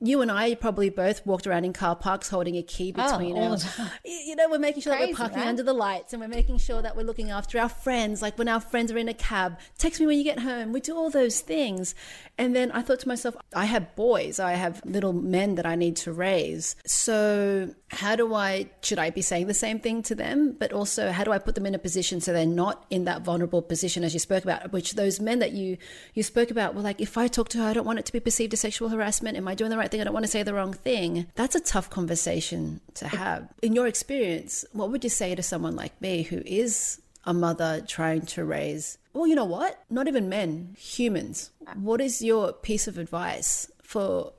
You 0.00 0.22
and 0.22 0.30
I 0.30 0.54
probably 0.54 0.90
both 0.90 1.26
walked 1.26 1.46
around 1.46 1.64
in 1.64 1.72
car 1.72 1.96
parks 1.96 2.28
holding 2.28 2.56
a 2.56 2.62
key 2.62 2.94
oh, 2.96 3.02
between 3.02 3.36
oh, 3.36 3.54
us. 3.54 3.80
You 4.04 4.36
know, 4.36 4.48
we're 4.48 4.58
making 4.58 4.82
sure 4.82 4.94
Crazy, 4.94 5.12
that 5.12 5.18
we're 5.18 5.24
parking 5.24 5.38
right? 5.40 5.48
under 5.48 5.62
the 5.62 5.72
lights 5.72 6.12
and 6.12 6.20
we're 6.20 6.28
making 6.28 6.58
sure 6.58 6.82
that 6.82 6.96
we're 6.96 7.04
looking 7.04 7.30
after 7.30 7.58
our 7.58 7.68
friends. 7.68 8.22
Like 8.22 8.38
when 8.38 8.48
our 8.48 8.60
friends 8.60 8.92
are 8.92 8.98
in 8.98 9.08
a 9.08 9.14
cab, 9.14 9.58
text 9.78 10.00
me 10.00 10.06
when 10.06 10.18
you 10.18 10.24
get 10.24 10.38
home. 10.40 10.72
We 10.72 10.80
do 10.80 10.96
all 10.96 11.10
those 11.10 11.40
things. 11.40 11.94
And 12.38 12.54
then 12.54 12.70
I 12.72 12.82
thought 12.82 13.00
to 13.00 13.08
myself, 13.08 13.36
I 13.54 13.64
have 13.64 13.94
boys, 13.96 14.38
I 14.38 14.52
have 14.52 14.82
little 14.84 15.12
men 15.12 15.56
that 15.56 15.66
I 15.66 15.74
need 15.74 15.96
to 15.96 16.12
raise. 16.12 16.76
So 16.86 17.74
how 17.88 18.16
do 18.16 18.34
I, 18.34 18.70
should 18.82 18.98
I 18.98 19.10
be 19.10 19.22
saying 19.22 19.46
the 19.46 19.54
same 19.54 19.80
thing 19.80 20.02
to 20.04 20.14
them? 20.14 20.54
But 20.58 20.72
also, 20.72 21.10
how 21.10 21.24
do 21.24 21.32
I 21.32 21.38
put 21.38 21.54
them 21.54 21.66
in 21.66 21.74
a 21.74 21.78
position 21.78 22.20
so 22.20 22.32
they're 22.32 22.46
not 22.46 22.84
in 22.90 23.04
that 23.04 23.22
vulnerable 23.22 23.62
position 23.62 24.04
as 24.04 24.12
you 24.12 24.20
spoke 24.20 24.44
about, 24.44 24.72
which 24.72 24.94
those 24.94 25.18
men 25.18 25.38
that 25.38 25.52
you, 25.52 25.78
you 26.14 26.22
spoke 26.22 26.50
about 26.50 26.75
were 26.76 26.82
like, 26.82 27.00
if 27.00 27.18
I 27.18 27.26
talk 27.26 27.48
to 27.50 27.58
her, 27.58 27.64
I 27.64 27.72
don't 27.72 27.86
want 27.86 27.98
it 27.98 28.06
to 28.06 28.12
be 28.12 28.20
perceived 28.20 28.52
as 28.52 28.60
sexual 28.60 28.90
harassment. 28.90 29.36
Am 29.36 29.48
I 29.48 29.54
doing 29.54 29.70
the 29.70 29.78
right 29.78 29.90
thing? 29.90 30.00
I 30.00 30.04
don't 30.04 30.14
want 30.14 30.24
to 30.24 30.30
say 30.30 30.42
the 30.42 30.54
wrong 30.54 30.72
thing. 30.72 31.26
That's 31.34 31.54
a 31.54 31.60
tough 31.60 31.90
conversation 31.90 32.80
to 32.94 33.08
have. 33.08 33.48
In 33.62 33.72
your 33.72 33.86
experience, 33.86 34.64
what 34.72 34.90
would 34.90 35.02
you 35.02 35.10
say 35.10 35.34
to 35.34 35.42
someone 35.42 35.74
like 35.74 36.00
me 36.00 36.22
who 36.22 36.42
is 36.46 37.00
a 37.24 37.34
mother 37.34 37.82
trying 37.86 38.22
to 38.22 38.44
raise, 38.44 38.98
well, 39.12 39.26
you 39.26 39.34
know 39.34 39.44
what? 39.44 39.82
Not 39.90 40.06
even 40.06 40.28
men, 40.28 40.76
humans. 40.78 41.50
What 41.74 42.00
is 42.00 42.22
your 42.22 42.52
piece 42.52 42.86
of 42.86 42.98
advice 42.98 43.70
for 43.86 44.32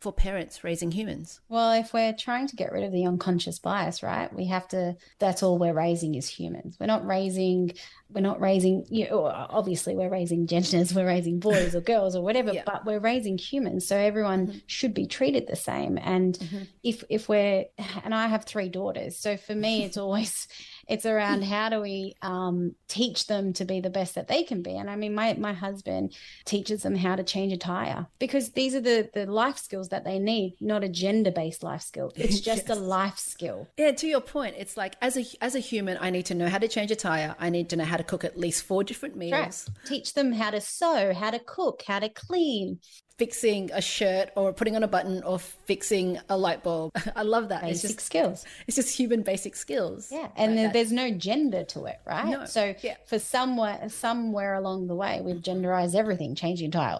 for 0.00 0.12
parents 0.12 0.64
raising 0.64 0.90
humans? 0.90 1.40
Well, 1.48 1.72
if 1.72 1.92
we're 1.92 2.14
trying 2.14 2.48
to 2.48 2.56
get 2.56 2.72
rid 2.72 2.84
of 2.84 2.92
the 2.92 3.04
unconscious 3.04 3.58
bias, 3.58 4.02
right? 4.02 4.32
We 4.34 4.46
have 4.46 4.66
to 4.68 4.96
that's 5.18 5.42
all 5.42 5.58
we're 5.58 5.74
raising 5.74 6.14
is 6.14 6.28
humans. 6.28 6.76
We're 6.80 6.86
not 6.86 7.06
raising 7.06 7.72
we're 8.12 8.22
not 8.22 8.40
raising 8.40 8.86
you 8.88 9.08
know, 9.08 9.26
obviously 9.26 9.94
we're 9.94 10.08
raising 10.08 10.46
genders, 10.46 10.92
we're 10.94 11.06
raising 11.06 11.38
boys 11.38 11.76
or 11.76 11.80
girls 11.80 12.16
or 12.16 12.22
whatever, 12.22 12.52
yeah. 12.52 12.62
but 12.66 12.84
we're 12.84 12.98
raising 12.98 13.38
humans. 13.38 13.86
So 13.86 13.96
everyone 13.96 14.48
mm-hmm. 14.48 14.58
should 14.66 14.94
be 14.94 15.06
treated 15.06 15.46
the 15.46 15.56
same. 15.56 15.98
And 15.98 16.36
mm-hmm. 16.36 16.62
if 16.82 17.04
if 17.08 17.28
we're 17.28 17.66
and 18.02 18.14
I 18.14 18.26
have 18.26 18.44
three 18.44 18.70
daughters. 18.70 19.16
So 19.16 19.36
for 19.36 19.54
me 19.54 19.84
it's 19.84 19.96
always 20.04 20.48
it's 20.90 21.06
around 21.06 21.44
how 21.44 21.68
do 21.68 21.80
we 21.80 22.16
um, 22.20 22.74
teach 22.88 23.28
them 23.28 23.52
to 23.54 23.64
be 23.64 23.80
the 23.80 23.90
best 23.90 24.16
that 24.16 24.26
they 24.26 24.42
can 24.42 24.60
be. 24.60 24.76
And 24.76 24.90
I 24.90 24.96
mean, 24.96 25.14
my 25.14 25.34
my 25.34 25.52
husband 25.52 26.14
teaches 26.44 26.82
them 26.82 26.96
how 26.96 27.14
to 27.14 27.22
change 27.22 27.52
a 27.52 27.56
tire 27.56 28.08
because 28.18 28.50
these 28.50 28.74
are 28.74 28.80
the 28.80 29.08
the 29.14 29.26
life 29.26 29.58
skills 29.58 29.90
that 29.90 30.04
they 30.04 30.18
need, 30.18 30.56
not 30.60 30.82
a 30.82 30.88
gender 30.88 31.30
based 31.30 31.62
life 31.62 31.82
skill. 31.82 32.12
It's 32.30 32.40
just 32.40 32.68
yes. 32.68 32.76
a 32.76 32.80
life 32.80 33.18
skill. 33.18 33.68
Yeah. 33.76 33.92
To 33.92 34.06
your 34.06 34.20
point, 34.20 34.56
it's 34.58 34.76
like 34.76 34.96
as 35.00 35.16
a 35.16 35.24
as 35.40 35.54
a 35.54 35.60
human, 35.60 35.96
I 36.00 36.10
need 36.10 36.26
to 36.26 36.34
know 36.34 36.48
how 36.48 36.58
to 36.58 36.68
change 36.68 36.90
a 36.90 36.96
tire. 36.96 37.34
I 37.38 37.50
need 37.50 37.70
to 37.70 37.76
know 37.76 37.84
how 37.84 37.96
to 37.96 38.04
cook 38.04 38.24
at 38.24 38.36
least 38.36 38.64
four 38.64 38.82
different 38.82 39.16
meals. 39.16 39.32
Right. 39.32 39.86
Teach 39.86 40.14
them 40.14 40.32
how 40.32 40.50
to 40.50 40.60
sew, 40.60 41.14
how 41.14 41.30
to 41.30 41.38
cook, 41.38 41.82
how 41.86 42.00
to 42.00 42.08
clean 42.08 42.80
fixing 43.20 43.70
a 43.72 43.82
shirt 43.82 44.30
or 44.34 44.50
putting 44.50 44.76
on 44.76 44.82
a 44.82 44.88
button 44.88 45.22
or 45.24 45.38
fixing 45.38 46.18
a 46.30 46.36
light 46.38 46.62
bulb. 46.62 46.90
I 47.14 47.20
love 47.22 47.50
that. 47.50 47.60
Basic 47.60 47.74
it's 47.74 47.82
just 47.96 48.06
skills. 48.06 48.46
It's 48.66 48.76
just 48.76 48.96
human 48.98 49.20
basic 49.22 49.54
skills. 49.54 50.08
Yeah, 50.10 50.28
and 50.36 50.56
Like 50.56 50.72
there's 50.72 50.90
no 50.90 51.10
gender 51.10 51.64
to 51.64 51.84
it, 51.84 51.98
right? 52.06 52.26
No, 52.26 52.46
So 52.46 52.74
yeah. 52.82 52.96
for 53.06 53.18
somewhere 53.18 53.88
somewhere 53.90 54.54
along 54.54 54.86
the 54.86 54.94
way, 54.94 55.20
we've 55.22 55.36
genderized 55.42 55.94
everything, 55.94 56.34
changing 56.34 56.70
tire. 56.70 56.96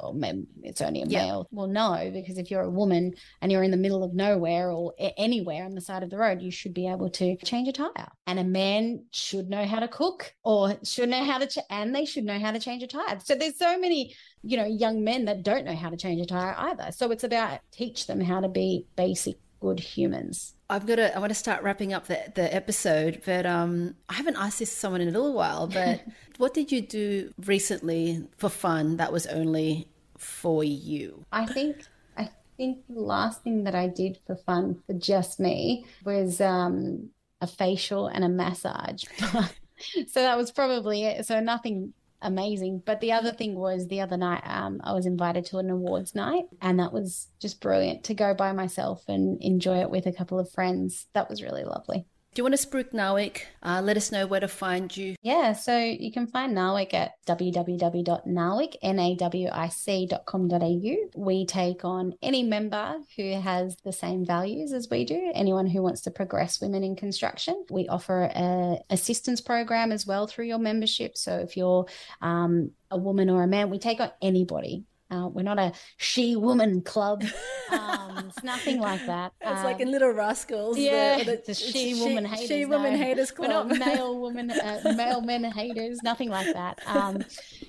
It's 0.62 0.82
only 0.82 1.00
a 1.02 1.06
Yeah. 1.06 1.24
male. 1.24 1.48
Well, 1.50 1.68
no, 1.68 2.10
because 2.12 2.36
if 2.36 2.50
you're 2.50 2.60
a 2.62 2.70
woman 2.70 3.14
and 3.40 3.50
you're 3.50 3.62
in 3.62 3.70
the 3.70 3.78
middle 3.78 4.04
of 4.04 4.12
nowhere 4.12 4.70
or 4.70 4.92
anywhere 5.16 5.64
on 5.64 5.74
the 5.74 5.80
side 5.80 6.02
of 6.02 6.10
the 6.10 6.18
road, 6.18 6.42
you 6.42 6.50
should 6.50 6.74
be 6.74 6.86
able 6.86 7.08
to 7.10 7.36
change 7.38 7.66
a 7.66 7.72
tire. 7.72 8.10
And 8.26 8.38
a 8.38 8.44
man 8.44 9.04
should 9.10 9.48
know 9.48 9.64
how 9.64 9.78
to 9.80 9.88
cook, 9.88 10.34
or 10.44 10.76
should 10.84 11.08
know 11.08 11.24
how 11.24 11.38
to, 11.38 11.46
ch- 11.46 11.66
and 11.70 11.94
they 11.94 12.04
should 12.04 12.24
know 12.24 12.38
how 12.38 12.52
to 12.52 12.60
change 12.60 12.82
a 12.82 12.86
tire. 12.86 13.18
So 13.24 13.34
there's 13.34 13.56
so 13.58 13.78
many, 13.78 14.14
you 14.42 14.56
know, 14.56 14.64
young 14.64 15.04
men 15.04 15.26
that 15.26 15.42
don't 15.42 15.64
know 15.64 15.74
how 15.74 15.90
to 15.90 15.96
change 15.96 16.20
a 16.20 16.26
tire 16.26 16.54
either. 16.56 16.92
So 16.92 17.10
it's 17.10 17.24
about 17.24 17.60
teach 17.72 18.06
them 18.06 18.20
how 18.20 18.40
to 18.40 18.48
be 18.48 18.86
basic 18.96 19.36
good 19.60 19.78
humans. 19.78 20.54
I've 20.68 20.86
got 20.86 20.96
to. 20.96 21.14
I 21.14 21.18
want 21.18 21.30
to 21.30 21.34
start 21.36 21.62
wrapping 21.62 21.92
up 21.92 22.06
the 22.06 22.32
the 22.34 22.52
episode, 22.54 23.22
but 23.24 23.46
um, 23.46 23.94
I 24.08 24.14
haven't 24.14 24.36
asked 24.36 24.58
this 24.58 24.70
to 24.70 24.76
someone 24.76 25.00
in 25.00 25.08
a 25.08 25.12
little 25.12 25.34
while. 25.34 25.66
But 25.66 26.02
what 26.38 26.54
did 26.54 26.72
you 26.72 26.80
do 26.80 27.32
recently 27.44 28.26
for 28.38 28.48
fun 28.48 28.96
that 28.96 29.12
was 29.12 29.26
only 29.26 29.88
for 30.16 30.64
you? 30.64 31.24
I 31.32 31.46
think 31.46 31.84
I 32.16 32.30
think 32.56 32.78
the 32.88 33.00
last 33.00 33.42
thing 33.42 33.64
that 33.64 33.74
I 33.74 33.88
did 33.88 34.18
for 34.26 34.36
fun 34.36 34.82
for 34.86 34.94
just 34.94 35.40
me 35.40 35.84
was 36.04 36.40
um, 36.40 37.10
a 37.40 37.46
facial 37.46 38.06
and 38.06 38.24
a 38.24 38.28
massage. 38.28 39.04
so 39.20 40.20
that 40.20 40.36
was 40.36 40.52
probably 40.52 41.04
it. 41.04 41.26
So 41.26 41.40
nothing 41.40 41.94
amazing. 42.22 42.82
But 42.84 43.00
the 43.00 43.12
other 43.12 43.32
thing 43.32 43.54
was 43.54 43.86
the 43.86 44.00
other 44.00 44.16
night 44.16 44.42
um, 44.44 44.80
I 44.84 44.92
was 44.92 45.06
invited 45.06 45.46
to 45.46 45.58
an 45.58 45.70
awards 45.70 46.14
night, 46.14 46.44
and 46.60 46.78
that 46.78 46.92
was 46.92 47.28
just 47.40 47.60
brilliant 47.60 48.04
to 48.04 48.14
go 48.14 48.34
by 48.34 48.52
myself 48.52 49.04
and 49.08 49.40
enjoy 49.42 49.80
it 49.80 49.90
with 49.90 50.06
a 50.06 50.12
couple 50.12 50.38
of 50.38 50.50
friends. 50.50 51.06
That 51.14 51.30
was 51.30 51.42
really 51.42 51.64
lovely. 51.64 52.06
Do 52.32 52.38
you 52.38 52.44
want 52.44 52.56
to 52.56 52.64
spruik 52.64 52.92
NAWIC? 52.92 53.40
Uh, 53.60 53.80
let 53.82 53.96
us 53.96 54.12
know 54.12 54.24
where 54.24 54.38
to 54.38 54.46
find 54.46 54.96
you. 54.96 55.16
Yeah, 55.20 55.52
so 55.52 55.76
you 55.76 56.12
can 56.12 56.28
find 56.28 56.56
NAWIC 56.56 56.94
at 56.94 57.14
www.nawic, 57.26 58.76
N-A-W-I-C.com.au. 58.82 60.96
We 61.16 61.44
take 61.44 61.84
on 61.84 62.14
any 62.22 62.44
member 62.44 62.98
who 63.16 63.40
has 63.40 63.74
the 63.84 63.92
same 63.92 64.24
values 64.24 64.72
as 64.72 64.88
we 64.88 65.04
do, 65.04 65.32
anyone 65.34 65.66
who 65.66 65.82
wants 65.82 66.02
to 66.02 66.12
progress 66.12 66.60
women 66.60 66.84
in 66.84 66.94
construction. 66.94 67.64
We 67.68 67.88
offer 67.88 68.30
a 68.32 68.78
assistance 68.90 69.40
program 69.40 69.90
as 69.90 70.06
well 70.06 70.28
through 70.28 70.46
your 70.46 70.60
membership. 70.60 71.18
So 71.18 71.38
if 71.38 71.56
you're 71.56 71.86
um, 72.22 72.70
a 72.92 72.96
woman 72.96 73.28
or 73.28 73.42
a 73.42 73.48
man, 73.48 73.70
we 73.70 73.80
take 73.80 73.98
on 73.98 74.12
anybody. 74.22 74.84
Uh, 75.10 75.28
we're 75.28 75.42
not 75.42 75.58
a 75.58 75.72
she-woman 75.96 76.82
club. 76.82 77.24
Um, 77.70 78.26
it's 78.26 78.42
nothing 78.42 78.80
like 78.80 79.06
that. 79.06 79.32
It's 79.40 79.62
like 79.62 79.76
Um, 79.76 79.82
in 79.82 79.90
Little 79.92 80.10
Rascals. 80.10 80.76
yeah, 80.76 81.22
the, 81.22 81.40
the 81.46 81.54
she 81.54 81.94
woman 82.02 82.24
haters. 82.24 82.48
She 82.48 82.64
woman 82.64 82.94
no. 82.94 82.98
haters 82.98 83.32
We're 83.38 83.46
not 83.46 83.68
male 83.78 84.18
woman, 84.20 84.50
uh, 84.50 84.92
male 84.96 85.20
men 85.20 85.44
haters. 85.44 86.00
Nothing 86.02 86.30
like 86.30 86.52
that. 86.52 86.80
Um, 86.86 87.22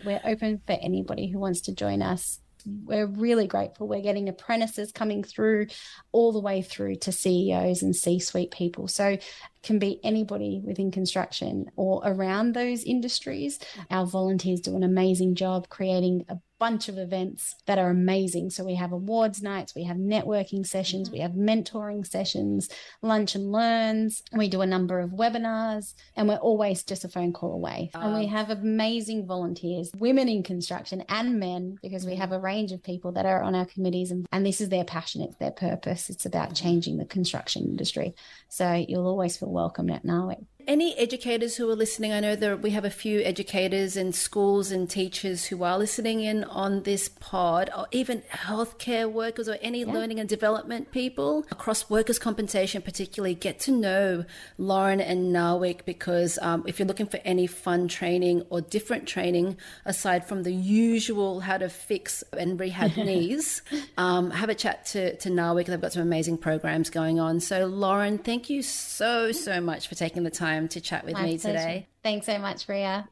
we're 0.04 0.20
open 0.26 0.60
for 0.66 0.76
anybody 0.82 1.28
who 1.30 1.38
wants 1.38 1.62
to 1.62 1.76
join 1.76 2.02
us. 2.02 2.40
We're 2.66 3.06
really 3.06 3.46
grateful. 3.46 3.88
We're 3.88 4.02
getting 4.02 4.28
apprentices 4.28 4.92
coming 4.92 5.24
through, 5.24 5.68
all 6.12 6.32
the 6.32 6.40
way 6.42 6.64
through 6.64 6.96
to 6.96 7.12
CEOs 7.12 7.84
and 7.84 7.96
C-suite 7.96 8.50
people. 8.52 8.88
So 8.88 9.10
it 9.10 9.24
can 9.62 9.78
be 9.78 10.00
anybody 10.04 10.62
within 10.64 10.90
construction 10.92 11.68
or 11.76 12.02
around 12.04 12.54
those 12.54 12.84
industries. 12.84 13.60
Our 13.92 14.08
volunteers 14.08 14.62
do 14.62 14.76
an 14.76 14.84
amazing 14.84 15.36
job 15.36 15.70
creating 15.70 16.26
a 16.28 16.38
bunch 16.62 16.88
of 16.90 17.00
events 17.00 17.56
that 17.66 17.80
are 17.80 17.90
amazing. 17.90 18.52
So 18.52 18.64
we 18.64 18.76
have 18.76 18.92
awards 18.92 19.42
nights, 19.42 19.74
we 19.74 19.86
have 19.86 19.98
networking 19.98 20.64
sessions, 20.64 21.10
mm-hmm. 21.10 21.16
we 21.16 21.22
have 21.22 21.32
mentoring 21.32 22.06
sessions, 22.06 22.70
lunch 23.02 23.34
and 23.34 23.52
learns. 23.52 24.22
We 24.32 24.48
do 24.48 24.62
a 24.62 24.68
number 24.68 25.00
of 25.00 25.10
webinars, 25.10 25.96
and 26.16 26.28
we're 26.28 26.36
always 26.36 26.84
just 26.84 27.04
a 27.04 27.10
phone 27.10 27.34
call 27.34 27.54
away. 27.54 27.90
and 27.96 28.14
we 28.14 28.28
have 28.28 28.52
amazing 28.52 29.26
volunteers, 29.26 29.90
women 29.98 30.30
in 30.30 30.44
construction 30.44 31.04
and 31.10 31.40
men, 31.40 31.78
because 31.82 32.06
we 32.06 32.12
mm-hmm. 32.12 32.22
have 32.22 32.32
a 32.32 32.40
range 32.40 32.72
of 32.72 32.84
people 32.84 33.12
that 33.14 33.26
are 33.26 33.42
on 33.42 33.56
our 33.56 33.66
committees, 33.66 34.12
and, 34.12 34.28
and 34.32 34.46
this 34.46 34.62
is 34.62 34.70
their 34.70 34.86
passion, 34.86 35.24
it's 35.24 35.38
their 35.38 35.50
purpose. 35.50 36.12
It's 36.12 36.28
about 36.28 36.50
mm-hmm. 36.50 36.64
changing 36.64 36.98
the 36.98 37.06
construction 37.06 37.64
industry. 37.64 38.14
So 38.50 38.86
you'll 38.88 39.08
always 39.08 39.36
feel 39.36 39.52
welcome 39.52 39.90
at 39.90 40.06
NAWIC. 40.06 40.46
Any 40.68 40.98
educators 40.98 41.56
who 41.56 41.70
are 41.70 41.76
listening, 41.76 42.12
I 42.14 42.20
know 42.20 42.36
that 42.36 42.62
we 42.62 42.72
have 42.72 42.86
a 42.86 42.90
few 42.90 43.22
educators 43.22 43.96
and 43.96 44.14
schools 44.14 44.72
and 44.72 44.90
teachers 44.90 45.46
who 45.46 45.64
are 45.64 45.78
listening 45.78 46.22
in 46.22 46.44
on 46.44 46.84
this 46.84 47.10
pod, 47.10 47.70
or 47.76 47.88
even 47.92 48.22
healthcare 48.32 49.12
workers 49.12 49.48
or 49.48 49.58
any 49.62 49.86
learning 49.86 50.20
and 50.20 50.28
development 50.28 50.92
people 50.92 51.46
across 51.52 51.90
workers' 51.90 52.20
compensation, 52.20 52.82
particularly. 52.82 53.34
Get 53.34 53.60
to 53.62 53.72
know 53.72 54.26
Lauren 54.58 55.02
and 55.02 55.34
NAWIC 55.34 55.86
because 55.86 56.38
um, 56.42 56.64
if 56.68 56.80
you're 56.80 56.88
looking 56.88 57.08
for 57.08 57.20
any 57.24 57.48
fun 57.48 57.88
training 57.88 58.44
or 58.50 58.62
different 58.62 59.08
training 59.08 59.58
aside 59.86 60.26
from 60.28 60.44
the 60.44 60.54
usual 60.54 61.40
how 61.40 61.58
to 61.58 61.70
fix 61.70 62.24
and 62.38 62.60
rehab 62.60 62.96
knees, 62.98 63.62
um, 63.98 64.32
have 64.32 64.50
a 64.50 64.56
chat 64.56 64.86
to, 64.88 65.16
to 65.18 65.30
NAWIC. 65.30 65.68
They've 65.68 65.82
got 65.82 65.94
some 65.94 66.04
amazing 66.04 66.38
programs 66.38 66.90
going 66.90 67.20
on. 67.20 67.40
So, 67.40 67.66
Lauren, 67.66 68.18
thank 68.18 68.50
you 68.50 68.62
so, 68.62 69.32
so 69.32 69.62
much 69.62 69.88
for 69.88 69.96
taking 69.96 70.24
the 70.24 70.32
time 70.52 70.68
to 70.68 70.82
chat 70.82 71.06
with 71.06 71.14
My 71.14 71.24
me 71.24 71.38
pleasure. 71.38 71.58
today. 71.58 71.88
Thanks 72.04 72.26
so 72.26 72.38
much, 72.38 72.68
Ria. 72.68 73.08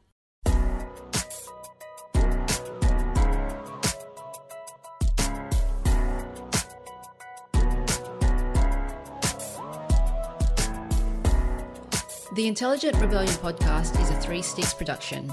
The 12.32 12.46
Intelligent 12.46 12.96
Rebellion 12.96 13.34
podcast 13.34 14.00
is 14.00 14.08
a 14.08 14.14
Three 14.20 14.40
Sticks 14.40 14.72
production. 14.72 15.32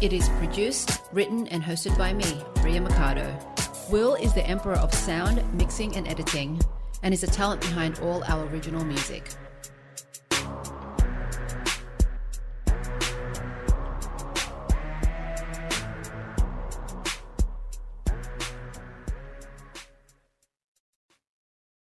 It 0.00 0.12
is 0.12 0.28
produced, 0.40 1.00
written, 1.12 1.46
and 1.48 1.62
hosted 1.62 1.96
by 1.96 2.12
me, 2.12 2.42
Ria 2.62 2.80
Mikado. 2.80 3.38
Will 3.88 4.14
is 4.16 4.34
the 4.34 4.44
emperor 4.46 4.74
of 4.74 4.92
sound, 4.92 5.42
mixing, 5.54 5.96
and 5.96 6.06
editing, 6.08 6.60
and 7.02 7.14
is 7.14 7.20
the 7.20 7.28
talent 7.28 7.60
behind 7.60 8.00
all 8.00 8.24
our 8.24 8.46
original 8.48 8.84
music. 8.84 9.22